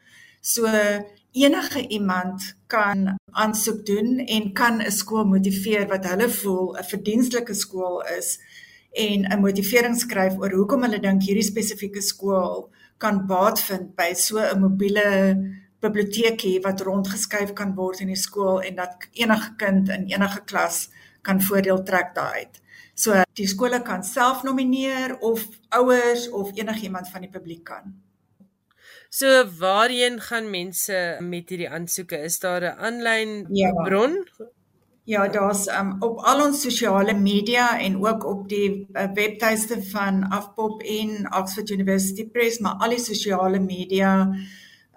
So 0.42 0.68
enige 1.36 1.88
iemand 1.88 2.56
kan 2.68 3.16
aansoek 3.32 3.86
doen 3.86 4.20
en 4.20 4.54
kan 4.54 4.82
'n 4.82 4.92
skool 4.92 5.26
motiveer 5.26 5.88
wat 5.88 6.08
hulle 6.08 6.30
voel 6.30 6.78
'n 6.78 6.84
verdienstelike 6.84 7.54
skool 7.54 8.02
is 8.18 8.40
en 8.92 9.26
'n 9.26 9.42
motivering 9.42 9.98
skryf 10.00 10.38
oor 10.40 10.52
hoekom 10.52 10.82
hulle 10.82 11.00
dink 11.00 11.22
hierdie 11.24 11.52
spesifieke 11.52 12.02
skool 12.02 12.70
kan 12.98 13.26
baat 13.28 13.60
vind 13.60 13.96
by 13.96 14.14
so 14.14 14.40
'n 14.40 14.60
mobiele 14.60 15.08
biblioteekie 15.80 16.62
wat 16.62 16.82
rondgeskuif 16.82 17.54
kan 17.54 17.76
word 17.76 18.00
in 18.00 18.08
die 18.08 18.24
skool 18.28 18.62
en 18.62 18.76
dat 18.76 19.08
enige 19.12 19.56
kind 19.58 19.90
in 19.90 20.08
enige 20.08 20.42
klas 20.46 20.90
kan 21.22 21.42
voordeel 21.42 21.84
trek 21.84 22.16
daaruit. 22.16 22.62
So 22.94 23.24
die 23.34 23.48
skole 23.48 23.82
kan 23.82 24.04
self 24.04 24.44
nomineer 24.44 25.18
of 25.20 25.48
ouers 25.70 26.30
of 26.30 26.52
enigiemand 26.56 27.10
van 27.10 27.22
die 27.22 27.30
publiek 27.30 27.64
kan. 27.64 28.05
So 29.16 29.28
waarheen 29.60 30.18
gaan 30.20 30.50
mense 30.52 30.96
met 31.24 31.52
hierdie 31.52 31.70
aansoeke? 31.72 32.18
Is 32.30 32.40
daar 32.44 32.64
'n 32.68 32.80
aanlyn 32.88 33.46
ja. 33.50 33.72
bron? 33.72 34.28
Ja, 35.04 35.28
daar's 35.28 35.68
um, 35.68 35.96
op 36.00 36.18
al 36.20 36.46
ons 36.46 36.62
sosiale 36.62 37.14
media 37.14 37.80
en 37.80 37.96
ook 38.06 38.26
op 38.26 38.50
die 38.50 38.88
uh, 38.92 39.06
webtuiste 39.14 39.84
van 39.84 40.28
Afpop 40.28 40.82
en 40.82 41.34
Oxford 41.38 41.70
University 41.70 42.26
Press, 42.30 42.60
maar 42.60 42.76
al 42.80 42.90
die 42.90 43.00
sosiale 43.00 43.60
media, 43.60 44.36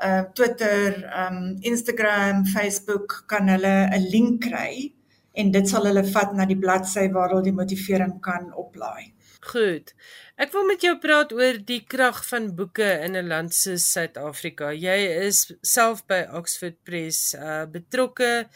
uh 0.04 0.22
Twitter, 0.32 0.96
um 1.26 1.56
Instagram, 1.60 2.44
Facebook 2.46 3.22
kan 3.26 3.48
hulle 3.48 3.76
'n 3.86 4.08
link 4.10 4.40
kry 4.50 4.94
en 5.32 5.50
dit 5.50 5.68
sal 5.68 5.86
hulle 5.86 6.04
vat 6.04 6.34
na 6.34 6.44
die 6.44 6.58
bladsy 6.58 7.06
waar 7.12 7.28
hulle 7.28 7.42
die 7.42 7.58
motivering 7.62 8.20
kan 8.20 8.50
oplaai. 8.54 9.12
Goed. 9.40 9.94
Ek 10.38 10.52
wil 10.54 10.68
met 10.68 10.84
jou 10.86 10.92
praat 11.02 11.32
oor 11.34 11.56
die 11.66 11.80
krag 11.82 12.20
van 12.28 12.52
boeke 12.54 12.86
in 13.02 13.16
'n 13.18 13.26
land 13.26 13.54
soos 13.54 13.86
Suid-Afrika. 13.94 14.70
Jy 14.70 14.98
is 15.26 15.38
self 15.62 16.06
by 16.06 16.20
Oxford 16.40 16.76
Press 16.86 17.34
uh 17.34 17.66
betrokke. 17.66 18.46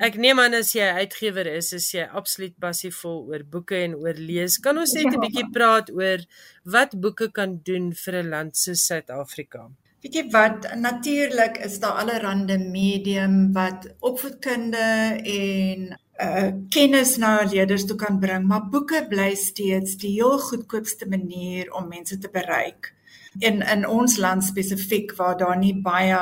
Ek 0.00 0.16
neem 0.16 0.40
aan 0.40 0.54
as 0.54 0.72
jy 0.72 0.88
uitgewer 1.02 1.46
is, 1.50 1.72
is 1.76 1.90
jy 1.92 2.08
absoluut 2.08 2.56
passievol 2.58 3.28
oor 3.28 3.44
boeke 3.44 3.76
en 3.84 3.98
oor 4.00 4.16
lees. 4.16 4.56
Kan 4.56 4.78
ons 4.78 4.94
net 4.94 5.12
'n 5.12 5.12
ja. 5.12 5.22
bietjie 5.26 5.48
praat 5.52 5.90
oor 5.90 6.24
wat 6.64 6.96
boeke 6.96 7.28
kan 7.28 7.60
doen 7.68 7.92
vir 7.92 8.14
'n 8.22 8.30
land 8.30 8.56
soos 8.56 8.86
Suid-Afrika? 8.86 9.68
Weet 10.04 10.16
jy 10.18 10.22
wat, 10.34 10.66
natuurlik 10.76 11.54
is 11.64 11.78
daar 11.80 12.02
allerlei 12.02 12.58
medium 12.60 13.52
wat 13.56 13.86
opvoedkunde 14.04 14.88
en 15.24 15.86
uh 16.24 16.50
kennis 16.68 17.16
na 17.16 17.30
leerders 17.48 17.86
toe 17.88 17.96
kan 17.96 18.18
bring, 18.20 18.44
maar 18.46 18.68
boeke 18.68 19.00
bly 19.08 19.30
steeds 19.34 19.96
die 20.02 20.12
heel 20.18 20.36
goedkoopste 20.38 21.08
manier 21.08 21.72
om 21.72 21.88
mense 21.88 22.18
te 22.18 22.28
bereik. 22.28 22.92
In 23.40 23.62
in 23.62 23.88
ons 23.88 24.18
land 24.20 24.44
spesifiek 24.44 25.16
waar 25.16 25.38
daar 25.40 25.56
nie 25.58 25.72
baie 25.88 26.20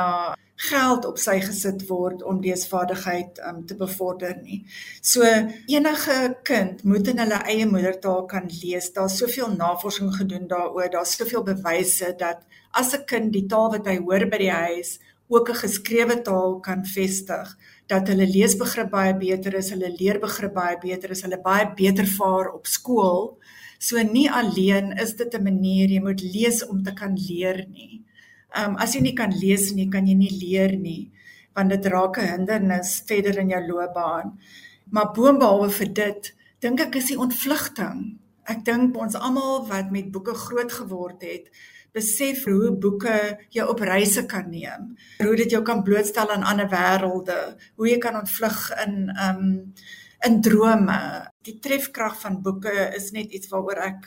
geld 0.55 1.05
op 1.05 1.17
sy 1.17 1.39
gesit 1.41 1.87
word 1.89 2.23
om 2.23 2.41
leesvaardigheid 2.41 3.39
um, 3.47 3.65
te 3.67 3.75
bevorder 3.75 4.35
nie. 4.41 4.63
So 5.01 5.23
enige 5.67 6.35
kind 6.43 6.83
moet 6.83 7.07
in 7.07 7.19
hulle 7.23 7.39
eie 7.49 7.65
moedertaal 7.65 8.25
kan 8.25 8.49
lees. 8.61 8.91
Daar's 8.93 9.17
soveel 9.17 9.55
navorsing 9.57 10.13
gedoen 10.15 10.47
daaroor. 10.47 10.91
Daar's 10.93 11.15
soveel 11.17 11.43
bewyse 11.43 12.13
dat 12.17 12.45
as 12.71 12.93
'n 12.93 13.05
kind 13.05 13.33
die 13.33 13.47
taal 13.47 13.71
wat 13.71 13.87
hy 13.87 13.97
hoor 13.97 14.29
by 14.29 14.37
die 14.37 14.51
huis 14.51 14.99
ook 15.27 15.49
'n 15.49 15.61
geskrewe 15.65 16.21
taal 16.21 16.59
kan 16.59 16.85
vestig, 16.85 17.57
dat 17.87 18.07
hulle 18.07 18.27
leesbegrip 18.27 18.89
baie 18.89 19.17
beter 19.17 19.53
is, 19.55 19.69
hulle 19.69 19.95
leerbegrip 19.99 20.53
baie 20.53 20.77
beter 20.77 21.11
is, 21.11 21.21
hulle 21.21 21.41
baie 21.41 21.73
beter 21.75 22.07
vaar 22.07 22.53
op 22.53 22.67
skool. 22.67 23.37
So 23.79 24.01
nie 24.03 24.29
alleen 24.31 24.91
is 24.97 25.15
dit 25.15 25.33
'n 25.33 25.43
manier 25.43 25.89
jy 25.89 25.99
moet 25.99 26.21
lees 26.21 26.65
om 26.65 26.83
te 26.83 26.93
kan 26.93 27.17
leer 27.29 27.65
nie. 27.67 28.03
Ehm 28.53 28.75
um, 28.75 28.77
as 28.77 28.93
jy 28.93 29.01
nie 29.01 29.15
kan 29.17 29.31
lees 29.33 29.71
nie, 29.73 29.89
kan 29.89 30.05
jy 30.07 30.13
nie 30.13 30.33
leer 30.37 30.75
nie, 30.77 31.11
want 31.57 31.73
dit 31.73 31.85
raak 31.89 32.17
'n 32.21 32.31
hindernis 32.33 33.01
verder 33.07 33.39
in 33.39 33.49
jou 33.49 33.61
loopbaan. 33.67 34.37
Maar 34.93 35.13
boonbehalwe 35.15 35.69
vir 35.69 35.93
dit, 35.93 36.33
dink 36.59 36.79
ek 36.79 36.95
is 36.95 37.07
die 37.09 37.17
ontvlugting. 37.17 38.19
Ek 38.45 38.65
dink 38.65 38.97
ons 38.97 39.15
almal 39.15 39.65
wat 39.67 39.91
met 39.91 40.11
boeke 40.11 40.35
groot 40.35 40.71
geword 40.71 41.21
het, 41.21 41.49
besef 41.93 42.45
hoe 42.45 42.71
boeke 42.77 43.37
jou 43.49 43.69
op 43.69 43.79
reise 43.79 44.25
kan 44.25 44.49
neem. 44.49 44.95
Hoe 45.17 45.35
dit 45.35 45.51
jou 45.51 45.63
kan 45.63 45.83
blootstel 45.83 46.29
aan 46.29 46.43
ander 46.43 46.69
wêrelde, 46.69 47.57
hoe 47.75 47.87
jy 47.89 47.97
kan 47.97 48.15
ontvlug 48.15 48.71
in 48.85 49.09
um 49.29 49.73
in 50.25 50.41
drome. 50.41 50.99
Die 51.43 51.59
trefkrag 51.59 52.19
van 52.21 52.41
boeke 52.41 52.93
is 52.95 53.11
net 53.11 53.31
iets 53.31 53.49
waaroor 53.51 53.81
ek 53.89 54.05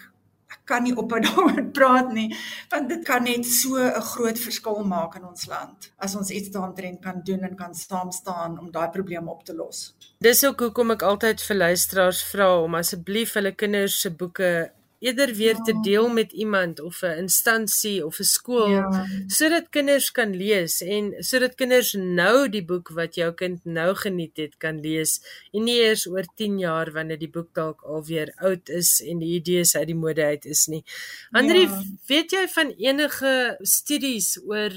kan 0.66 0.82
nie 0.82 0.94
ophou 0.96 1.20
daaroor 1.26 1.62
praat 1.78 2.12
nie 2.12 2.28
want 2.72 2.88
dit 2.92 3.04
kan 3.06 3.24
net 3.24 3.46
so 3.46 3.78
'n 3.78 4.06
groot 4.12 4.38
verskil 4.46 4.84
maak 4.84 5.16
in 5.16 5.24
ons 5.24 5.46
land 5.46 5.90
as 5.98 6.16
ons 6.16 6.30
iets 6.30 6.50
daaroor 6.50 6.98
kan 7.00 7.22
doen 7.24 7.42
en 7.48 7.56
kan 7.56 7.74
saam 7.74 8.10
staan 8.12 8.58
om 8.58 8.70
daai 8.70 8.90
probleme 8.90 9.30
op 9.30 9.44
te 9.44 9.54
los. 9.54 9.94
Dis 10.18 10.44
ook 10.44 10.60
hoekom 10.60 10.90
ek 10.90 11.02
altyd 11.02 11.42
vir 11.42 11.56
luisteraars 11.56 12.22
vra 12.32 12.48
om 12.62 12.74
asseblief 12.74 13.34
hulle 13.34 13.52
kinders 13.52 14.00
se 14.00 14.10
boeke 14.10 14.70
eerder 15.06 15.32
weer 15.38 15.56
ja. 15.56 15.62
te 15.68 15.74
deel 15.82 16.08
met 16.08 16.32
iemand 16.32 16.80
of 16.80 17.02
'n 17.02 17.18
instansie 17.26 18.06
of 18.06 18.18
'n 18.18 18.30
skool 18.36 18.70
ja. 18.70 19.06
sodat 19.26 19.68
kinders 19.70 20.10
kan 20.10 20.36
lees 20.36 20.80
en 20.80 21.14
sodat 21.18 21.54
kinders 21.54 21.92
nou 21.92 22.48
die 22.48 22.64
boek 22.64 22.88
wat 22.88 23.14
jou 23.14 23.32
kind 23.32 23.64
nou 23.64 23.94
geniet 23.94 24.36
het 24.36 24.54
kan 24.58 24.80
lees 24.80 25.20
en 25.52 25.64
nie 25.64 25.78
eers 25.80 26.06
oor 26.06 26.26
10 26.34 26.58
jaar 26.58 26.92
wanneer 26.92 27.18
die 27.18 27.30
boek 27.36 27.54
dalk 27.54 27.82
alweer 27.82 28.32
oud 28.36 28.68
is 28.68 29.00
en 29.00 29.18
die 29.18 29.34
idees 29.40 29.76
uit 29.76 29.86
die 29.86 30.00
mode 30.04 30.24
uit 30.24 30.44
is 30.44 30.66
nie. 30.66 30.84
Andri, 31.30 31.66
ja. 31.66 31.82
weet 32.08 32.30
jy 32.30 32.46
van 32.48 32.74
enige 32.78 33.56
studies 33.62 34.36
oor 34.44 34.72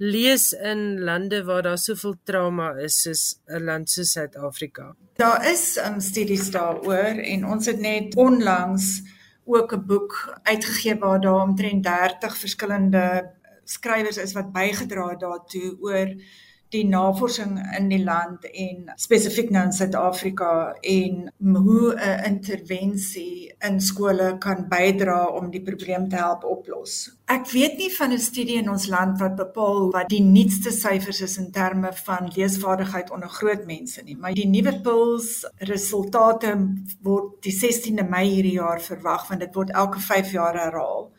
lees 0.00 0.52
in 0.52 1.00
lande 1.04 1.44
waar 1.44 1.62
daar 1.62 1.78
soveel 1.78 2.14
trauma 2.24 2.72
is 2.80 3.02
soos 3.02 3.36
'n 3.46 3.64
land 3.64 3.90
soos 3.90 4.12
Suid-Afrika? 4.12 4.96
Daar 5.16 5.50
is 5.52 5.76
um, 5.76 6.00
studies 6.00 6.50
daaroor 6.50 7.20
en 7.20 7.46
ons 7.46 7.66
het 7.66 7.80
net 7.80 8.16
onlangs 8.16 9.02
ook 9.44 9.72
'n 9.72 9.86
boek 9.86 10.38
uitgegee 10.42 10.98
waar 10.98 11.20
daar 11.20 11.42
omtrent 11.42 11.82
30 11.82 12.36
verskillende 12.36 13.30
skrywers 13.64 14.16
is 14.16 14.32
wat 14.32 14.52
bygedra 14.52 15.08
het 15.08 15.20
daartoe 15.20 15.76
oor 15.80 16.08
die 16.70 16.84
navorsing 16.86 17.56
in 17.76 17.88
die 17.90 18.02
land 18.02 18.44
en 18.50 18.90
spesifiek 19.00 19.50
nou 19.50 19.64
in 19.66 19.72
Suid-Afrika 19.74 20.50
en 20.80 21.32
hoe 21.38 21.94
'n 21.94 22.24
intervensie 22.24 23.52
in 23.58 23.80
skole 23.80 24.36
kan 24.38 24.68
bydra 24.68 25.26
om 25.26 25.50
die 25.50 25.62
probleem 25.62 26.08
te 26.08 26.16
help 26.16 26.44
oplos. 26.44 27.10
Ek 27.26 27.50
weet 27.50 27.76
nie 27.78 27.90
van 27.96 28.12
'n 28.12 28.18
studie 28.18 28.58
in 28.58 28.70
ons 28.70 28.86
land 28.86 29.18
wat 29.18 29.36
bepaal 29.36 29.90
wat 29.90 30.08
die 30.08 30.22
nuutste 30.22 30.70
syfers 30.70 31.20
is 31.20 31.38
in 31.38 31.50
terme 31.50 31.92
van 31.92 32.30
leesvaardigheid 32.34 33.10
onder 33.10 33.28
groot 33.28 33.66
mense 33.66 34.02
nie, 34.02 34.16
maar 34.16 34.34
die 34.34 34.48
nuwe 34.48 34.80
PILS 34.80 35.46
resultate 35.58 36.58
word 37.02 37.42
die 37.42 37.52
16de 37.52 38.08
Mei 38.08 38.28
hierdie 38.28 38.58
jaar 38.58 38.80
verwag 38.80 39.28
want 39.28 39.40
dit 39.40 39.54
word 39.54 39.70
elke 39.70 39.98
5 39.98 40.32
jaar 40.32 40.54
herhaal. 40.54 41.12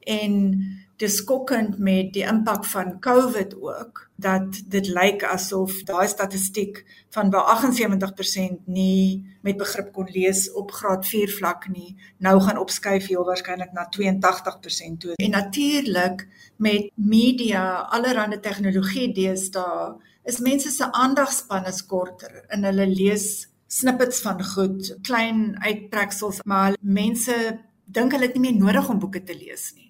En 0.00 0.62
dis 0.98 1.16
skokkend 1.20 1.78
met 1.78 2.12
die 2.12 2.24
impak 2.26 2.64
van 2.66 2.96
COVID 3.00 3.54
ook 3.62 4.00
dat 4.18 4.56
dit 4.66 4.88
lyk 4.90 5.22
asof 5.22 5.76
daai 5.86 6.08
statistiek 6.10 6.80
van 7.14 7.30
waar 7.30 7.46
78% 7.62 8.66
nie 8.66 9.22
met 9.46 9.60
begrip 9.60 9.92
kon 9.94 10.10
lees 10.10 10.48
op 10.52 10.72
graad 10.74 11.06
4 11.06 11.30
vlak 11.38 11.68
nie 11.70 11.94
nou 12.18 12.34
gaan 12.42 12.58
opskuif 12.58 13.06
heel 13.06 13.24
waarskynlik 13.24 13.72
na 13.72 13.86
82% 13.94 14.98
toe. 14.98 15.14
En 15.16 15.30
natuurlik 15.30 16.26
met 16.56 16.90
media, 16.94 17.86
allerlei 17.94 18.40
tegnologie 18.40 19.12
deesdae 19.14 19.94
is 20.24 20.42
mense 20.42 20.70
se 20.70 20.92
aandagspan 20.92 21.70
is 21.70 21.84
korter 21.86 22.42
en 22.48 22.66
hulle 22.66 22.86
lees 22.90 23.46
snippets 23.68 24.20
van 24.24 24.44
goed, 24.44 24.96
klein 25.02 25.56
uittreksels, 25.60 26.40
maar 26.44 26.76
mense 26.80 27.36
dink 27.84 28.12
hulle 28.12 28.26
het 28.26 28.34
nie 28.36 28.48
meer 28.48 28.58
nodig 28.58 28.88
om 28.88 28.98
boeke 28.98 29.22
te 29.22 29.36
lees 29.36 29.70
nie. 29.76 29.87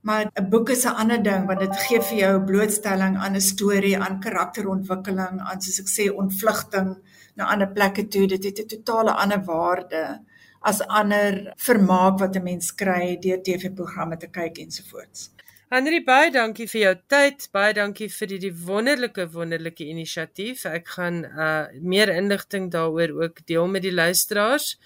Maar 0.00 0.30
'n 0.34 0.48
boek 0.48 0.68
is 0.70 0.84
'n 0.84 0.98
ander 1.02 1.22
ding 1.22 1.46
want 1.46 1.60
dit 1.60 1.76
gee 1.76 2.00
vir 2.00 2.18
jou 2.18 2.44
blootstelling 2.50 3.16
aan 3.16 3.34
'n 3.34 3.40
storie, 3.40 3.98
aan 3.98 4.20
karakterontwikkeling, 4.20 5.40
aan 5.40 5.60
soos 5.60 5.80
ek 5.80 5.88
sê 5.96 6.04
ontvlugting 6.22 6.96
na 7.34 7.44
ander 7.52 7.68
plekke 7.72 8.08
toe. 8.08 8.26
Dit 8.26 8.44
het 8.44 8.58
'n 8.58 8.68
totale 8.68 9.12
ander 9.12 9.42
waarde 9.44 10.20
as 10.60 10.80
ander 10.86 11.52
vermaak 11.56 12.18
wat 12.18 12.36
'n 12.36 12.42
mens 12.42 12.74
kry 12.74 13.18
deur 13.20 13.42
TV-programme 13.42 14.16
te 14.16 14.28
kyk 14.28 14.58
ensovoorts. 14.58 15.30
Henry 15.68 16.00
baie 16.04 16.30
dankie 16.32 16.64
vir 16.66 16.80
jou 16.80 16.94
tyd. 17.12 17.48
Baie 17.52 17.74
dankie 17.74 18.08
vir 18.08 18.26
die, 18.30 18.38
die 18.38 18.54
wonderlike 18.64 19.26
wonderlike 19.34 19.84
inisiatief. 19.84 20.64
Ek 20.64 20.88
gaan 20.88 21.24
uh 21.24 21.66
meer 21.82 22.08
inligting 22.08 22.70
daaroor 22.72 23.12
ook 23.22 23.44
deel 23.46 23.68
met 23.68 23.82
die 23.82 23.92
luisteraars. 23.92 24.78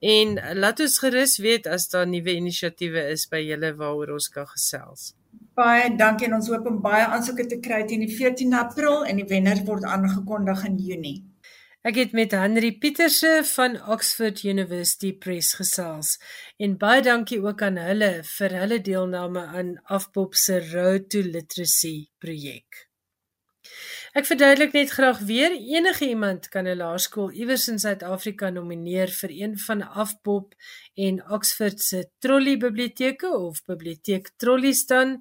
En 0.00 0.38
laat 0.58 0.80
ons 0.80 0.98
gerus 0.98 1.36
weet 1.38 1.66
as 1.66 1.88
daar 1.92 2.06
nuwe 2.06 2.34
inisiatiewe 2.36 3.06
is 3.12 3.26
by 3.30 3.42
julle 3.44 3.74
waaroor 3.78 4.16
ons 4.16 4.28
kan 4.28 4.46
gesels. 4.46 5.12
Baie 5.54 5.90
dankie 5.96 6.26
en 6.26 6.38
ons 6.38 6.48
hoop 6.50 6.66
om 6.66 6.80
baie 6.82 7.04
aansoeke 7.06 7.46
te 7.50 7.60
kry 7.62 7.84
teen 7.86 8.02
die 8.02 8.16
14 8.16 8.56
April 8.58 9.04
en 9.06 9.22
die 9.22 9.28
wenner 9.30 9.62
word 9.68 9.86
aangekondig 9.86 10.64
in 10.70 10.80
Junie. 10.82 11.20
Ek 11.84 11.98
het 12.00 12.14
met 12.16 12.32
Henry 12.32 12.70
Pieterse 12.80 13.42
van 13.44 13.76
Oxford 13.92 14.40
University 14.42 15.12
Press 15.12 15.52
gesels 15.58 16.14
en 16.56 16.78
baie 16.80 17.02
dankie 17.04 17.42
ook 17.44 17.60
aan 17.66 17.76
hulle 17.76 18.10
vir 18.30 18.56
hulle 18.62 18.80
deelname 18.80 19.44
aan 19.60 19.76
Afpop 19.92 20.34
se 20.34 20.62
Road 20.70 21.10
to 21.12 21.20
Literacy 21.20 22.08
projek. 22.18 22.86
Ek 24.14 24.28
verduidelik 24.28 24.76
net 24.76 24.92
graag 24.94 25.18
weer 25.26 25.50
enige 25.50 26.06
iemand 26.06 26.44
kan 26.48 26.68
'n 26.70 26.78
laerskool 26.78 27.32
iewers 27.34 27.64
in 27.68 27.80
Suid-Afrika 27.82 28.50
nomineer 28.50 29.10
vir 29.20 29.30
een 29.30 29.54
van 29.58 29.82
Afpop 29.82 30.54
en 30.94 31.16
Oxford 31.36 31.80
se 31.82 32.04
trolley 32.22 32.56
biblioteke 32.56 33.30
of 33.38 33.64
biblioteek 33.66 34.30
trolleys 34.36 34.86
dan. 34.86 35.18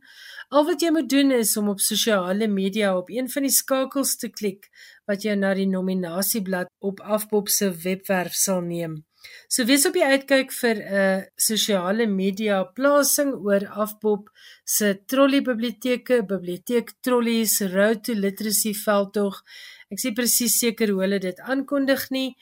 Al 0.49 0.65
wat 0.65 0.81
jy 0.81 0.91
moet 0.91 1.09
doen 1.09 1.31
is 1.31 1.57
om 1.57 1.69
op 1.69 1.79
sosiale 1.79 2.47
media 2.47 2.97
op 2.97 3.09
een 3.09 3.29
van 3.29 3.41
die 3.41 3.51
skakels 3.51 4.15
te 4.15 4.29
klik 4.29 4.69
wat 5.05 5.23
jou 5.23 5.35
na 5.35 5.53
die 5.53 5.67
nominasieblad 5.67 6.69
op 6.79 6.99
Afpop 6.99 7.49
se 7.49 7.71
webwerf 7.71 8.33
sal 8.33 8.61
neem. 8.61 9.05
So 9.47 9.65
wees 9.69 9.85
op 9.85 9.93
die 9.97 10.05
uitkyk 10.05 10.51
vir 10.51 10.75
'n 10.79 10.95
uh, 11.01 11.21
sosiale 11.35 12.07
media 12.07 12.63
plasing 12.63 13.33
oor 13.47 13.63
Afpop 13.83 14.29
se 14.65 14.87
trolley 15.05 15.41
biblioteke, 15.41 16.23
biblioteek 16.33 16.93
trolleys, 17.01 17.61
road 17.75 18.03
to 18.03 18.13
literacy 18.13 18.73
veldtog. 18.73 19.43
Ek 19.91 19.99
sê 20.01 20.13
presies 20.15 20.57
seker 20.59 20.89
hoe 20.91 21.01
hulle 21.05 21.19
dit 21.19 21.39
aankondig 21.39 22.09
nie, 22.09 22.35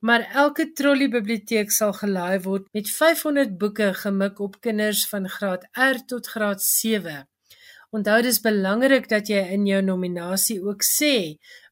maar 0.00 0.26
elke 0.42 0.72
trolley 0.76 1.08
biblioteek 1.08 1.72
sal 1.72 1.92
gelaai 1.92 2.40
word 2.44 2.68
met 2.76 2.88
500 2.88 3.58
boeke 3.58 3.92
gemik 4.04 4.40
op 4.40 4.60
kinders 4.60 5.06
van 5.08 5.28
graad 5.28 5.66
R 5.76 5.98
tot 6.06 6.26
graad 6.26 6.62
7. 6.62 7.26
Onthou 7.90 8.20
dis 8.22 8.38
belangrik 8.40 9.08
dat 9.10 9.28
jy 9.28 9.40
in 9.56 9.64
jou 9.66 9.80
nominasie 9.82 10.60
ook 10.62 10.84
sê 10.86 11.14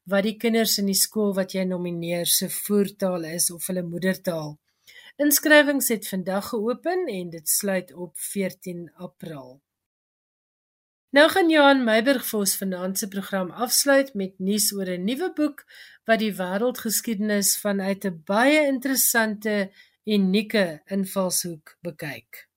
wat 0.09 0.25
die 0.25 0.37
kinders 0.41 0.77
in 0.81 0.89
die 0.89 0.97
skool 0.97 1.33
wat 1.37 1.53
jy 1.53 1.63
nomineer 1.69 2.27
se 2.27 2.49
voertaal 2.49 3.27
is 3.29 3.49
of 3.53 3.67
hulle 3.69 3.83
moedertaal. 3.85 4.57
Inskrywings 5.19 5.89
het 5.93 6.07
vandag 6.07 6.49
geopen 6.49 7.07
en 7.11 7.29
dit 7.29 7.49
sluit 7.49 7.93
op 7.93 8.17
14 8.17 8.87
April. 8.95 9.59
Nou 11.09 11.25
gaan 11.29 11.49
Johan 11.49 11.83
Meiburg 11.83 12.25
vir 12.25 12.39
ons 12.39 12.57
vanaand 12.57 12.99
se 13.01 13.07
program 13.09 13.49
afsluit 13.65 14.13
met 14.13 14.35
nuus 14.37 14.71
oor 14.77 14.89
'n 14.95 15.05
nuwe 15.05 15.31
boek 15.33 15.65
wat 16.05 16.19
die 16.19 16.33
wêreldgeskiedenis 16.41 17.57
vanuit 17.57 18.05
'n 18.05 18.21
baie 18.25 18.67
interessante 18.67 19.71
unieke 20.05 20.81
invalshoek 20.85 21.77
bekyk. 21.81 22.48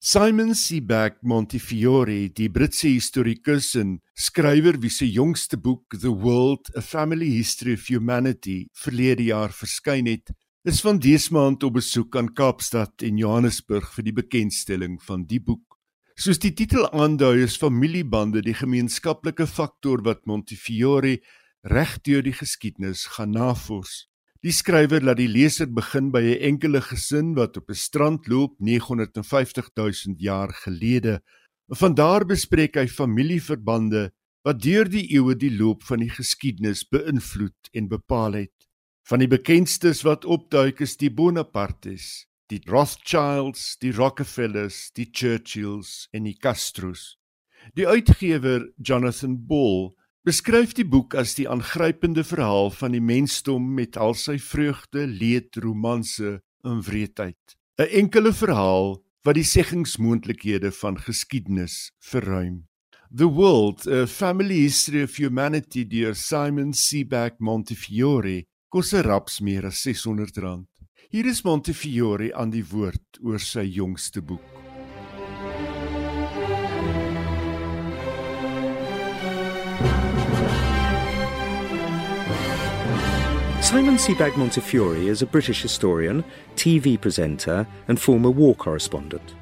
Simon 0.00 0.54
Sebag 0.54 1.16
Montefiore, 1.22 2.28
die 2.30 2.48
Britse 2.48 2.86
historikus 2.86 3.72
en 3.74 3.96
skrywer 4.14 4.76
wie 4.78 4.92
se 4.94 5.08
jongste 5.10 5.58
boek 5.58 5.96
The 5.98 6.12
World: 6.12 6.70
A 6.78 6.80
Family 6.80 7.32
History 7.34 7.74
of 7.74 7.88
Humanity 7.90 8.68
verlede 8.78 9.24
jaar 9.26 9.50
verskyn 9.50 10.06
het, 10.06 10.30
is 10.62 10.78
van 10.86 11.00
dese 11.02 11.34
maand 11.34 11.66
op 11.66 11.80
besoek 11.80 12.14
aan 12.14 12.30
Kaapstad 12.30 13.02
en 13.02 13.18
Johannesburg 13.18 13.90
vir 13.96 14.06
die 14.06 14.14
bekendstelling 14.14 15.00
van 15.02 15.24
die 15.26 15.40
boek. 15.42 15.80
Soos 16.14 16.38
die 16.38 16.54
titel 16.54 16.86
aandui, 16.94 17.42
is 17.42 17.58
familiebande 17.58 18.44
die 18.46 18.54
gemeenskaplike 18.54 19.48
faktor 19.50 20.06
wat 20.06 20.22
Montefiore 20.30 21.16
regdeur 21.66 22.22
die 22.22 22.38
geskiedenis 22.38 23.08
gaan 23.16 23.34
navors. 23.34 24.04
Die 24.38 24.52
skrywer 24.54 25.02
laat 25.02 25.18
die 25.18 25.26
leser 25.26 25.66
begin 25.66 26.12
by 26.14 26.20
'n 26.22 26.42
enkele 26.48 26.80
gesin 26.80 27.34
wat 27.34 27.56
op 27.58 27.70
'n 27.70 27.74
strand 27.74 28.28
loop 28.28 28.54
950 28.60 29.70
000 29.74 30.14
jaar 30.16 30.52
gelede. 30.54 31.22
Van 31.74 31.94
daar 31.94 32.24
bespreek 32.24 32.76
hy 32.76 32.86
familieverbande 32.86 34.12
wat 34.44 34.62
deur 34.62 34.86
die 34.88 35.10
eeue 35.10 35.34
die 35.34 35.50
loop 35.50 35.82
van 35.82 35.98
die 35.98 36.10
geskiedenis 36.10 36.86
beïnvloed 36.86 37.70
en 37.72 37.88
bepaal 37.88 38.32
het. 38.32 38.68
Van 39.02 39.18
die 39.18 39.28
bekendstes 39.28 40.04
wat 40.06 40.24
opduik 40.24 40.80
is 40.80 40.96
die 40.96 41.10
Bonapartes, 41.10 42.28
die 42.46 42.62
Rothschilds, 42.64 43.76
die 43.78 43.90
Rockefellers, 43.90 44.92
die 44.92 45.08
Churchills 45.10 46.08
en 46.12 46.24
die 46.24 46.38
Castros. 46.38 47.18
Die 47.74 47.88
uitgewer 47.88 48.70
Jonathan 48.76 49.46
Ball 49.46 49.98
beskryf 50.28 50.74
die 50.76 50.84
boek 50.84 51.14
as 51.16 51.32
die 51.38 51.46
aangrypende 51.48 52.20
verhaal 52.26 52.68
van 52.74 52.92
die 52.92 53.00
mensdom 53.00 53.70
met 53.78 53.96
al 53.96 54.12
sy 54.18 54.36
vreugde, 54.42 55.06
leed, 55.08 55.56
romanse 55.64 56.40
en 56.68 56.82
wreedheid. 56.84 57.56
'n 57.78 57.88
Enkele 58.02 58.32
verhaal 58.32 58.98
wat 59.24 59.38
die 59.38 59.46
seggingsmoontlikhede 59.46 60.72
van 60.82 61.00
geskiedenis 61.00 61.92
verruim. 62.10 62.66
The 63.08 63.30
World: 63.30 63.86
A 63.86 64.06
Family 64.06 64.60
History 64.66 65.02
of 65.02 65.16
Humanity 65.16 65.86
deur 65.88 66.14
Simon 66.14 66.74
Sebag 66.74 67.38
Montefiore 67.38 68.44
kos 68.68 68.92
'n 68.92 69.06
raps 69.08 69.40
meer 69.40 69.64
as 69.64 69.86
R600. 69.86 70.66
Hier 71.08 71.26
is 71.26 71.42
Montefiore 71.42 72.34
aan 72.34 72.50
die 72.50 72.64
woord 72.64 73.20
oor 73.22 73.38
sy 73.40 73.64
jongste 73.64 74.20
boek. 74.20 74.57
Simon 83.68 83.96
Sebag 83.96 84.34
Montefiore 84.38 84.96
is 84.96 85.20
a 85.20 85.26
British 85.26 85.60
historian, 85.60 86.24
TV 86.56 86.98
presenter, 86.98 87.66
and 87.86 88.00
former 88.00 88.30
war 88.30 88.54
correspondent. 88.54 89.34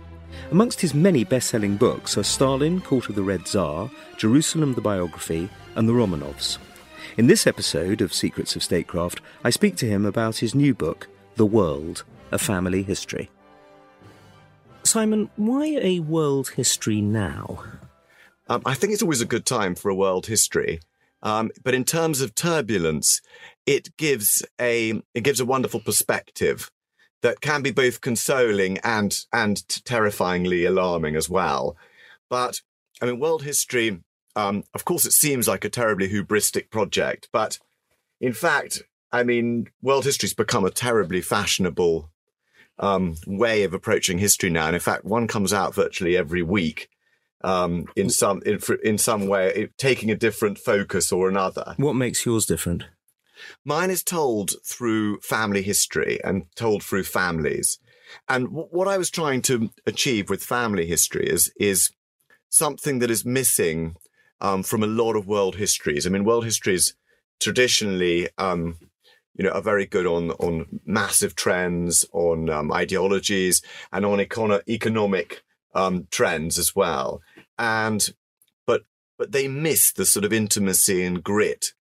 Amongst 0.51 0.81
his 0.81 0.95
many 0.95 1.23
best 1.23 1.49
selling 1.49 1.77
books 1.77 2.19
are 2.19 2.25
Stalin, 2.25 2.81
Court 2.81 3.09
of 3.09 3.15
the 3.15 3.23
Red 3.23 3.47
Tsar, 3.47 3.89
Jerusalem 4.17 4.75
the 4.75 4.81
Biography, 4.81 5.49
and 5.77 5.89
The 5.89 5.93
Romanovs. 5.93 6.59
In 7.17 7.29
this 7.29 7.47
episode 7.47 8.01
of 8.01 8.13
Secrets 8.13 8.57
of 8.57 8.65
Statecraft, 8.65 9.21
I 9.45 9.51
speak 9.51 9.77
to 9.77 9.87
him 9.87 10.05
about 10.05 10.39
his 10.39 10.57
new 10.57 10.75
book, 10.75 11.07
The 11.37 11.47
World 11.47 12.03
A 12.33 12.39
Family 12.39 12.83
History. 12.83 13.31
Simon, 14.83 15.31
why 15.37 15.79
a 15.81 16.01
world 16.01 16.49
history 16.49 17.01
now? 17.01 17.63
Um, 18.49 18.63
I 18.67 18.75
think 18.75 18.93
it's 18.93 19.03
always 19.03 19.21
a 19.21 19.25
good 19.25 19.47
time 19.47 19.77
for 19.77 19.89
a 19.89 19.95
world 19.95 20.27
history. 20.27 20.81
Um, 21.23 21.51
but 21.65 21.75
in 21.75 21.85
terms 21.85 22.21
of 22.21 22.35
turbulence, 22.35 23.21
it 23.67 23.97
gives 23.97 24.45
a 24.61 25.03
it 25.15 25.23
gives 25.23 25.41
a 25.41 25.47
wonderful 25.47 25.81
perspective 25.81 26.71
that 27.23 27.41
can 27.41 27.63
be 27.63 27.73
both 27.73 28.01
consoling 28.01 28.79
and 28.79 29.25
and 29.33 29.85
terrifyingly 29.85 30.65
alarming 30.65 31.17
as 31.17 31.29
well. 31.29 31.77
But 32.31 32.63
I 33.03 33.07
mean, 33.07 33.19
world 33.19 33.43
history. 33.43 34.03
Um, 34.35 34.65
of 34.75 34.85
course, 34.85 35.07
it 35.07 35.13
seems 35.13 35.49
like 35.49 35.65
a 35.65 35.71
terribly 35.71 36.11
hubristic 36.11 36.71
project, 36.71 37.31
but 37.33 37.59
in 38.21 38.35
fact, 38.35 38.83
I 39.11 39.23
mean, 39.23 39.69
world 39.81 40.05
history's 40.05 40.35
become 40.35 40.67
a 40.67 40.71
terribly 40.71 41.23
fashionable 41.23 42.11
um, 42.79 43.17
way 43.27 43.63
of 43.63 43.73
approaching 43.73 44.19
history 44.19 44.51
now. 44.51 44.67
And 44.67 44.75
in 44.75 44.81
fact, 44.81 45.07
one 45.07 45.27
comes 45.27 45.55
out 45.55 45.75
virtually 45.75 46.19
every 46.19 46.43
week 46.43 46.91
um, 47.43 47.87
in 47.97 48.11
some 48.11 48.43
in, 48.45 48.59
in 48.85 48.99
some 48.99 49.27
way, 49.27 49.71
taking 49.79 50.11
a 50.11 50.17
different 50.17 50.59
focus 50.59 51.13
or 51.13 51.29
another. 51.29 51.75
What 51.79 51.95
makes 51.95 52.27
yours 52.27 52.45
different? 52.45 52.85
Mine 53.65 53.91
is 53.91 54.03
told 54.03 54.53
through 54.65 55.21
family 55.21 55.63
history 55.63 56.19
and 56.25 56.45
told 56.55 56.83
through 56.83 57.05
families. 57.05 57.79
And 58.29 58.47
w- 58.47 58.69
what 58.71 58.89
I 58.89 58.99
was 58.99 59.11
trying 59.11 59.43
to 59.43 59.71
achieve 59.87 60.31
with 60.31 60.43
family 60.43 60.87
history 60.87 61.29
is 61.29 61.53
is 61.59 61.91
something 62.49 63.01
that 63.01 63.11
is 63.11 63.25
missing 63.25 63.97
um, 64.41 64.63
from 64.63 64.83
a 64.83 64.87
lot 64.87 65.17
of 65.17 65.27
world 65.27 65.57
histories. 65.57 66.07
I 66.07 66.11
mean, 66.11 66.25
world 66.25 66.45
histories 66.45 66.95
traditionally, 67.41 68.29
um, 68.39 68.79
you 69.35 69.45
know, 69.45 69.51
are 69.51 69.63
very 69.63 69.87
good 69.87 70.07
on 70.07 70.31
on 70.33 70.81
massive 70.85 71.35
trends, 71.35 72.05
on 72.13 72.49
um, 72.51 72.73
ideologies, 72.73 73.63
and 73.93 74.05
on 74.05 74.19
econ- 74.19 74.63
economic 74.69 75.43
um, 75.75 76.07
trends 76.11 76.59
as 76.59 76.75
well. 76.75 77.21
And 77.59 78.09
but 78.67 78.85
but 79.19 79.33
they 79.33 79.49
miss 79.49 79.93
the 79.93 80.07
sort 80.07 80.25
of 80.25 80.33
intimacy 80.33 81.05
and 81.05 81.23
grit 81.23 81.73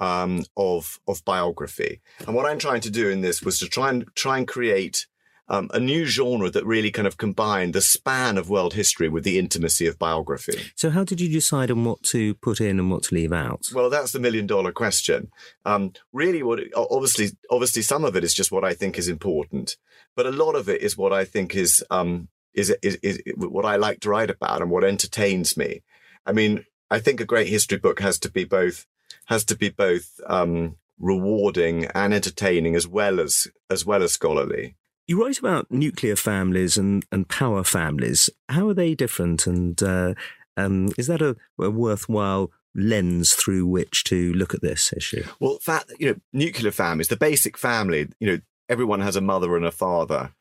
um, 0.00 0.44
of 0.56 0.98
of 1.06 1.24
biography. 1.24 2.00
And 2.26 2.34
what 2.34 2.46
I'm 2.46 2.58
trying 2.58 2.80
to 2.82 2.90
do 2.90 3.08
in 3.08 3.20
this 3.20 3.42
was 3.42 3.58
to 3.60 3.68
try 3.68 3.90
and 3.90 4.04
try 4.14 4.38
and 4.38 4.48
create 4.48 5.06
um, 5.50 5.68
a 5.74 5.80
new 5.80 6.06
genre 6.06 6.48
that 6.48 6.64
really 6.64 6.92
kind 6.92 7.08
of 7.08 7.16
combined 7.16 7.74
the 7.74 7.80
span 7.80 8.38
of 8.38 8.48
world 8.48 8.74
history 8.74 9.08
with 9.08 9.24
the 9.24 9.38
intimacy 9.38 9.86
of 9.86 9.98
biography. 9.98 10.70
So, 10.76 10.90
how 10.90 11.02
did 11.02 11.20
you 11.20 11.28
decide 11.28 11.70
on 11.70 11.84
what 11.84 12.02
to 12.04 12.34
put 12.36 12.60
in 12.60 12.78
and 12.78 12.90
what 12.90 13.02
to 13.04 13.14
leave 13.14 13.32
out? 13.32 13.66
Well, 13.74 13.90
that's 13.90 14.12
the 14.12 14.20
million 14.20 14.46
dollar 14.46 14.72
question. 14.72 15.30
Um, 15.66 15.92
really, 16.12 16.42
what 16.42 16.60
obviously, 16.74 17.30
obviously, 17.50 17.82
some 17.82 18.04
of 18.04 18.16
it 18.16 18.24
is 18.24 18.32
just 18.32 18.52
what 18.52 18.64
I 18.64 18.74
think 18.74 18.96
is 18.96 19.08
important, 19.08 19.76
but 20.16 20.24
a 20.24 20.30
lot 20.30 20.54
of 20.54 20.68
it 20.68 20.82
is 20.82 20.96
what 20.96 21.12
I 21.12 21.24
think 21.24 21.56
is 21.56 21.84
um, 21.90 22.28
is, 22.54 22.70
is, 22.82 22.96
is 23.02 23.20
what 23.36 23.64
I 23.64 23.76
like 23.76 24.00
to 24.00 24.10
write 24.10 24.30
about 24.30 24.62
and 24.62 24.70
what 24.70 24.84
entertains 24.84 25.56
me. 25.56 25.82
I 26.24 26.32
mean, 26.32 26.64
I 26.90 26.98
think 26.98 27.20
a 27.20 27.26
great 27.26 27.48
history 27.48 27.78
book 27.78 28.00
has 28.00 28.18
to 28.20 28.30
be 28.30 28.44
both 28.44 28.86
has 29.30 29.44
to 29.44 29.56
be 29.56 29.70
both 29.70 30.20
um, 30.26 30.76
rewarding 30.98 31.86
and 31.86 32.12
entertaining 32.12 32.74
as 32.74 32.86
well 32.86 33.20
as 33.20 33.46
as 33.70 33.86
well 33.86 34.02
as 34.02 34.12
scholarly. 34.12 34.74
You 35.06 35.24
write 35.24 35.38
about 35.38 35.70
nuclear 35.70 36.14
families 36.14 36.76
and, 36.76 37.04
and 37.10 37.28
power 37.28 37.64
families. 37.64 38.30
How 38.48 38.68
are 38.68 38.74
they 38.74 38.94
different? 38.94 39.46
And 39.46 39.82
uh, 39.82 40.14
um, 40.56 40.90
is 40.98 41.08
that 41.08 41.22
a, 41.22 41.36
a, 41.58 41.70
worthwhile 41.70 42.52
lens 42.76 43.32
through 43.32 43.66
which 43.66 44.04
to 44.04 44.32
look 44.34 44.54
at 44.54 44.62
this 44.62 44.92
issue? 44.96 45.24
Well, 45.40 45.58
that 45.66 45.86
you 45.98 46.10
know, 46.10 46.16
nuclear 46.32 46.70
families, 46.70 47.08
the 47.08 47.16
basic 47.16 47.56
family. 47.56 48.08
You 48.20 48.26
know, 48.26 48.38
everyone 48.68 49.00
has 49.00 49.16
a 49.16 49.20
mother 49.20 49.56
and 49.56 49.64
a 49.64 49.72
father 49.72 50.32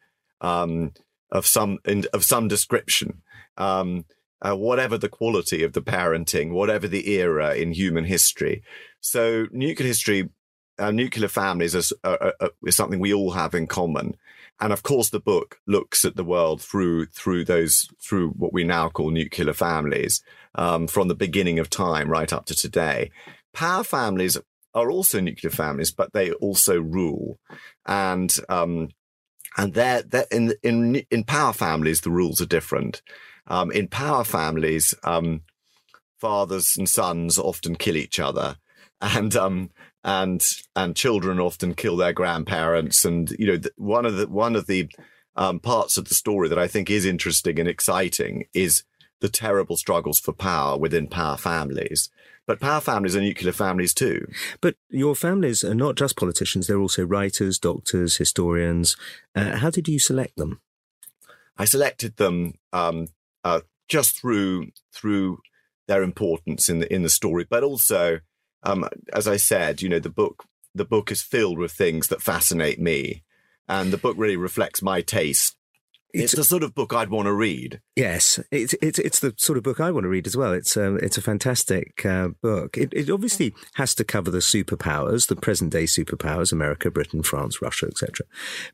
um, 0.42 0.94
of 1.32 1.46
some 1.46 1.80
of 2.14 2.24
some 2.26 2.48
description. 2.48 3.22
Um, 3.58 4.06
uh, 4.42 4.56
whatever 4.56 4.98
the 4.98 5.10
quality 5.10 5.64
of 5.64 5.74
the 5.74 5.82
parenting, 5.82 6.52
whatever 6.52 6.88
the 6.88 7.10
era 7.10 7.56
in 7.56 7.74
human 7.74 8.06
history. 8.06 8.64
So 9.02 9.48
nuclear 9.52 9.88
history, 9.88 10.30
uh, 10.78 10.92
nuclear 10.92 11.28
families 11.28 11.76
is, 11.76 11.94
uh, 12.04 12.32
is 12.66 12.76
something 12.76 13.00
we 13.00 13.14
all 13.14 13.32
have 13.32 13.54
in 13.54 13.68
common. 13.68 14.16
And 14.62 14.74
of 14.74 14.84
course, 14.84 15.10
the 15.10 15.20
book 15.20 15.60
looks 15.68 16.04
at 16.04 16.16
the 16.16 16.24
world 16.24 16.62
through 16.62 17.06
through 17.08 17.46
those 17.46 17.88
through 18.02 18.32
what 18.32 18.52
we 18.52 18.66
now 18.66 18.90
call 18.90 19.10
nuclear 19.10 19.54
families, 19.54 20.22
um, 20.56 20.88
from 20.88 21.08
the 21.08 21.16
beginning 21.16 21.60
of 21.60 21.70
time 21.70 22.10
right 22.10 22.32
up 22.32 22.46
to 22.48 22.56
today. 22.56 23.12
Power 23.54 23.84
families 23.84 24.38
are 24.74 24.92
also 24.92 25.20
nuclear 25.22 25.52
families, 25.52 25.92
but 25.92 26.12
they 26.14 26.32
also 26.34 26.80
rule, 26.80 27.40
and 27.86 28.36
um, 28.50 28.90
and 29.58 29.74
they're, 29.74 30.02
they're 30.02 30.28
in 30.30 30.54
in 30.62 31.04
in 31.10 31.24
power 31.24 31.54
families 31.54 32.02
the 32.02 32.12
rules 32.12 32.42
are 32.42 32.46
different. 32.46 33.02
Um, 33.50 33.72
in 33.72 33.88
power 33.88 34.24
families, 34.24 34.94
um, 35.04 35.42
fathers 36.20 36.76
and 36.78 36.88
sons 36.88 37.38
often 37.38 37.76
kill 37.76 37.98
each 37.98 38.20
other, 38.20 38.58
and 39.02 39.36
um, 39.36 39.72
and 40.04 40.44
and 40.76 40.96
children 40.96 41.40
often 41.40 41.74
kill 41.74 41.98
their 41.98 42.14
grandparents. 42.14 43.04
And 43.06 43.32
you 43.32 43.48
know, 43.48 43.60
one 43.78 44.06
of 44.06 44.18
the 44.18 44.28
one 44.28 44.56
of 44.56 44.68
the 44.68 44.90
um, 45.36 45.60
parts 45.60 45.98
of 45.98 46.06
the 46.06 46.16
story 46.16 46.50
that 46.50 46.60
I 46.60 46.68
think 46.68 46.90
is 46.90 47.06
interesting 47.06 47.60
and 47.60 47.68
exciting 47.68 48.46
is 48.54 48.84
the 49.22 49.30
terrible 49.30 49.78
struggles 49.78 50.20
for 50.20 50.34
power 50.34 50.78
within 50.78 51.08
power 51.08 51.38
families. 51.38 52.10
But 52.46 52.60
power 52.60 52.82
families 52.82 53.16
are 53.16 53.22
nuclear 53.22 53.52
families 53.52 53.94
too. 53.94 54.28
But 54.60 54.76
your 54.90 55.16
families 55.16 55.64
are 55.64 55.76
not 55.76 55.96
just 55.96 56.18
politicians; 56.18 56.68
they're 56.68 56.80
also 56.80 57.06
writers, 57.06 57.60
doctors, 57.60 58.18
historians. 58.18 58.98
Uh, 59.36 59.58
how 59.58 59.70
did 59.70 59.88
you 59.88 60.00
select 60.00 60.36
them? 60.36 60.62
I 61.58 61.66
selected 61.66 62.18
them 62.18 62.54
um, 62.72 63.08
uh, 63.44 63.62
just 63.88 64.20
through 64.20 64.68
through 64.94 65.40
their 65.88 66.04
importance 66.04 66.70
in 66.70 66.80
the 66.80 66.94
in 66.94 67.04
the 67.04 67.10
story, 67.10 67.46
but 67.50 67.64
also, 67.64 68.20
um, 68.64 68.88
as 69.14 69.28
I 69.28 69.38
said, 69.38 69.82
you 69.82 69.90
know, 69.90 70.00
the 70.00 70.10
book 70.10 70.46
the 70.76 70.86
book 70.86 71.12
is 71.12 71.22
filled 71.22 71.58
with 71.58 71.72
things 71.72 72.08
that 72.08 72.22
fascinate 72.22 72.80
me, 72.80 73.24
and 73.68 73.92
the 73.92 73.98
book 73.98 74.16
really 74.18 74.38
reflects 74.38 74.82
my 74.82 75.02
taste 75.02 75.56
it's, 76.14 76.34
it's, 76.34 76.36
the 76.36 76.44
sort 76.44 76.64
of 76.64 76.74
book 76.74 76.94
I'd 76.94 77.10
want 77.10 77.28
to 77.28 77.34
read. 77.34 77.82
Yes, 77.96 78.40
it's 78.52 78.74
it's 78.82 79.00
it's 79.00 79.20
the 79.20 79.34
sort 79.38 79.58
of 79.58 79.64
book 79.64 79.80
I 79.80 79.92
want 79.92 80.06
to 80.06 80.10
read 80.10 80.28
as 80.28 80.36
well. 80.36 80.54
It's 80.54 80.76
um, 80.76 80.98
it's 81.02 81.18
a 81.18 81.22
fantastic 81.22 82.06
uh, 82.06 82.30
book. 82.42 82.78
It, 82.78 82.94
it 82.94 83.10
obviously 83.10 83.54
has 83.76 83.94
to 83.96 84.04
cover 84.04 84.32
the 84.32 84.40
superpowers, 84.40 85.28
the 85.28 85.36
present 85.36 85.72
day 85.72 85.84
superpowers: 85.84 86.52
America, 86.52 86.90
Britain, 86.90 87.22
France, 87.22 87.62
Russia, 87.62 87.88
etc. 87.88 88.26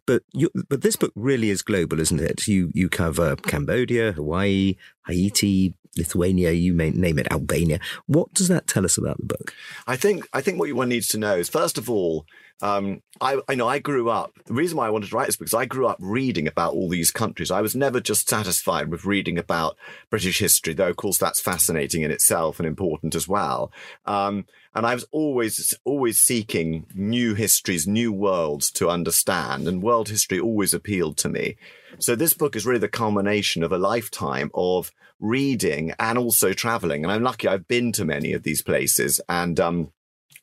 But 0.06 0.24
you, 0.34 0.50
but 0.70 0.82
this 0.82 0.96
book 0.96 1.12
really 1.16 1.50
is 1.50 1.62
global, 1.62 2.00
isn't 2.00 2.22
it? 2.22 2.48
You 2.48 2.72
you 2.74 2.90
cover 2.90 3.36
Cambodia, 3.36 4.14
Hawaii, 4.14 4.76
Haiti, 5.08 5.74
Lithuania, 5.98 6.52
you 6.52 6.74
may 6.74 6.92
name 6.92 7.20
it, 7.20 7.32
Albania. 7.32 7.80
What 8.06 8.34
does 8.34 8.48
that 8.48 8.68
tell 8.68 8.86
us 8.86 8.98
about 8.98 9.18
the 9.18 9.26
book? 9.26 9.54
I 9.88 9.96
think 9.96 10.28
I 10.34 10.42
think 10.42 10.60
what 10.60 10.72
one 10.74 10.90
needs 10.90 11.08
to 11.10 11.18
know 11.18 11.36
is 11.36 11.50
first 11.50 11.78
of 11.78 11.90
all 11.90 12.26
um, 12.62 13.02
I, 13.20 13.40
I 13.50 13.56
know 13.56 13.68
I 13.68 13.80
grew 13.80 14.10
up. 14.10 14.34
The 14.46 14.54
reason 14.54 14.78
why 14.78 14.88
I 14.88 14.90
wanted 14.90 15.10
to 15.10 15.16
write 15.16 15.26
this 15.26 15.36
book 15.36 15.48
is 15.48 15.52
because 15.52 15.62
I 15.62 15.66
grew 15.66 15.88
up 15.88 15.98
reading 16.00 16.48
about 16.48 16.74
all 16.74 16.88
these 16.88 17.12
countries. 17.12 17.52
I 17.52 17.62
was 17.62 17.76
never 17.76 18.00
just 18.00 18.30
satisfied 18.30 18.90
with 18.90 19.06
reading 19.06 19.38
about 19.38 19.78
British 20.10 20.40
history, 20.40 20.74
though 20.74 20.90
of 20.90 20.96
course 20.96 21.18
that's 21.18 21.42
fascinating 21.42 22.04
in 22.04 22.12
itself 22.12 22.60
and 22.60 22.68
important 22.68 23.14
as 23.14 23.28
well. 23.28 23.72
Um, 24.06 24.46
and 24.74 24.86
I 24.86 24.94
was 24.94 25.06
always 25.12 25.74
always 25.84 26.20
seeking 26.20 26.86
new 26.94 27.34
histories, 27.36 27.88
new 27.88 28.12
worlds 28.12 28.72
to 28.72 28.90
understand, 28.90 29.68
and 29.68 29.84
world 29.84 30.10
history 30.10 30.40
always 30.40 30.74
appealed 30.74 31.18
to 31.18 31.30
me. 31.30 31.58
So 32.00 32.16
this 32.16 32.34
book 32.34 32.56
is 32.56 32.66
really 32.66 32.80
the 32.80 32.88
culmination 32.88 33.64
of 33.64 33.72
a 33.72 33.78
lifetime 33.78 34.50
of 34.54 34.92
reading 35.20 35.94
and 36.00 36.18
also 36.18 36.54
traveling. 36.54 37.04
And 37.04 37.12
I'm 37.12 37.24
lucky 37.24 37.48
I've 37.48 37.68
been 37.68 37.92
to 37.94 38.06
many 38.06 38.32
of 38.32 38.44
these 38.44 38.62
places 38.62 39.20
and. 39.28 39.60
Um, 39.60 39.92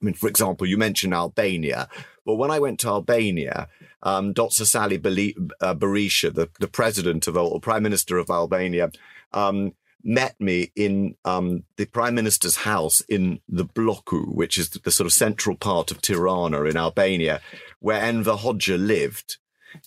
I 0.03 0.05
mean, 0.05 0.15
for 0.15 0.29
example, 0.29 0.67
you 0.67 0.77
mentioned 0.77 1.15
Albania. 1.15 1.89
Well, 2.25 2.37
when 2.37 2.51
I 2.51 2.59
went 2.59 2.81
to 2.81 2.89
Albania, 2.89 3.69
um, 4.03 4.33
Dr. 4.33 4.65
Sali 4.65 4.97
uh, 4.97 5.75
Berisha, 5.75 6.35
the, 6.35 6.51
the 6.59 6.69
president 6.69 7.29
of 7.29 7.37
or 7.37 7.61
prime 7.61 7.85
minister 7.85 8.19
of 8.19 8.29
Albania, 8.29 8.91
um, 9.33 9.75
met 10.05 10.35
me 10.41 10.73
in 10.75 11.15
um, 11.25 11.63
the 11.77 11.85
prime 11.87 12.17
minister's 12.17 12.57
house 12.57 13.01
in 13.03 13.41
the 13.49 13.65
Bloku, 13.65 14.35
which 14.35 14.59
is 14.59 14.71
the 14.71 14.91
sort 14.91 15.07
of 15.07 15.13
central 15.13 15.57
part 15.57 15.93
of 15.93 16.03
Tirana 16.03 16.65
in 16.65 16.77
Albania, 16.77 17.41
where 17.79 18.03
Enver 18.03 18.33
Hoxha 18.33 18.85
lived, 18.85 19.37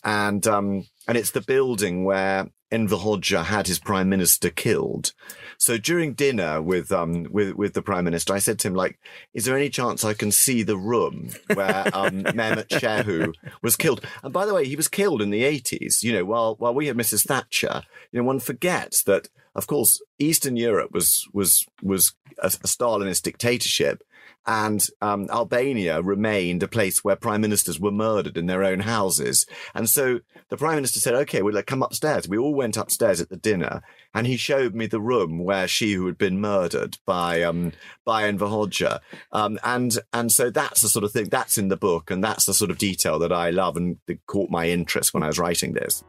and 0.03 0.47
um, 0.47 0.87
and 1.07 1.17
it's 1.17 1.31
the 1.31 1.41
building 1.41 2.05
where 2.05 2.49
Enver 2.71 2.95
Hoxha 2.95 3.43
had 3.43 3.67
his 3.67 3.79
prime 3.79 4.07
minister 4.07 4.49
killed. 4.49 5.11
So 5.57 5.77
during 5.77 6.13
dinner 6.13 6.61
with 6.61 6.91
um 6.91 7.27
with 7.29 7.55
with 7.55 7.73
the 7.73 7.81
prime 7.81 8.05
minister, 8.05 8.33
I 8.33 8.39
said 8.39 8.59
to 8.59 8.67
him 8.67 8.75
like, 8.75 8.99
"Is 9.33 9.45
there 9.45 9.57
any 9.57 9.69
chance 9.69 10.03
I 10.03 10.13
can 10.13 10.31
see 10.31 10.63
the 10.63 10.77
room 10.77 11.29
where 11.53 11.89
um, 11.93 12.23
Mehmet 12.35 12.67
Shehu 12.69 13.33
was 13.61 13.75
killed?" 13.75 14.05
And 14.23 14.33
by 14.33 14.45
the 14.45 14.53
way, 14.53 14.65
he 14.65 14.75
was 14.75 14.87
killed 14.87 15.21
in 15.21 15.29
the 15.29 15.43
eighties. 15.43 16.03
You 16.03 16.13
know, 16.13 16.25
while 16.25 16.55
while 16.55 16.73
we 16.73 16.87
had 16.87 16.97
Mrs. 16.97 17.25
Thatcher, 17.25 17.83
you 18.11 18.19
know, 18.19 18.25
one 18.25 18.39
forgets 18.39 19.03
that 19.03 19.29
of 19.55 19.67
course 19.67 20.01
Eastern 20.19 20.57
Europe 20.57 20.91
was 20.91 21.27
was 21.33 21.65
was 21.81 22.13
a, 22.39 22.47
a 22.47 22.67
Stalinist 22.67 23.23
dictatorship, 23.23 24.03
and 24.47 24.85
um, 25.01 25.27
Albania 25.31 26.01
remained 26.01 26.63
a 26.63 26.67
place 26.67 27.03
where 27.03 27.15
prime 27.15 27.41
ministers 27.41 27.79
were 27.79 27.91
murdered 27.91 28.37
in 28.37 28.45
their 28.45 28.63
own 28.63 28.81
houses. 28.81 29.45
And 29.73 29.89
so 29.89 30.19
the 30.49 30.57
prime 30.57 30.75
minister 30.75 30.99
said, 30.99 31.15
"Okay, 31.15 31.41
we'll 31.41 31.61
come 31.63 31.83
upstairs." 31.83 32.27
We 32.27 32.37
all 32.37 32.53
went 32.53 32.77
upstairs 32.77 33.21
at 33.21 33.29
the 33.29 33.37
dinner, 33.37 33.81
and 34.13 34.27
he 34.27 34.37
showed 34.37 34.75
me 34.75 34.87
the 34.87 35.01
room 35.01 35.39
where 35.39 35.67
she 35.67 35.93
who 35.93 36.05
had 36.05 36.17
been 36.17 36.39
murdered 36.39 36.97
by 37.05 37.41
um, 37.41 37.71
by 38.03 38.25
Enver 38.25 38.47
Hoxha. 38.47 38.99
Um, 39.31 39.59
and 39.63 39.97
and 40.13 40.31
so 40.31 40.49
that's 40.49 40.81
the 40.81 40.89
sort 40.89 41.05
of 41.05 41.11
thing 41.11 41.29
that's 41.29 41.57
in 41.57 41.69
the 41.69 41.77
book, 41.77 42.11
and 42.11 42.23
that's 42.23 42.45
the 42.45 42.53
sort 42.53 42.71
of 42.71 42.77
detail 42.77 43.19
that 43.19 43.31
I 43.31 43.49
love 43.49 43.77
and 43.77 43.97
that 44.07 44.25
caught 44.27 44.49
my 44.49 44.69
interest 44.69 45.13
when 45.13 45.23
I 45.23 45.27
was 45.27 45.39
writing 45.39 45.73
this. 45.73 46.03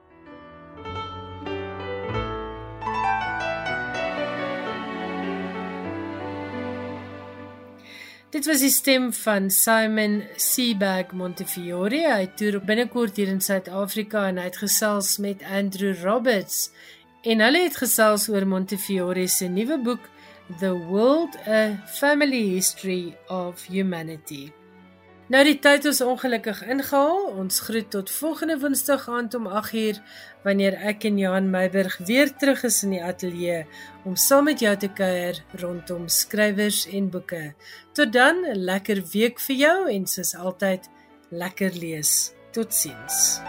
Dit 8.35 8.47
was 8.47 8.59
die 8.59 8.73
stem 8.75 9.13
van 9.15 9.51
Simon 9.55 10.17
Seabag 10.37 11.13
Montefiore. 11.15 12.01
Hy 12.11 12.25
toer 12.35 12.59
binnekort 12.67 13.21
hier 13.21 13.31
in 13.31 13.39
Suid-Afrika 13.39 14.25
en 14.27 14.41
hy 14.43 14.49
het 14.49 14.59
gesels 14.59 15.13
met 15.23 15.45
Andrew 15.47 15.95
Roberts 16.03 16.73
en 17.23 17.45
hulle 17.45 17.63
het 17.69 17.79
gesels 17.79 18.27
oor 18.33 18.49
Montefiore 18.51 19.29
se 19.31 19.47
nuwe 19.47 19.79
boek 19.79 20.11
The 20.59 20.75
World: 20.75 21.39
A 21.47 21.79
Family 22.01 22.43
History 22.57 23.15
of 23.31 23.69
Humanity. 23.71 24.51
Nou 25.27 25.41
die 25.43 25.57
tyd 25.59 25.83
is 25.91 25.99
ongelukkig 26.07 26.61
ingehaal. 26.71 27.25
Ons 27.35 27.59
groet 27.67 27.89
tot 27.91 28.11
volgende 28.15 28.61
Woensdag 28.63 29.09
aand 29.11 29.35
om 29.35 29.49
8uur 29.51 29.99
wanneer 30.47 30.77
ek 30.87 31.09
en 31.09 31.19
Johan 31.19 31.49
Meiburg 31.51 31.97
weer 32.07 32.31
terug 32.39 32.63
is 32.69 32.79
in 32.87 32.95
die 32.95 33.03
ateljee 33.03 33.65
om 34.07 34.15
saam 34.15 34.47
met 34.47 34.63
jou 34.63 34.77
te 34.79 34.87
kuier 34.87 35.43
rondom 35.59 36.07
skrywers 36.07 36.85
en 36.87 37.11
boeke. 37.11 37.57
Tot 37.93 38.13
dan, 38.13 38.47
'n 38.47 38.63
lekker 38.71 39.03
week 39.13 39.41
vir 39.41 39.57
jou 39.57 39.91
en 39.91 40.07
soos 40.07 40.35
altyd, 40.35 40.87
lekker 41.31 41.75
lees. 41.75 42.33
Totsiens. 42.53 43.43